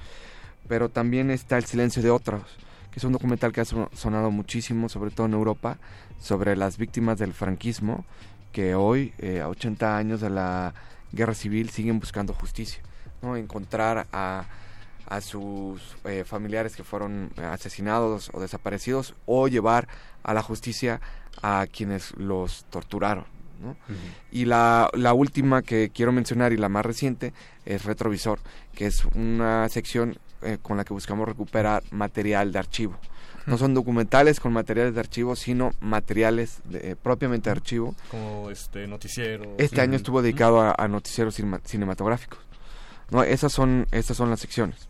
[0.68, 2.42] pero también está El silencio de otros,
[2.92, 5.78] que es un documental que ha son- sonado muchísimo, sobre todo en Europa,
[6.20, 8.04] sobre las víctimas del franquismo,
[8.52, 10.74] que hoy, eh, a 80 años de la
[11.12, 12.82] guerra civil, siguen buscando justicia,
[13.22, 13.36] ¿no?
[13.38, 14.46] Encontrar a,
[15.08, 19.88] a sus eh, familiares que fueron asesinados o desaparecidos, o llevar
[20.24, 21.00] a la justicia
[21.42, 23.26] a quienes los torturaron,
[23.62, 23.76] ¿no?
[24.32, 27.34] Y la, la última que quiero mencionar y la más reciente
[27.66, 28.40] es Retrovisor,
[28.74, 32.98] que es una sección eh, con la que buscamos recuperar material de archivo.
[33.48, 37.96] No son documentales con materiales de archivo, sino materiales de- eh, propiamente de archivo.
[38.10, 39.54] Como este noticiero.
[39.60, 42.40] Este año estuvo dedicado a, a noticieros cinema- cinematográficos.
[43.12, 44.88] No, esas son, estas son las secciones.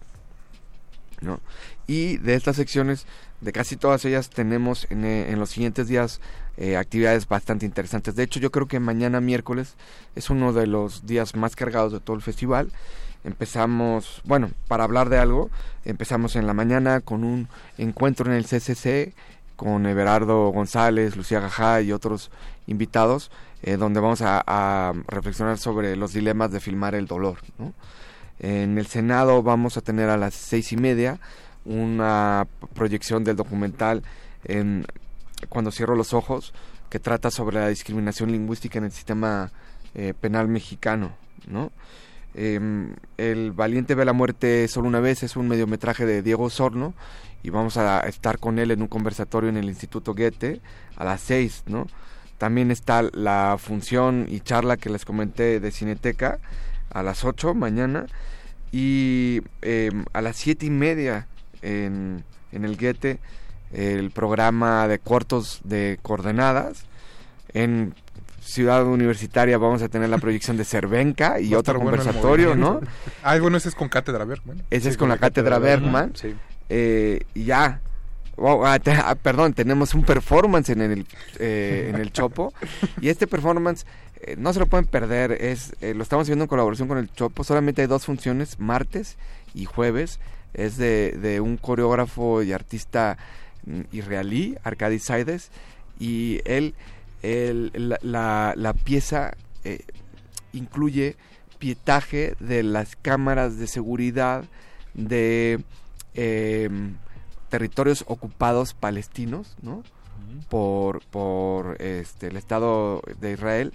[1.22, 1.40] ¿no?
[1.88, 3.06] Y de estas secciones,
[3.42, 6.20] de casi todas ellas, tenemos en, eh, los siguientes días
[6.58, 8.16] eh, actividades bastante interesantes.
[8.16, 9.76] De hecho, yo creo que mañana miércoles
[10.16, 12.72] es uno de los días más cargados de todo el festival.
[13.24, 15.50] Empezamos, bueno, para hablar de algo,
[15.84, 17.48] empezamos en la mañana con un
[17.78, 19.14] encuentro en el CCC
[19.56, 22.30] con Everardo González, Lucía Gajá y otros
[22.68, 23.32] invitados,
[23.64, 27.38] eh, donde vamos a, reflexionar sobre los dilemas de filmar el dolor.
[28.40, 31.20] En el Senado vamos a tener a las seis y media
[31.66, 34.04] una proyección del documental
[34.44, 34.86] en
[35.50, 36.54] Cuando cierro los ojos,
[36.90, 39.52] que trata sobre la discriminación lingüística en el sistema
[39.96, 41.16] eh, penal mexicano.
[41.48, 41.72] ¿no?
[42.34, 46.94] Em, el Valiente ve la muerte solo una vez es un mediometraje de Diego Sorno
[47.44, 50.62] y vamos a estar con él en un conversatorio en el Instituto Goethe
[50.98, 51.88] a las seis, ¿no?
[52.38, 56.40] También está la función y charla que les comenté de Cineteca
[56.90, 58.08] a las 8 mañana
[58.72, 61.28] y em, a las siete y media
[61.66, 63.20] en, en el Goethe
[63.74, 66.86] el programa de cortos de coordenadas
[67.54, 67.94] En
[68.42, 72.80] Ciudad Universitaria vamos a tener la proyección de Cervenka y otro bueno conversatorio, ¿no?
[73.24, 74.62] Ah, bueno, ese es con Cátedra Bergman.
[74.70, 76.12] Ese es con la Cátedra Bergman.
[76.16, 76.36] Sí.
[76.70, 77.82] Eh, y ya.
[78.38, 81.08] Wow, ah, te- ah, perdón, tenemos un performance en el,
[81.40, 82.54] eh, en el Chopo.
[83.02, 83.88] y este performance
[84.22, 85.32] eh, no se lo pueden perder.
[85.32, 87.44] Es, eh, lo estamos haciendo en colaboración con el Chopo.
[87.44, 89.18] Solamente hay dos funciones, martes
[89.56, 90.20] y jueves.
[90.56, 93.18] Es de, de un coreógrafo y artista
[93.66, 95.52] mm, israelí, Arkady Saides.
[96.00, 96.74] Y él,
[97.24, 99.80] él- la, la- la pieza eh,
[100.54, 101.16] incluye
[101.60, 104.44] pietaje de las cámaras de seguridad
[104.94, 105.64] de
[106.14, 106.70] eh,
[107.50, 109.84] territorios ocupados palestinos, ¿no?
[110.50, 113.74] Por, por este, el Estado de Israel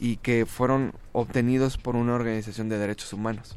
[0.00, 3.56] y que fueron obtenidos por una organización de derechos humanos.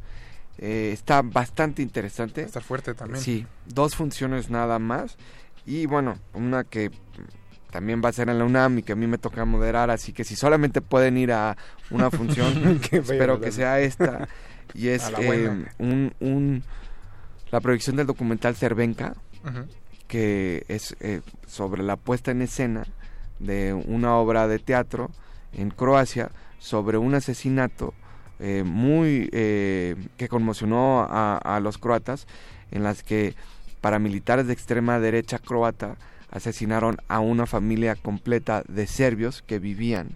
[0.57, 2.43] Eh, está bastante interesante.
[2.43, 3.21] Está fuerte también.
[3.21, 5.17] Sí, dos funciones nada más.
[5.65, 6.91] Y bueno, una que
[7.71, 10.11] también va a ser en la UNAM y que a mí me toca moderar, así
[10.13, 11.55] que si solamente pueden ir a
[11.89, 14.27] una función, espero que sea esta.
[14.73, 15.73] Y es eh, buena.
[15.79, 16.63] un, un-
[17.51, 19.65] la proyección del documental Cervenka, Ujú.
[20.07, 22.83] que es eh, sobre la puesta en escena
[23.39, 25.09] de una obra de teatro
[25.53, 27.93] en Croacia sobre un asesinato
[28.41, 32.25] eh, muy eh, que conmocionó a, a los croatas
[32.71, 33.35] en las que
[33.81, 35.95] paramilitares de extrema derecha croata
[36.31, 40.09] asesinaron a una familia completa de serbios que vivían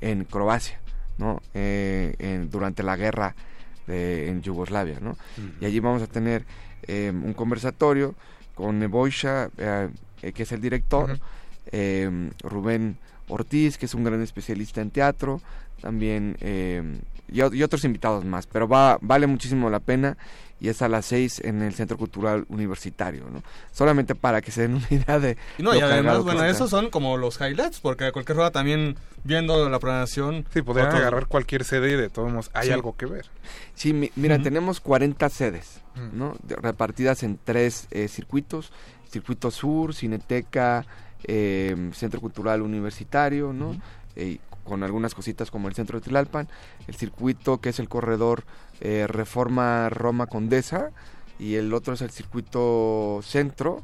[0.00, 0.78] en Croacia
[1.18, 3.34] no Eh, en- durante la guerra
[3.86, 5.16] de- en Yugoslavia no
[5.60, 6.44] y allí vamos a tener
[6.86, 8.14] eh, un conversatorio
[8.54, 9.88] con Nebojša, eh,
[10.34, 11.18] que es el director,
[11.72, 15.40] eh, Rubén Ortiz, que es un gran especialista en teatro,
[15.80, 16.82] también eh,
[17.28, 20.16] y, y otros invitados más, pero va vale muchísimo la pena
[20.60, 23.42] y es a las seis en el Centro Cultural Universitario, ¿no?
[23.72, 26.48] Solamente para que se den una idea de Y no, y además, bueno, está.
[26.50, 30.46] esos son como los highlights, porque a cualquier hora también viendo la programación.
[30.54, 32.72] Sí, podrían otro- agarrar cualquier sede y de todos modos hay Sí.
[32.72, 33.26] algo que ver.
[33.74, 36.08] Sí, mi- mira, tenemos 40 sedes, Ujú.
[36.16, 36.36] ¿no?
[36.44, 38.72] De- repartidas en tres eh, circuitos.
[39.10, 40.86] Circuito Sur, Cineteca,
[41.24, 43.76] eh, Centro Cultural Universitario, ¿no?
[44.16, 46.48] Eh, con algunas cositas como el Centro de Tlalpan.
[46.88, 48.44] El circuito que es el corredor
[48.80, 50.90] eh, Reforma Roma Condesa.
[51.38, 53.82] Y el otro es el circuito Centro.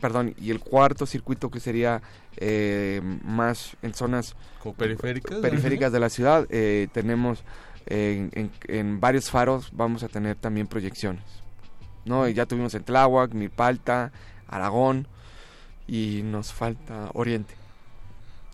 [0.00, 2.02] Perdón, y el cuarto circuito que sería
[2.36, 5.38] eh, más en zonas Como periféricas.
[5.38, 6.46] periféricas de la ciudad.
[6.50, 7.42] eh, tenemos
[7.86, 11.22] en, en- en varios faros, vamos a tener también proyecciones.
[12.04, 12.28] ¿no?
[12.28, 14.12] Y ya tuvimos en Tláhuac, Milpalta,
[14.48, 15.08] Aragón
[15.88, 17.54] y nos falta Oriente.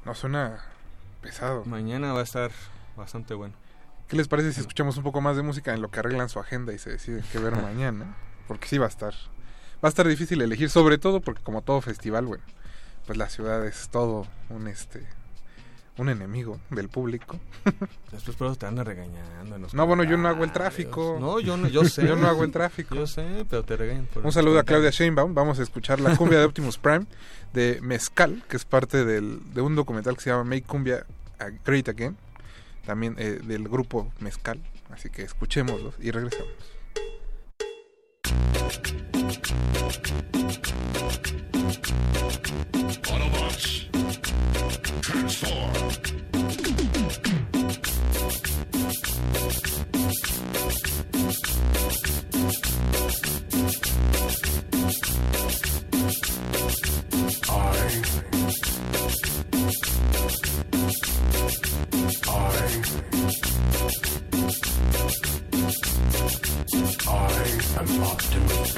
[0.04, 0.60] No suena
[1.22, 1.64] pesado.
[1.64, 2.50] Mañana va a estar
[2.96, 3.54] bastante bueno.
[4.08, 6.38] ¿Qué les parece si escuchamos un poco más de música en lo que arreglan su
[6.38, 8.14] agenda y se deciden qué ver mañana?
[8.46, 9.14] Porque sí va a estar.
[9.82, 12.44] Va a estar difícil elegir, sobre todo porque como todo festival, bueno,
[13.06, 15.06] pues la ciudad es todo un este
[15.98, 17.38] un enemigo del público.
[18.10, 19.56] Después por eso te andan regañando.
[19.56, 21.18] en los No, bueno, yo no hago el tráfico.
[21.20, 22.06] No, yo no, yo sé.
[22.06, 22.94] Yo no hago el tráfico.
[22.94, 24.06] Yo sé, pero te regañan.
[24.06, 24.90] por Un saludo a Claudia.
[24.90, 25.34] Sheinbaum.
[25.34, 27.06] Vamos a escuchar la cumbia de Optimus Prime
[27.52, 31.04] de Mezcal, que es parte del, de un documental que se llama Make Cumbia
[31.64, 32.16] Great Again,
[32.86, 34.60] también eh, del grupo Mezcal.
[34.90, 36.52] Así que escuchémoslos y regresamos.
[43.08, 43.86] Autobots,
[45.02, 45.72] transform.
[57.48, 57.92] I
[67.78, 68.72] am Optimus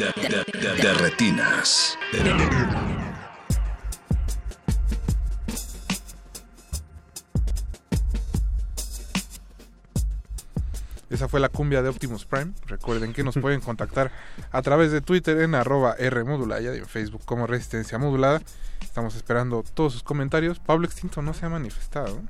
[0.00, 1.96] de, de- de- de- de- de retinas.
[11.08, 12.52] Esa fue la cumbia de Optimus Prime.
[12.66, 14.12] Recuerden que nos pueden contactar
[14.52, 18.40] a través de Twitter en arroba Rmodulaya y en Facebook como Resistencia Modulada.
[18.80, 20.60] Estamos esperando todos sus comentarios.
[20.60, 22.20] Pablo Extinto no se ha manifestado.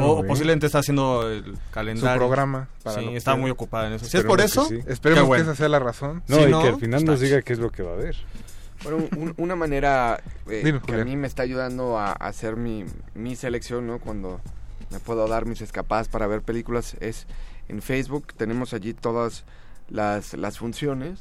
[0.00, 2.12] O posiblemente está haciendo el calendario.
[2.14, 2.68] Su programa.
[2.82, 4.04] para Sí, está que- muy ocupada en eso.
[4.06, 4.78] Si es por que eso, sí.
[4.86, 5.44] Esperemos bueno.
[5.44, 6.22] que esa sea la razón.
[6.28, 7.94] No, Si y no, que al final nos diga qué es lo que va a
[7.94, 8.16] haber.
[8.84, 12.56] Bueno, un- una manera eh, Dime, que a mí me está ayudando a, a hacer
[12.56, 12.84] mi,
[13.14, 13.98] mi selección, ¿no?
[13.98, 14.40] Cuando
[14.90, 17.26] me puedo dar mis escapadas para ver películas es
[17.68, 18.32] en Facebook.
[18.36, 19.44] Tenemos allí todas
[19.90, 21.18] las, las funciones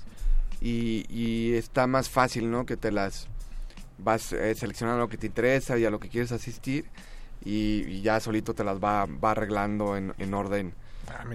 [0.62, 2.66] y, y está más fácil, ¿no?
[2.66, 3.28] Que te las
[3.98, 6.86] vas eh, seleccionando lo que te interesa y a lo que quieres asistir
[7.46, 10.74] y, y ya solito te las va, va arreglando en, en orden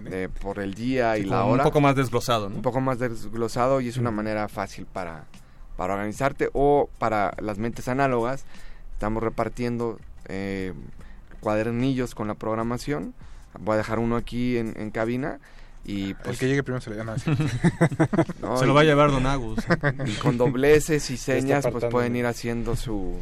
[0.04, 1.64] de- por el día y Sí, la como un hora.
[1.64, 2.56] poco más desglosado, ¿no?
[2.56, 5.24] Un poco más desglosado y es una manera fácil para,
[5.76, 8.44] para organizarte o para las mentes análogas.
[8.92, 10.74] Estamos repartiendo eh,
[11.40, 13.14] cuadernillos con la programación.
[13.58, 15.38] Voy a dejar uno aquí en, en cabina
[15.84, 17.16] y pues, El que llegue primero se le gana.
[18.40, 19.58] no, Se lo y- va a llevar Don Agus.
[20.06, 23.16] Y con dobleces y señas pues pueden ir haciendo su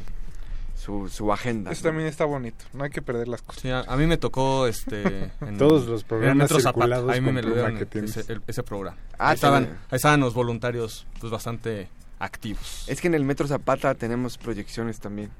[0.90, 1.70] su, su agenda.
[1.70, 1.88] Eso ¿no?
[1.90, 2.64] también está bonito.
[2.72, 3.62] No hay que perder las cosas.
[3.62, 7.10] Sí, a, a mí me tocó este en- Todos los en programas Metro Zapata, circulados
[7.10, 8.96] ahí me me dieron ese, el- ese programa.
[9.18, 11.88] Ah, ahí, estaban, ahí estaban los voluntarios pues bastante
[12.18, 12.84] activos.
[12.86, 15.30] Es que en el Metro Zapata tenemos proyecciones también.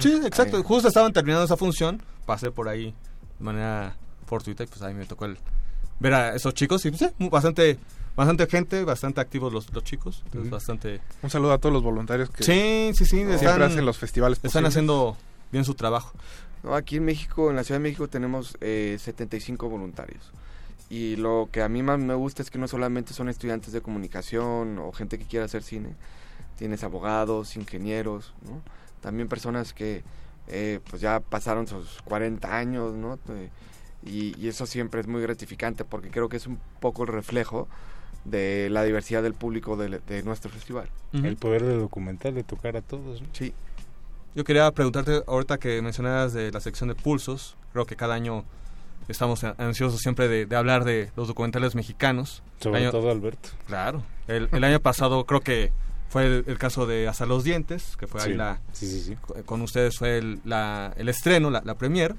[0.00, 0.56] Sí, exacto.
[0.58, 0.62] Ahí.
[0.64, 2.02] Justo estaban terminando esa función.
[2.26, 2.94] Pasé por ahí
[3.38, 3.96] de manera
[4.26, 5.38] fortuita y pues ahí me tocó el
[6.00, 7.78] ver a esos chicos y pues, sí, bastante
[8.16, 10.22] bastante gente, bastante activos los, los chicos.
[10.26, 13.84] entonces, bastante Un saludo a todos los voluntarios que Sí, sí, sí, siempre están- hacen
[13.84, 14.36] los festivales.
[14.38, 14.68] están posibles.
[14.72, 15.16] haciendo
[15.52, 16.12] bien su trabajo.
[16.62, 20.32] No, aquí en México, en la Ciudad de México, tenemos eh, 75 voluntarios.
[20.88, 23.80] Y lo que a mí más me gusta es que no solamente son estudiantes de
[23.80, 25.90] comunicación o gente que quiera hacer cine.
[26.58, 28.62] Tienes abogados, ingenieros, ¿no?
[29.00, 30.02] También personas que
[30.48, 33.18] eh, pues ya pasaron sus 40 años, ¿no?
[34.04, 37.66] Y, y eso siempre es muy gratificante porque creo que es un poco el reflejo
[38.26, 40.88] de la diversidad del público de, de nuestro festival.
[41.14, 41.24] Ujú.
[41.26, 43.22] El poder de documental de tocar a todos.
[43.22, 43.28] ¿no?
[43.32, 43.52] Sí.
[44.34, 48.44] Yo quería preguntarte, ahorita que mencionabas de la sección de pulsos, creo que cada año
[49.08, 52.42] estamos ansiosos siempre de, de hablar de los documentales mexicanos.
[52.60, 53.50] Sobre El año- todo Alberto.
[53.66, 54.02] Claro.
[54.26, 55.72] El, el año pasado creo que
[56.08, 58.60] fue el, el caso de Hasta los Dientes, que fue ahí Sí, la...
[58.72, 59.16] sí, sí, sí.
[59.16, 62.14] co- Con ustedes fue el, la- el estreno, la, la premier.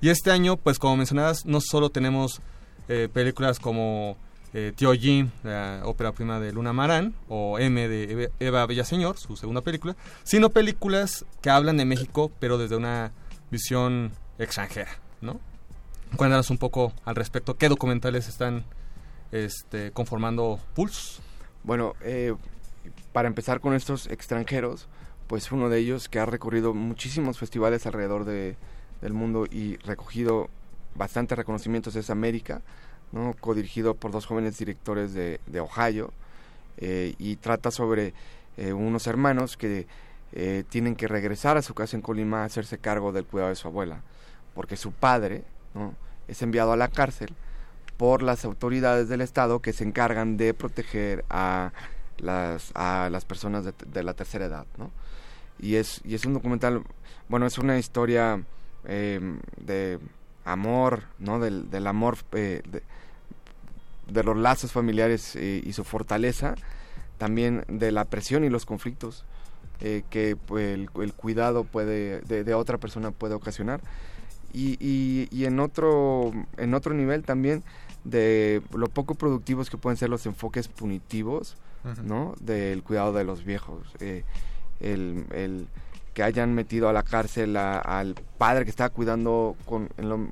[0.00, 2.40] Y este año, pues como mencionabas, no solo tenemos
[2.88, 4.16] eh, películas como
[4.52, 9.36] eh, Tío Jim, la ópera prima de Luna Marán, o M de Eva Villaseñor, su
[9.36, 13.12] segunda película, sino películas que hablan de México, pero desde una
[13.50, 14.90] visión extranjera,
[15.20, 15.40] ¿no?
[16.16, 18.64] Cuéntanos un poco al respecto, ¿qué documentales están
[19.30, 21.22] este, conformando Pulse?
[21.62, 22.34] Bueno, eh,
[23.12, 24.88] para empezar con estos extranjeros,
[25.26, 28.56] pues uno de ellos que ha recorrido muchísimos festivales alrededor de,
[29.00, 30.48] del mundo y recogido
[30.94, 32.62] bastantes reconocimientos es América,
[33.12, 33.34] ¿no?
[33.38, 36.12] codirigido por dos jóvenes directores de, de Ohio
[36.78, 38.14] eh, y trata sobre
[38.56, 39.86] eh, unos hermanos que
[40.32, 43.56] eh, tienen que regresar a su casa en Colima a hacerse cargo del cuidado de
[43.56, 44.02] su abuela,
[44.54, 45.94] porque su padre ¿no?
[46.28, 47.34] es enviado a la cárcel
[47.96, 51.72] por las autoridades del Estado que se encargan de proteger a
[52.18, 54.90] las, a las personas de, de la tercera edad, ¿no?
[55.58, 56.82] Y es, y es un documental,
[57.28, 58.42] bueno, es una historia
[58.84, 59.20] eh,
[59.58, 59.98] de
[60.44, 61.38] amor, ¿no?
[61.38, 62.62] Del, del amor, eh,
[64.12, 66.54] de los lazos familiares eh, y su fortaleza,
[67.18, 69.24] también de la presión y los conflictos
[69.80, 73.80] eh, que pues, el, el cuidado puede, de, de otra persona puede ocasionar.
[74.52, 77.62] Y, y, y en otro en otro nivel también
[78.02, 82.02] de lo poco productivos que pueden ser los enfoques punitivos Ujú.
[82.02, 84.24] no del cuidado de los viejos eh,
[84.80, 85.68] el, el
[86.14, 90.26] que hayan metido a la cárcel a- al padre que estaba cuidando con en, lo-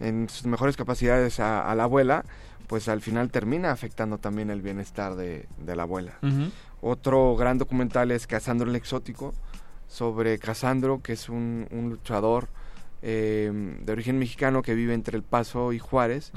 [0.00, 2.24] en sus mejores capacidades a, a la abuela
[2.66, 6.18] pues al final termina afectando también el bienestar de, de la abuela.
[6.80, 9.34] Otro gran documental es Casandro el Exótico,
[9.88, 12.48] sobre Casandro, que es un, un luchador
[13.02, 16.32] eh, de origen mexicano que vive entre El Paso y Juárez,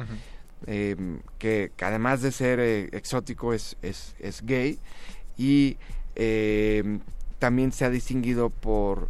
[0.65, 0.95] eh,
[1.37, 4.79] que, que además de ser eh, exótico es, es, es gay.
[5.37, 5.77] Y
[6.15, 6.99] eh,
[7.39, 9.09] también se ha distinguido por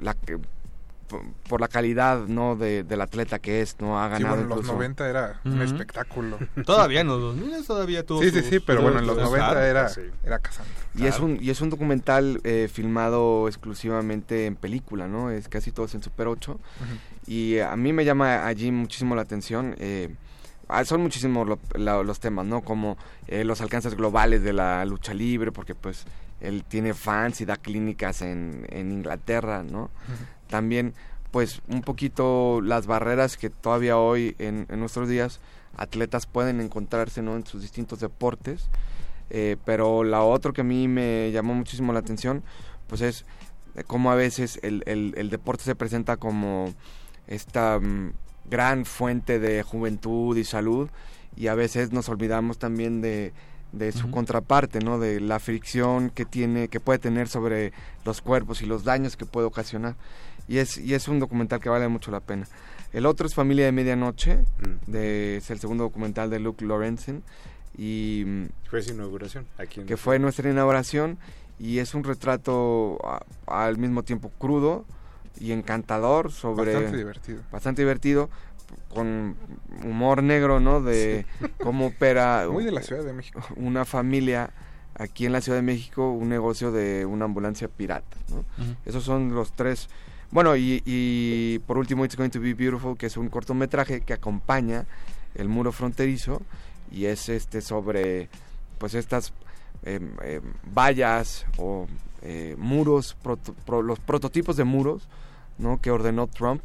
[0.00, 0.14] la
[1.08, 4.48] por, la calidad no de, del atleta que es no ha Sí, ganado bueno, en
[4.50, 6.38] los incluso 90 era un espectáculo.
[6.66, 9.50] Todavía en los 2000 todavía tuvo Sí, sí, sí, pero bueno, en los sus- 90
[9.50, 10.02] claro, era, sí.
[10.22, 10.74] era Casandro.
[10.94, 15.30] Y es un y es un documental eh, filmado exclusivamente en película, ¿no?
[15.30, 16.58] Es casi todo es en Super 8.
[17.26, 19.74] Y a mí me llama allí muchísimo la atención.
[19.78, 20.14] eh,
[20.68, 22.62] ah, son muchísimos lo- los temas, ¿no?
[22.62, 26.04] Como eh, los alcances globales de la lucha libre, porque pues
[26.40, 29.90] él tiene fans y da clínicas en, en Inglaterra, ¿no?
[30.48, 30.94] También,
[31.30, 35.40] pues, un poquito las barreras que todavía hoy, en, en nuestros días,
[35.76, 37.36] atletas pueden encontrarse, ¿no?
[37.36, 38.68] En sus distintos deportes.
[39.30, 42.42] Eh, pero la otra que a mí me llamó muchísimo la atención,
[42.86, 43.26] pues es
[43.86, 46.72] cómo a veces el, el- el deporte se presenta como
[47.26, 48.12] esta mm,
[48.48, 50.88] gran fuente de juventud y salud
[51.36, 53.32] y a veces nos olvidamos también de,
[53.72, 54.98] de su contraparte, ¿no?
[54.98, 57.72] De la fricción que tiene, que puede tener sobre
[58.06, 59.94] los cuerpos y los daños que puede ocasionar.
[60.48, 62.46] Y es, y es un documental que vale mucho la pena.
[62.92, 64.44] El otro es Familia de Medianoche,
[64.86, 67.22] de, es el segundo documental de Luke Lorenzen
[67.76, 71.18] y mm, Fue su inauguración aquí en que fue nuestra inauguración
[71.58, 74.84] y es un retrato a- al mismo tiempo crudo
[75.38, 77.42] y encantador sobre Bastante divertido.
[77.52, 78.30] bastante divertido
[78.88, 79.36] con
[79.84, 81.26] humor negro no de
[81.62, 83.40] cómo opera Muy de la Ciudad de México.
[83.56, 84.50] una familia
[84.94, 88.36] aquí en la Ciudad de México un negocio de una ambulancia pirata ¿no?
[88.38, 88.74] Ujú.
[88.86, 89.88] esos son los tres
[90.30, 94.12] bueno y, y por último It's Going to Be Beautiful que es un cortometraje que
[94.12, 94.86] acompaña
[95.34, 96.42] el muro fronterizo
[96.90, 98.28] y es este sobre
[98.78, 99.32] pues estas
[99.84, 100.42] em, em,
[100.74, 101.86] vallas o
[102.22, 105.08] eh, muros proto- pro- los prototipos de muros
[105.58, 106.62] no que ordenó Trump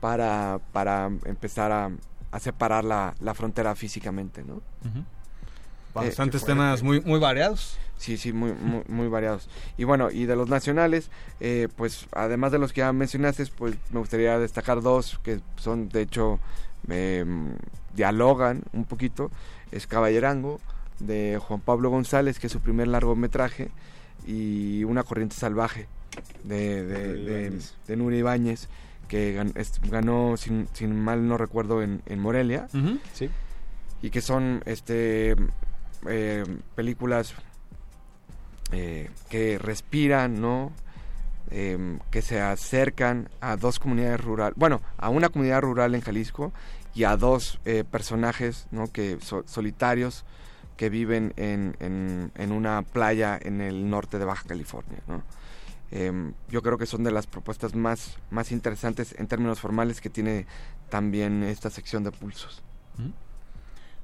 [0.00, 1.90] para para empezar a,
[2.30, 4.60] a separar la, la frontera físicamente no
[5.94, 7.78] Bastantes Eh, temas muy, muy variados.
[8.04, 9.48] Sí, sí, muy, muy, muy variados.
[9.78, 11.10] Y bueno, y de los nacionales,
[11.40, 15.88] eh, pues además de los que ya mencionaste, pues me gustaría destacar dos que son,
[15.88, 16.38] de hecho,
[16.90, 17.24] eh,
[17.94, 19.30] dialogan un poquito.
[19.72, 20.60] Es Caballerango,
[21.00, 23.70] de Juan Pablo González, que es su primer largometraje,
[24.26, 25.86] y Una corriente salvaje,
[26.44, 27.74] de, de, de, Ibáñez.
[27.86, 28.68] de Nuria Ibáñez,
[29.08, 32.68] que gan- es- ganó, sin, sin mal no recuerdo, en, en Morelia
[33.14, 33.30] Sí.
[34.02, 35.36] y que son este
[36.06, 36.44] eh,
[36.74, 37.34] películas
[38.72, 40.72] eh, que respiran no
[41.50, 46.54] Em, que se acercan a dos comunidades rurales bueno a una comunidad rural en Jalisco
[46.94, 50.24] y a dos eh, personajes no que so- solitarios
[50.78, 51.76] que viven en,
[52.34, 55.22] en, una playa en el norte de Baja California ¿no?
[55.90, 60.08] Em, yo creo que son de las propuestas más más interesantes en términos formales que
[60.08, 60.46] tiene
[60.88, 62.62] también esta sección de pulsos.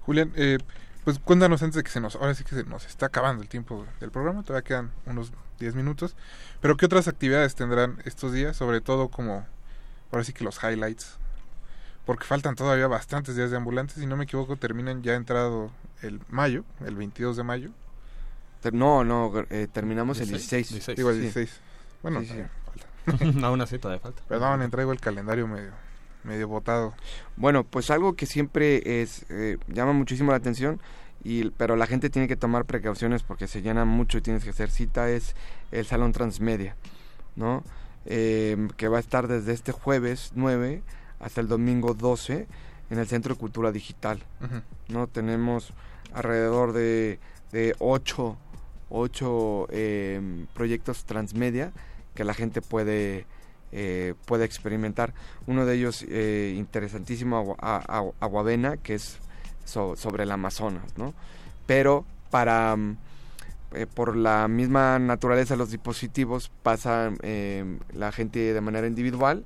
[0.03, 0.59] Julián, eh,
[1.05, 3.49] pues cuéntanos antes de que se nos, ahora sí que se nos está acabando el
[3.49, 6.15] tiempo del programa, todavía quedan unos 10 minutos,
[6.61, 8.57] pero ¿qué otras actividades tendrán estos días?
[8.57, 9.47] Sobre todo como,
[10.13, 11.17] ahora sí que los highlights,
[12.07, 15.71] porque faltan todavía bastantes días de ambulantes, si no me equivoco terminan ya entrado
[16.03, 17.71] el mayo, el 22 de mayo.
[18.73, 20.69] No, no, eh, terminamos el 16.
[20.71, 20.97] 16.
[20.97, 21.23] Digo el Sí.
[21.23, 21.61] 16.
[22.03, 22.33] Bueno, Sí, sí.
[22.33, 23.47] todavía falta.
[23.47, 24.23] Aún así todavía falta.
[24.29, 25.73] Perdón, traigo el calendario medio,
[26.25, 26.95] medio botado.
[27.37, 30.81] Bueno, pues algo que siempre es eh, llama muchísimo la atención,
[31.23, 34.51] y, pero la gente tiene que tomar precauciones porque se llena mucho y tienes que
[34.51, 35.35] hacer cita, es
[35.71, 36.77] el Salón Transmedia,
[37.37, 37.63] ¿no?
[38.07, 40.83] Eh, que va a estar desde este jueves 9
[41.21, 42.47] hasta el domingo 12
[42.91, 44.23] en el Centro de Cultura Digital.
[44.89, 45.07] ¿no?
[45.07, 45.73] Tenemos
[46.13, 47.19] alrededor de,
[47.53, 48.37] de ocho,
[48.89, 51.73] ocho eh, proyectos transmedia
[52.15, 53.27] que la gente puede,
[53.73, 55.13] eh, puede experimentar.
[55.47, 59.19] Uno de ellos eh, interesantísimo, Agua- a- a- Aguavena, que es
[59.65, 61.15] so- sobre el Amazonas, ¿no?
[61.67, 62.75] Pero para...
[62.77, 62.97] mm,
[63.73, 69.45] eh, por la misma naturaleza de los dispositivos pasa eh, la gente de manera individual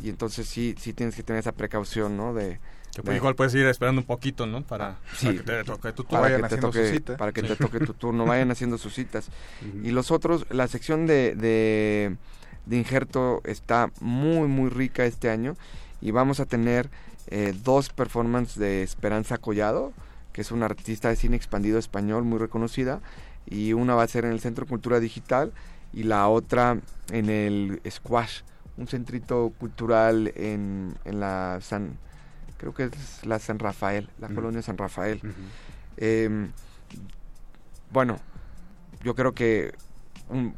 [0.00, 2.60] y entonces sí sí tienes que tener esa precaución no de,
[2.92, 4.62] Que de- pues igual puedes ir esperando un poquito, ¿no?
[4.62, 6.24] Para, Sí, para que te toque tu turno.
[6.24, 9.28] que te toque, para que te toque tu turno, vayan haciendo sus citas.
[9.82, 12.16] Y los otros, la sección de, de,
[12.66, 15.56] de injerto está muy, muy rica este año.
[16.00, 16.90] Y vamos a tener
[17.28, 19.92] eh, dos performances de Esperanza Collado,
[20.32, 23.00] que es una artista de cine expandido español muy reconocida,
[23.46, 25.52] y una va a ser en el Centro de Cultura Digital
[25.92, 26.78] y la otra
[27.12, 28.40] en el Squash,
[28.76, 31.96] un centrito cultural en, en la San,
[32.58, 35.20] creo que es la San Rafael, la colonia San Rafael.
[35.96, 36.50] Em,
[37.92, 38.18] bueno,
[39.04, 39.72] yo creo que
[40.28, 40.54] un-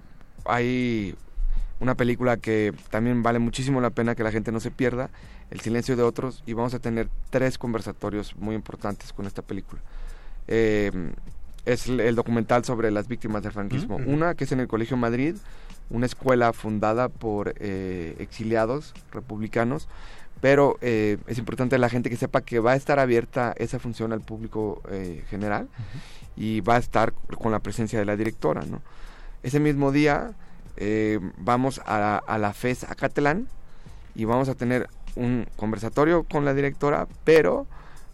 [0.46, 1.14] hay
[1.80, 5.10] una película que también vale muchísimo la pena que la gente no se pierda,
[5.50, 9.80] El silencio de otros, y vamos a tener tres conversatorios muy importantes con esta película.
[10.48, 11.12] Em,
[11.64, 13.96] es el, el documental sobre las víctimas del franquismo.
[13.96, 15.36] Una que es en el Colegio Madrid,
[15.90, 19.88] una escuela fundada por eh, exiliados republicanos,
[20.40, 24.12] pero eh, es importante la gente que sepa que va a estar abierta esa función
[24.12, 25.68] al público eh, general
[26.36, 28.62] y va a estar con la presencia de la directora.
[28.66, 28.82] ¿no?
[29.42, 30.32] Ese mismo día
[30.76, 33.48] eh, vamos a, a la FES Acatlán
[34.14, 37.66] y vamos a tener un conversatorio con la directora, pero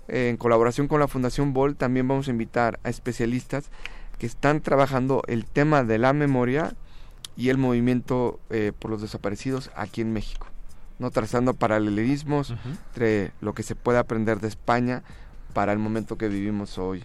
[0.09, 3.71] eh, en colaboración con la Fundación Bol, también vamos a invitar a especialistas
[4.19, 6.75] que están trabajando el tema de la memoria
[7.37, 10.47] y el movimiento eh, por los desaparecidos aquí en México,
[10.99, 15.03] no trazando paralelismos entre lo que se puede aprender de España
[15.55, 17.05] para el momento que vivimos hoy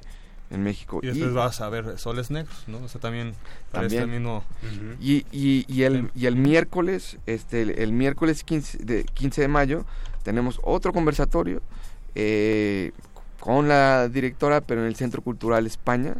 [0.49, 0.99] en México.
[1.03, 2.77] Y después vas a ver Soles Negros, ¿no?
[2.79, 3.33] O sea, también
[3.71, 4.03] para También.
[4.03, 4.43] este mismo...
[4.99, 9.47] Y, y, y el, y el miércoles, este, el, el miércoles 15 de, 15 de
[9.47, 9.85] mayo,
[10.23, 11.61] tenemos otro conversatorio
[12.15, 12.91] eh,
[13.39, 16.15] con la directora, pero en el Centro Cultural España,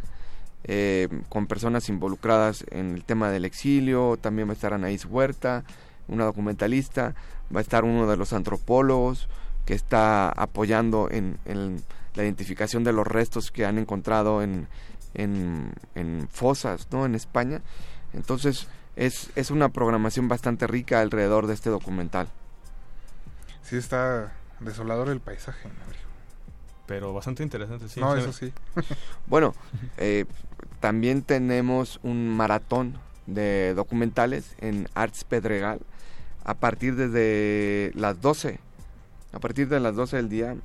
[0.64, 4.18] eh, con personas involucradas en el tema del exilio.
[4.20, 5.64] También va a estar Anaís Huerta,
[6.08, 7.16] una documentalista.
[7.54, 9.28] Va a estar uno de los antropólogos
[9.66, 11.82] que está apoyando en, en
[12.18, 14.68] la identificación de los restos que han encontrado en,
[15.14, 17.06] en, en fosas ¿no?
[17.06, 17.62] en España.
[18.14, 22.28] Entonces es, es una programación bastante rica alrededor de este documental.
[23.62, 25.70] Sí, está desolador el paisaje.
[25.70, 25.76] ¿no?
[26.88, 28.00] Pero bastante interesante, sí.
[28.00, 28.52] No, eso sí.
[29.28, 29.54] Bueno,
[29.98, 30.26] eh,
[30.80, 35.80] también tenemos un maratón de documentales en Arts Pedregal
[36.46, 38.60] a partir desde las 12,
[39.34, 40.56] a partir de las 12 del día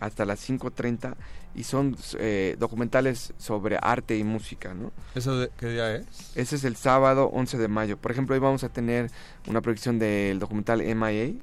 [0.00, 1.14] hasta las 5.30
[1.54, 4.90] y son eh, documentales sobre arte y música, ¿no?
[5.14, 6.06] ¿Eso de, qué día es?
[6.34, 7.96] Ese es el sábado 11 de mayo.
[7.96, 9.10] Por ejemplo, hoy vamos a tener
[9.46, 11.34] una proyección del documental MIA,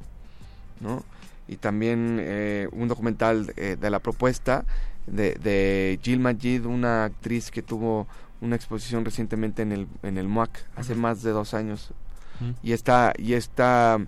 [0.79, 1.03] ¿no?
[1.47, 4.65] Y también eh, un documental eh, de la propuesta
[5.07, 8.07] de, de Jill Majid, una actriz que tuvo
[8.41, 11.91] una exposición recientemente en el, en el MUAC, hace más de dos años.
[12.63, 13.99] Y esta, y esta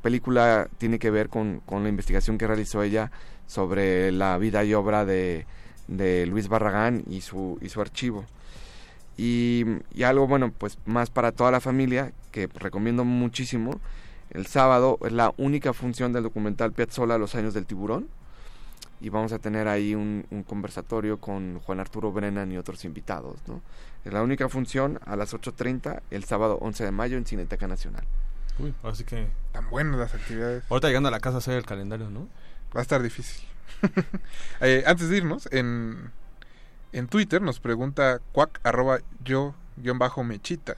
[0.00, 3.10] película tiene que ver con, con la investigación que realizó ella
[3.50, 5.44] sobre la vida y obra de,
[5.88, 8.24] de Luis Barragán y su, y su archivo.
[9.16, 13.80] Y, y algo, bueno, pues más para toda la familia, que recomiendo muchísimo.
[14.30, 18.08] El sábado es la única función del documental Piazzolla, Los años del tiburón.
[19.00, 23.36] Y vamos a tener ahí un, un conversatorio con Juan Arturo Brennan y otros invitados,
[23.48, 23.62] ¿no?
[24.04, 28.04] Es la única función a las 8.30 el sábado 11 de mayo en Cineteca Nacional.
[28.60, 29.26] Uy, así que...
[29.52, 30.62] Tan buenas las actividades.
[30.68, 32.28] Ahorita llegando a la casa a hacer el calendario, ¿no?
[32.74, 33.46] Va a estar difícil.
[34.60, 36.10] Eh, antes de irnos, en,
[36.92, 40.76] en Twitter nos pregunta cuac arroba yo guion bajo mechita.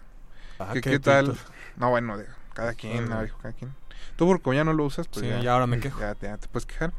[0.61, 1.37] Ah, que qué qué tal?
[1.77, 3.75] No, bueno, de cada quien, no, cada quien.
[4.17, 5.99] Tú porque como ya no lo usas, pues Sí, ya, ya ahora me quejo.
[5.99, 6.93] Ya, te- ya te puedes quejar.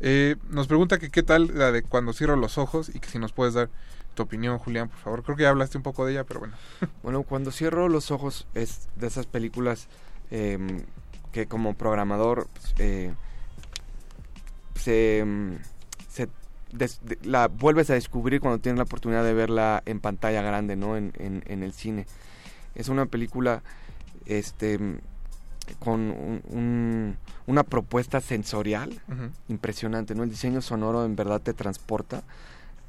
[0.00, 3.18] Eh, nos pregunta que qué tal la de cuando cierro los ojos y que si
[3.20, 3.68] nos puedes dar
[4.14, 5.22] tu opinión, Julián, por favor.
[5.22, 6.56] Creo que ya hablaste un poco de ella, pero bueno.
[7.04, 9.86] Bueno, cuando cierro los ojos es de esas películas
[10.32, 10.84] em,
[11.32, 13.14] que como programador pues, eh,
[14.74, 15.24] se,
[16.10, 16.28] se
[16.72, 20.76] des- de- la vuelves a descubrir cuando tienes la oportunidad de verla en pantalla grande,
[20.76, 20.96] ¿no?
[20.96, 22.06] En, en- en el cine.
[22.74, 23.62] Es una película
[24.26, 24.78] este
[25.78, 29.00] con un- un- una propuesta sensorial
[29.48, 30.22] impresionante, ¿no?
[30.22, 32.22] El diseño sonoro en verdad te transporta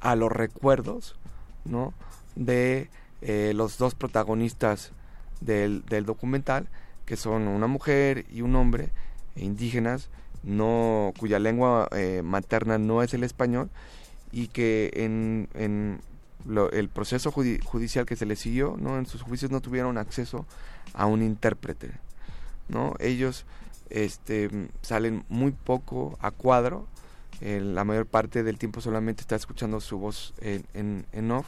[0.00, 1.16] a los recuerdos,
[1.64, 1.94] ¿no?
[2.34, 2.90] De
[3.22, 4.92] eh, los dos protagonistas
[5.40, 6.68] del, del documental,
[7.06, 8.90] que son una mujer y un hombre
[9.36, 10.10] eh, indígenas,
[10.42, 13.70] no cuya lengua eh, materna no es el español
[14.32, 16.00] y que en, en
[16.46, 18.98] lo- el proceso judi- judicial que se les siguió, ¿no?
[18.98, 20.46] En sus juicios no tuvieron acceso
[20.94, 21.90] a un intérprete,
[22.68, 22.94] ¿no?
[22.98, 23.44] Ellos
[23.90, 24.50] este,
[24.82, 26.86] salen muy poco a cuadro,
[27.40, 31.46] eh, la mayor parte del tiempo solamente está escuchando su voz en, en, en off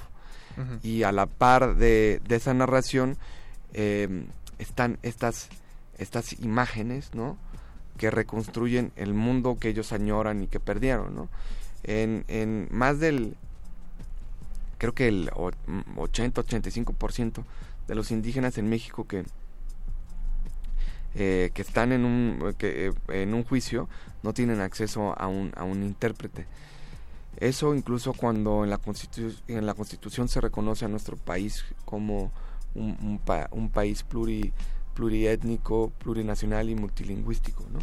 [0.83, 3.17] y a la par de, de esa narración
[3.75, 4.25] eh,
[4.59, 5.49] están estas,
[5.99, 7.37] estas imágenes, ¿no?
[7.99, 11.29] Que reconstruyen el mundo que ellos añoran y que perdieron, ¿no?
[11.85, 13.37] En, en más del,
[14.79, 17.45] creo que el o- mm, 80-85%
[17.89, 19.25] de los indígenas en México que,
[21.15, 23.89] eh, que están en un, que, eh, en un juicio
[24.23, 26.47] no tienen acceso a un, a un intérprete.
[27.39, 32.33] Eso incluso cuando en la, constitu- en la Constitución se reconoce a nuestro país como
[32.75, 33.21] un, un
[33.53, 34.53] un país pluri,
[34.99, 37.65] pluriétnico, plurinacional y multilingüístico.
[37.73, 37.79] ¿no?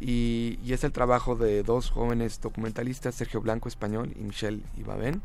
[0.00, 5.22] Y, y es el trabajo de dos jóvenes documentalistas, Sergio Blanco Español y Michelle Ibaben,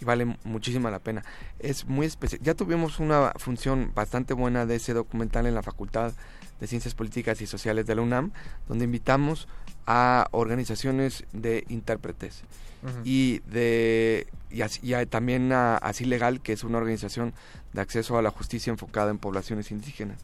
[0.00, 1.24] y vale muchísima la pena.
[1.58, 2.40] Es muy especial.
[2.42, 6.12] Ya tuvimos una función bastante buena de ese documental en la Facultad
[6.60, 8.30] de Ciencias Políticas y Sociales de la UNAM,
[8.68, 9.48] donde invitamos
[9.86, 12.42] a organizaciones de intérpretes
[13.04, 17.32] y de y, así- y a- también a Así Legal, que es una organización
[17.72, 20.18] de acceso a la justicia enfocada en poblaciones indígenas.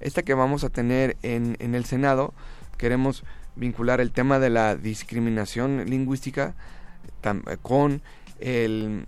[0.00, 2.32] Esta que vamos a tener en, en el Senado,
[2.78, 3.22] queremos
[3.56, 6.54] vincular el tema de la discriminación lingüística
[7.62, 8.02] con
[8.38, 9.04] el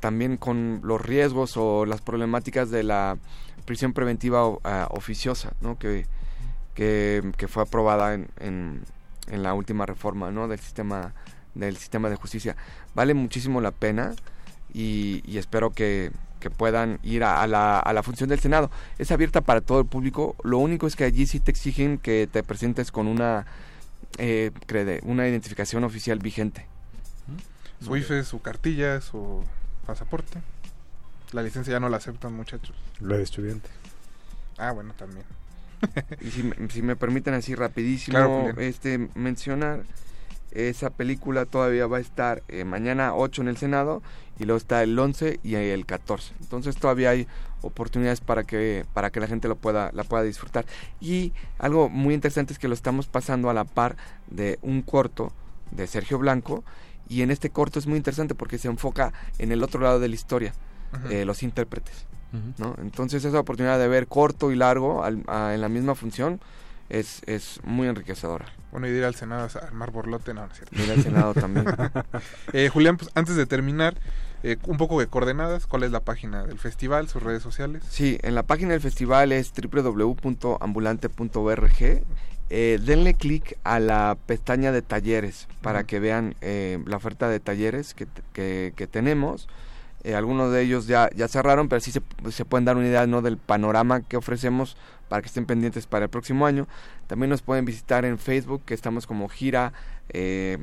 [0.00, 3.16] también con los riesgos o las problemáticas de la
[3.64, 5.78] prisión preventiva ah, oficiosa, ¿no?
[5.78, 6.06] que,
[6.74, 8.82] que, que fue aprobada en, en,
[9.28, 10.48] en la última reforma ¿no?
[10.48, 11.14] del sistema
[11.54, 12.56] del sistema de justicia.
[12.94, 14.14] Vale muchísimo la pena
[14.72, 18.70] y espero que, que puedan ir a, a la, a la función del Senado.
[18.98, 20.36] Es abierta para todo el público.
[20.42, 23.46] Lo único es que allí sí te exigen que te presentes con una,
[24.18, 26.66] eh, crede- una identificación oficial vigente.
[27.84, 29.44] Su IFE, su cartilla, su
[29.86, 30.40] pasaporte.
[31.32, 32.74] La licencia ya no la aceptan, muchachos.
[33.00, 33.68] Lo de estudiante.
[34.56, 35.24] Ah, bueno, también.
[36.20, 39.82] Y si, me- si me permiten así rapidísimo Claro, este mencionar
[40.50, 44.02] esa película todavía va a estar eh, mañana 8 en el Senado
[44.38, 46.34] y luego está el 11 y el 14.
[46.40, 47.26] Entonces todavía hay
[47.62, 50.64] oportunidades para que para que la gente lo pueda la pueda disfrutar.
[51.00, 53.96] Y algo muy interesante es que lo estamos pasando a la par
[54.28, 55.32] de un corto
[55.72, 56.64] de Sergio Blanco
[57.08, 60.08] y en este corto es muy interesante porque se enfoca en el otro lado de
[60.08, 60.52] la historia,
[61.10, 62.06] eh, los intérpretes.
[62.58, 62.74] ¿no?
[62.78, 66.40] Entonces esa oportunidad de ver corto y largo al- a- en la misma función
[66.90, 68.44] es, es muy enriquecedora.
[68.70, 70.82] Bueno, y de ir al Senado a armar borlote, no, no es cierto.
[70.82, 71.64] Ir al Senado también.
[72.52, 73.94] Eh, Julián, pues antes de terminar,
[74.42, 75.66] eh, un poco de coordenadas.
[75.66, 77.82] ¿Cuál es la página del festival, sus redes sociales?
[77.88, 82.02] Sí, en la página del festival es www.ambulante.org.
[82.50, 87.40] Eh, denle clic a la pestaña de talleres para que vean eh, la oferta de
[87.40, 89.48] talleres que, que- que tenemos.
[90.04, 92.00] Eh, algunos de ellos ya, ya cerraron, pero sí se,
[92.30, 93.20] se pueden dar una idea ¿no?
[93.20, 94.76] del panorama que ofrecemos
[95.08, 96.66] para que estén pendientes para el próximo año.
[97.06, 99.72] También nos pueden visitar en Facebook, que estamos como gira,
[100.10, 100.56] eh,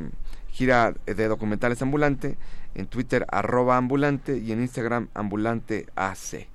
[0.50, 2.38] gira de documentales ambulante,
[2.76, 6.48] en Twitter arroba ambulante y en Instagram ambulante AC.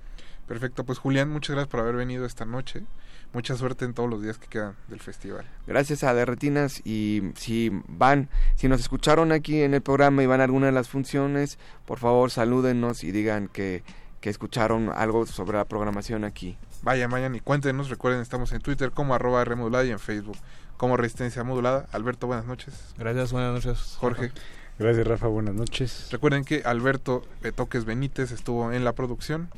[0.47, 2.85] Perfecto, pues Julián, muchas gracias por haber venido esta noche.
[3.33, 5.47] Mucha suerte en todos los días que quedan del festival.
[5.67, 10.41] Gracias a Derretinas y si van, si nos escucharon aquí en el programa y van
[10.41, 13.85] a alguna de las funciones, por favor salúdenos y digan que,
[14.21, 16.59] que escucharon algo sobre la programación aquí.
[16.83, 17.89] Vayan, vayan y cuéntenos.
[17.89, 20.39] Recuerden, estamos en Twitter como arroba R modulada y en Facebook
[20.77, 21.87] como Resistencia Modulada.
[21.93, 22.95] Alberto, buenas noches.
[22.97, 23.97] Gracias, buenas noches.
[24.01, 24.33] Jorge.
[24.81, 25.27] Gracias, Rafa.
[25.27, 26.09] Buenas noches.
[26.11, 29.51] Recuerden que Alberto Betoques Benítez estuvo en la producción,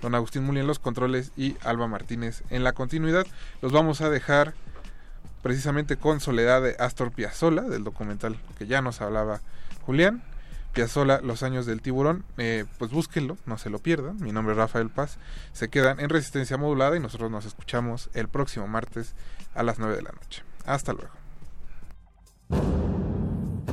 [0.00, 3.26] don Agustín Muli en los controles y Alba Martínez en la continuidad.
[3.60, 4.54] Los vamos a dejar
[5.42, 9.42] precisamente con Soledad de Astor Piazzolla, del documental que ya nos hablaba
[9.84, 10.22] Julián.
[10.72, 14.16] Piazzolla, Los años del tiburón, eh, pues búsquenlo, no se lo pierdan.
[14.22, 15.18] Mi nombre es Rafael Paz.
[15.52, 19.14] Se quedan en resistencia modulada y nosotros nos escuchamos el próximo martes
[19.54, 20.42] a las 9 de la noche.
[20.64, 21.10] Hasta luego.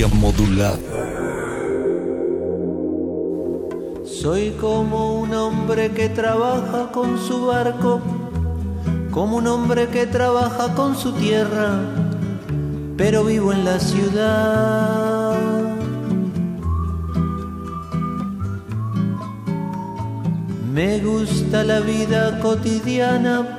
[0.00, 0.78] Modulada.
[4.04, 8.00] Soy como un hombre que trabaja con su barco,
[9.10, 11.80] como un hombre que trabaja con su tierra,
[12.96, 15.38] pero vivo en la ciudad.
[20.72, 23.58] Me gusta la vida cotidiana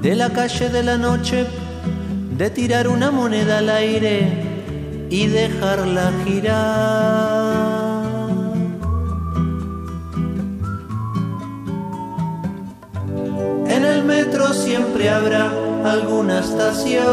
[0.00, 1.46] de la calle de la noche,
[2.36, 4.48] de tirar una moneda al aire
[5.10, 5.26] y
[5.58, 7.18] dejarla girar.
[13.68, 15.50] En el metro siempre habrá
[15.84, 17.06] alguna estación.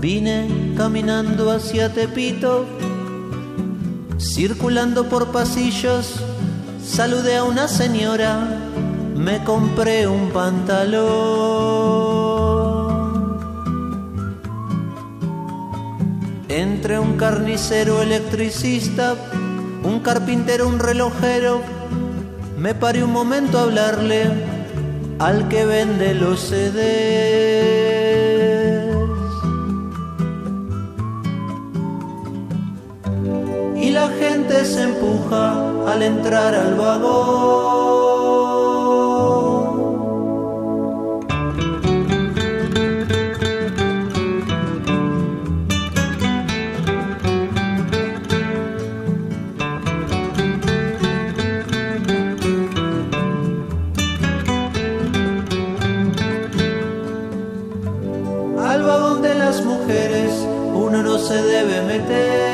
[0.00, 2.66] Vine caminando hacia Tepito,
[4.18, 6.20] circulando por pasillos,
[6.82, 8.48] saludé a una señora,
[9.14, 11.99] me compré un pantalón.
[17.20, 19.14] Carnicero electricista,
[19.84, 21.60] un carpintero, un relojero,
[22.56, 24.24] me paré un momento a hablarle
[25.18, 26.80] al que vende los CDs.
[33.76, 38.09] Y la gente se empuja al entrar al vagón.
[61.30, 62.49] Se debe meter.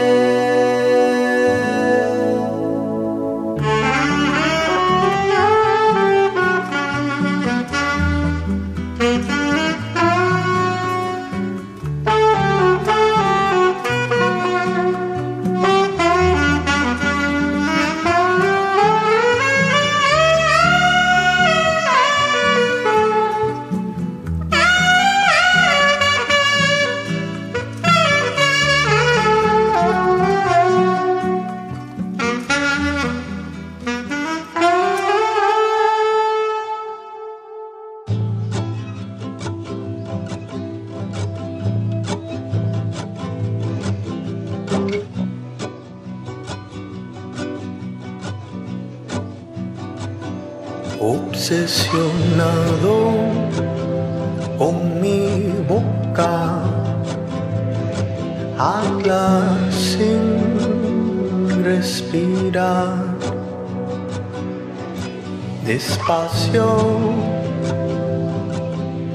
[65.66, 66.64] Despacio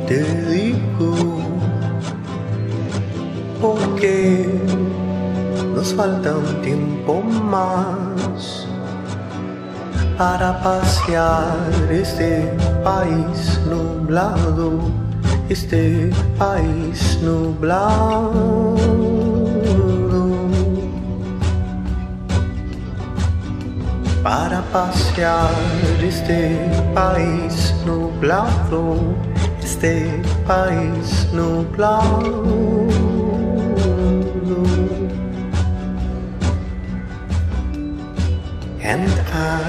[0.08, 1.40] te digo,
[3.60, 4.48] porque
[5.74, 8.68] nos falta un tiempo más
[10.20, 11.58] para pasear
[11.90, 12.48] este
[12.84, 14.82] país nublado,
[15.50, 19.20] este país nublado.
[24.72, 25.52] Pasear
[26.02, 26.57] este
[26.93, 29.15] país nublado,
[29.61, 32.88] este país nublado.
[38.84, 39.61] And I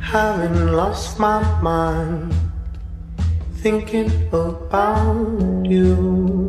[0.00, 2.34] haven't lost my mind
[3.62, 6.43] thinking about you.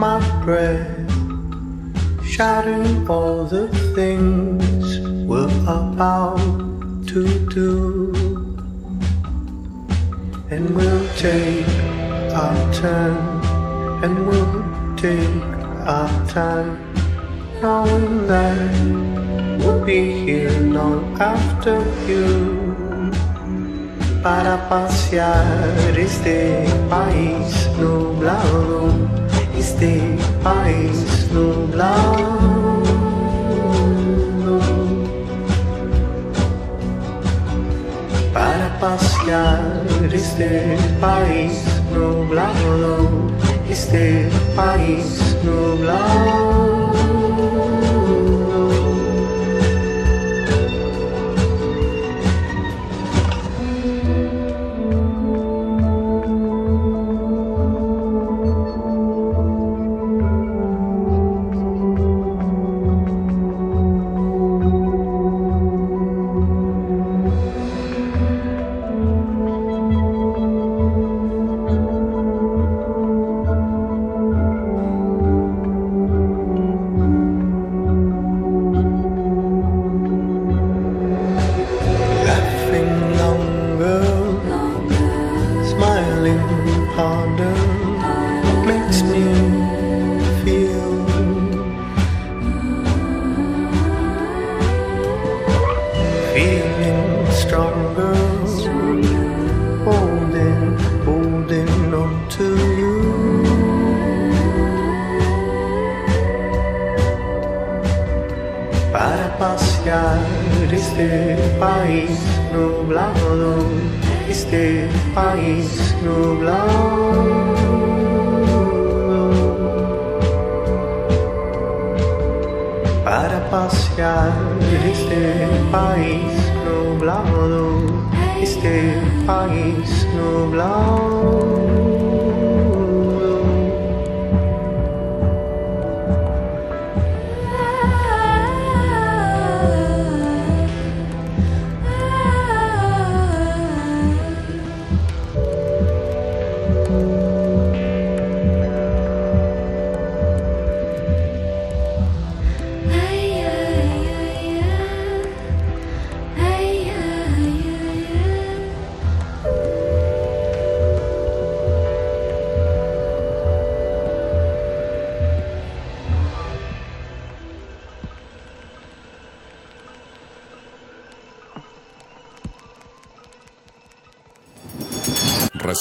[0.00, 1.12] My breath
[2.24, 4.98] shouting all the things
[5.28, 6.40] we're about
[7.06, 7.20] to
[7.50, 8.10] do.
[10.48, 11.68] And we'll take
[12.32, 13.14] our turn,
[14.02, 15.44] and we'll take
[15.84, 16.80] our time,
[17.60, 18.72] knowing that
[19.58, 21.76] we'll be here long after
[22.08, 22.72] you.
[24.22, 29.19] Para pasear este país nublado,
[29.80, 32.82] este país nublado.
[38.34, 39.82] para pasear
[40.12, 43.30] este país nublado,
[43.70, 46.79] este país nublado.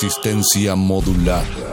[0.02, 1.68] resistencia modulada.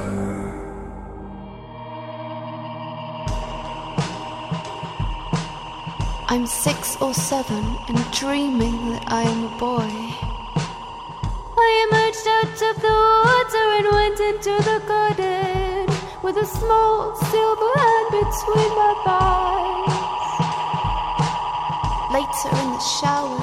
[6.29, 9.93] I'm six or seven and dreaming that I am a boy.
[11.57, 12.97] I emerged out of the
[13.27, 15.87] water and went into the garden
[16.25, 19.97] with a small silver hand between my thighs.
[22.17, 23.39] Later in the shower,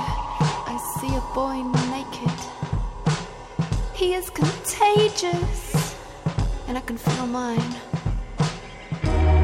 [0.67, 2.39] I see a boy naked.
[3.95, 4.62] He is confused
[4.97, 5.95] ages,
[6.67, 7.73] and I can feel mine.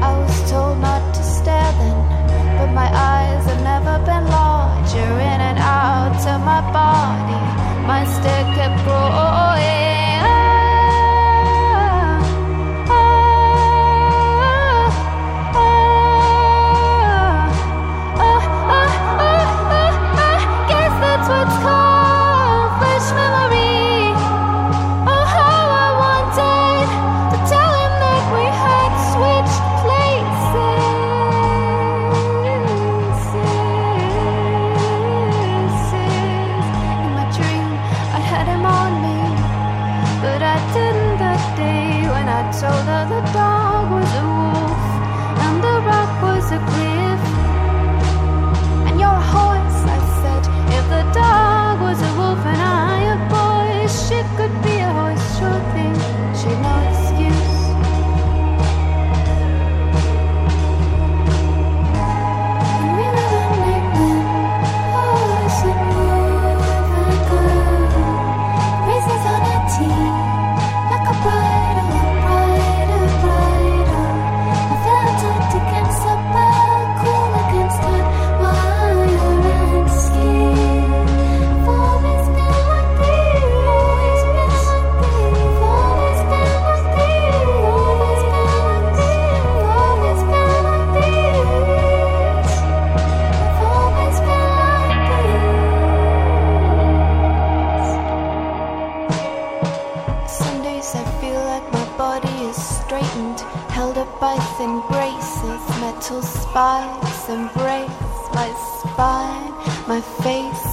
[0.02, 1.98] I was told not to stare then,
[2.58, 5.10] but my eyes have never been larger.
[5.30, 7.40] In and out of my body,
[7.86, 9.80] my stick kept growing.
[21.30, 21.79] what's called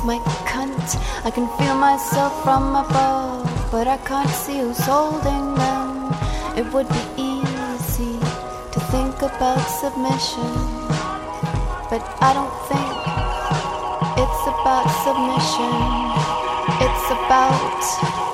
[0.07, 0.95] my cunt.
[1.25, 6.15] I can feel myself from above, but I can't see who's holding them.
[6.55, 8.15] It would be easy
[8.73, 10.53] to think about submission,
[11.91, 12.93] but I don't think
[14.23, 15.75] it's about submission.
[16.85, 18.26] It's about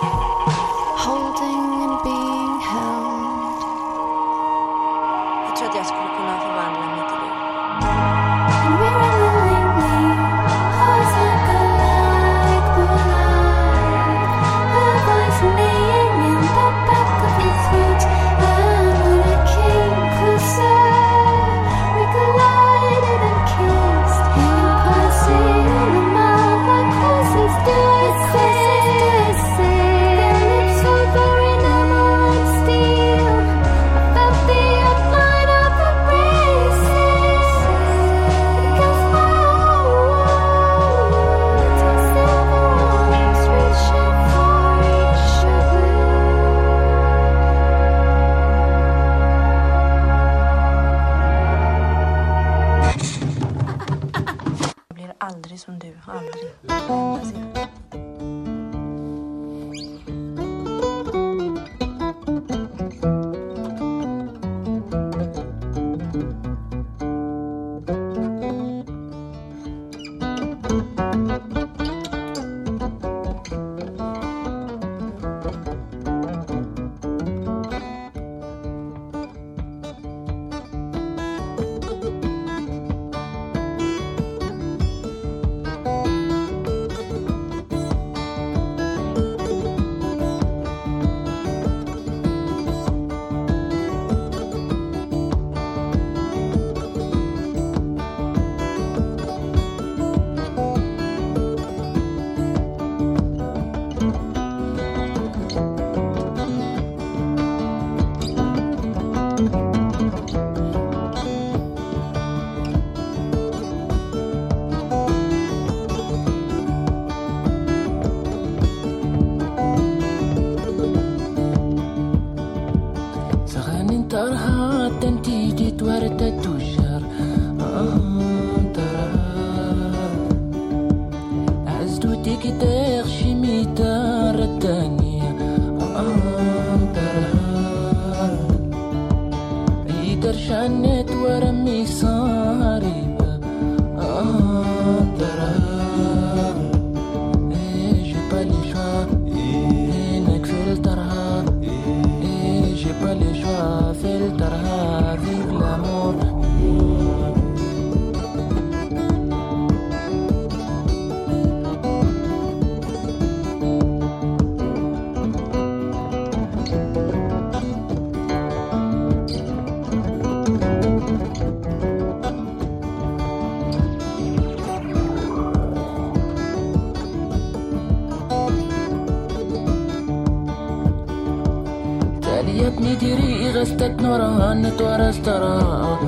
[184.73, 185.99] نتورسترا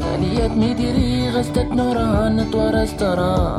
[0.00, 3.58] تاليات ميديري غستت نورا نتورسترا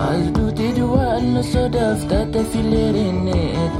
[0.00, 3.72] عزدو تدوى النسودة فتاتا في الليرينيت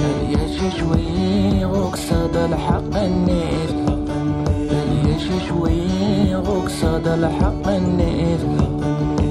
[0.00, 3.76] تالياش شوي غوكساد الحق النيت.
[4.70, 8.40] تالياش شوي غوكساد الحق النيت.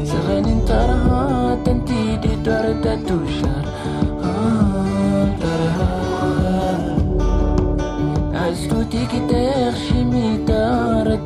[0.08, 3.73] سغاني انترها تنتيدي تورتا توشر.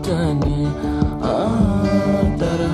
[0.08, 0.60] dani
[1.20, 2.72] ah tara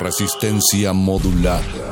[0.00, 1.89] Resistencia modulada.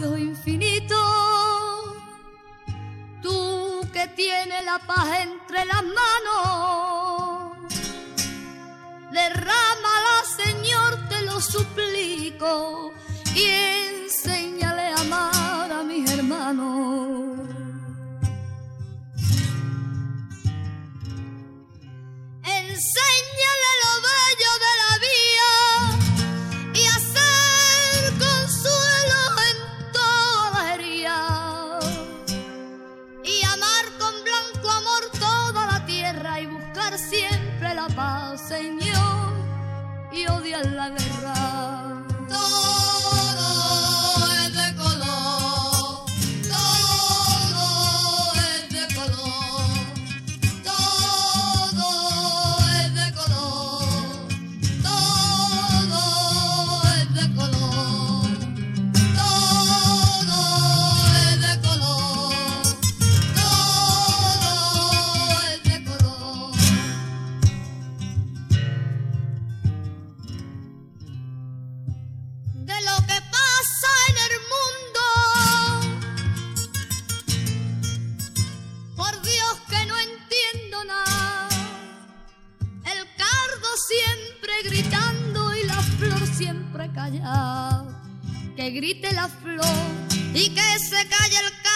[0.00, 0.96] espacio infinito.
[3.22, 7.58] Tú que tienes la paz entre las manos,
[9.12, 12.92] derrámala, Señor, te lo suplico,
[13.34, 17.29] y enséñale a amar a mis hermanos.
[38.50, 39.32] Señor
[40.10, 40.90] y odia la
[88.70, 89.64] grite la flor
[90.34, 91.69] y que se calle el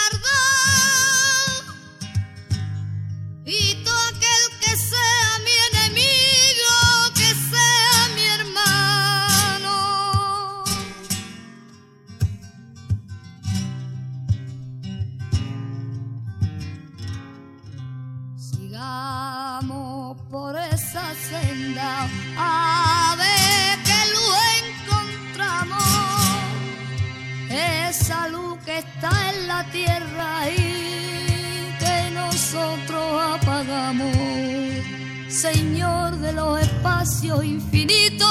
[36.85, 38.27] espacio infinito,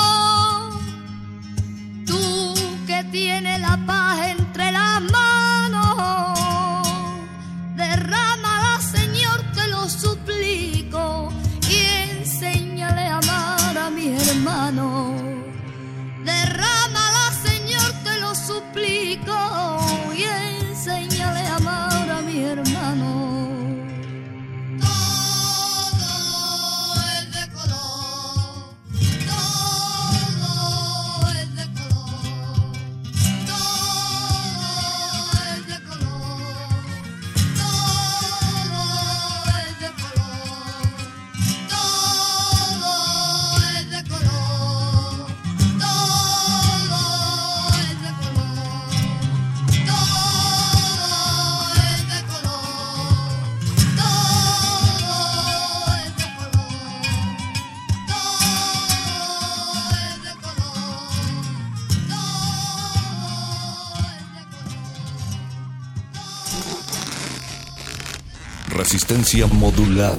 [2.07, 2.55] tú
[2.87, 4.44] que tienes la paz en
[69.05, 70.17] resistencia modulada.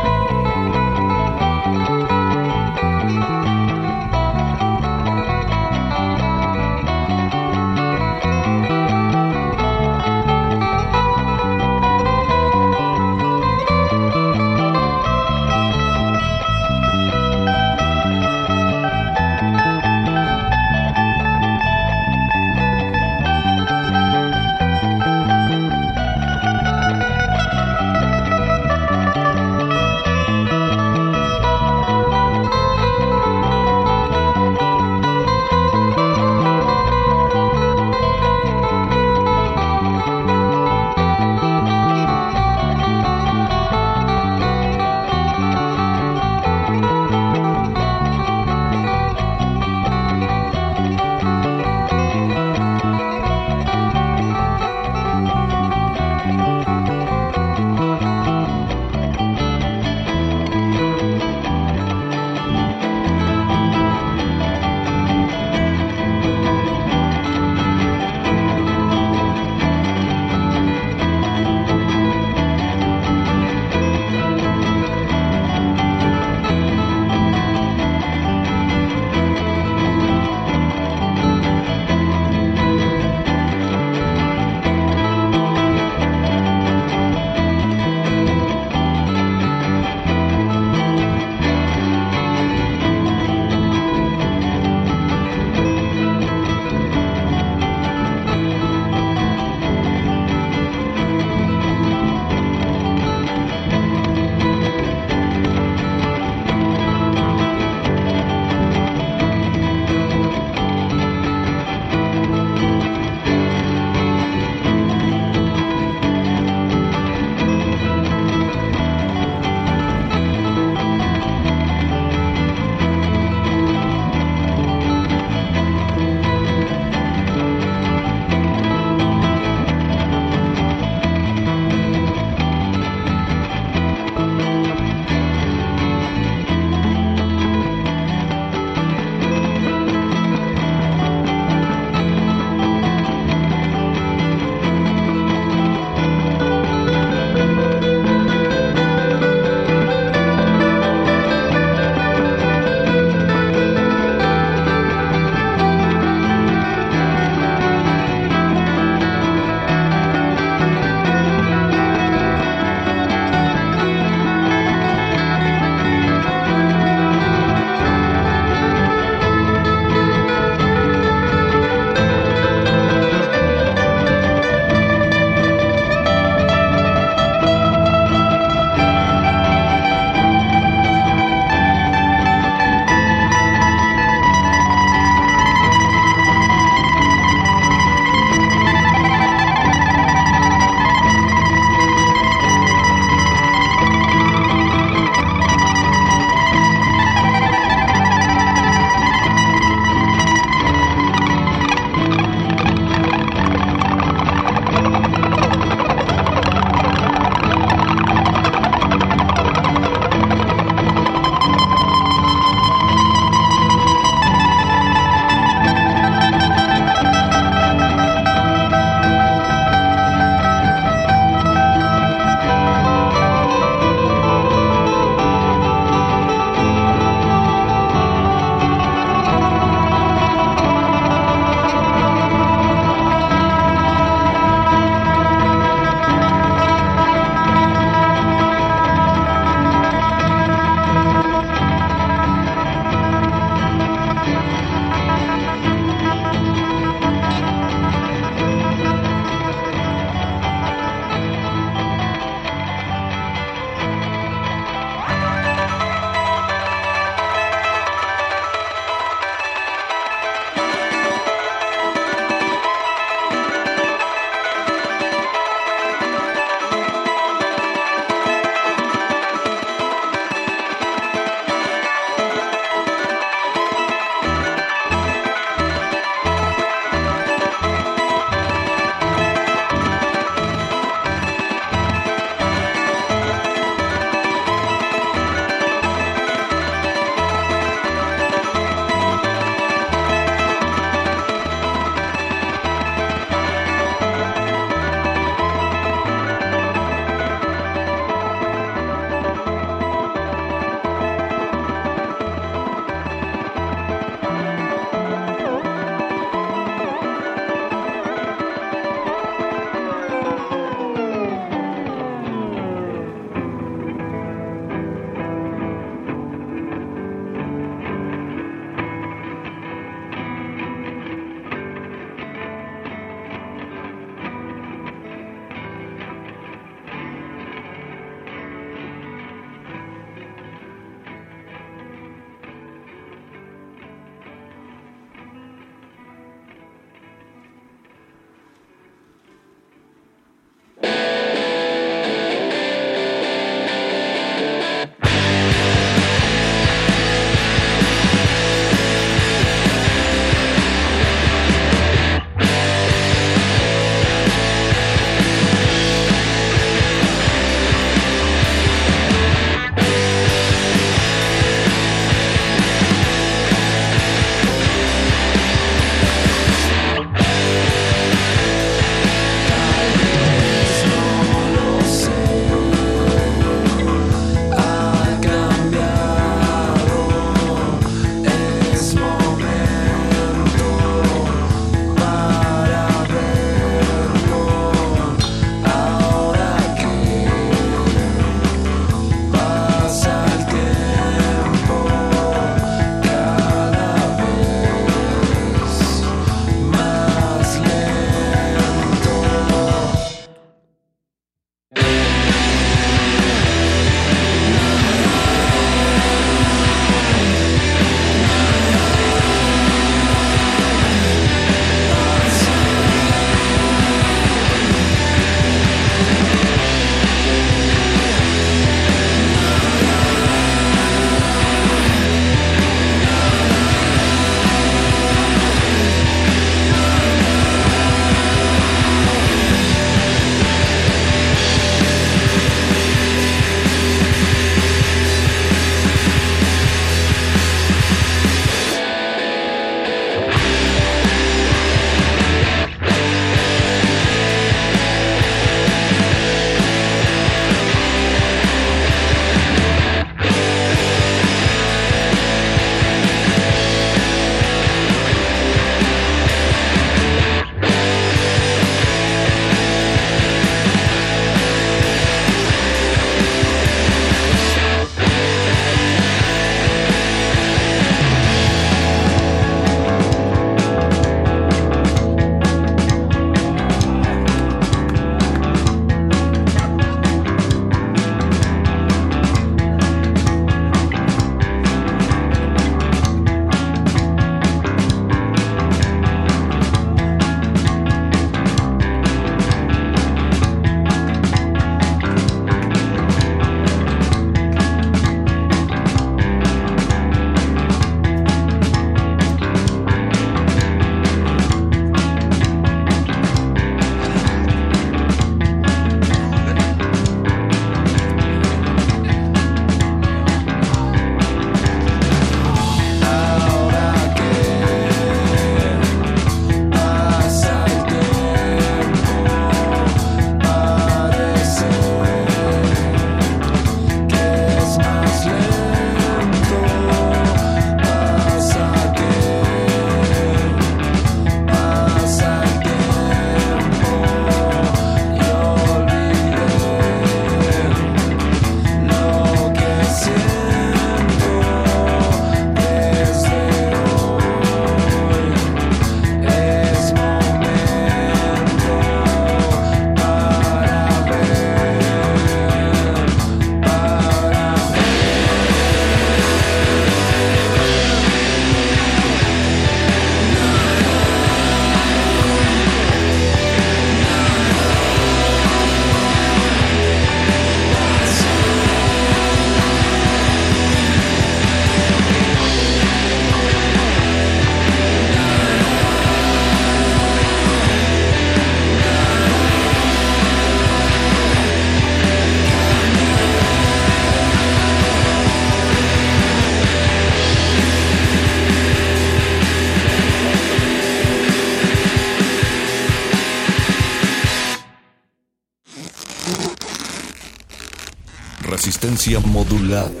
[598.71, 600.00] Resistencia modulada.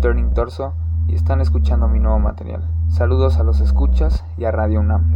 [0.00, 0.74] Turning Torso
[1.08, 2.62] y están escuchando mi nuevo material.
[2.88, 5.15] Saludos a los escuchas y a Radio UNAM.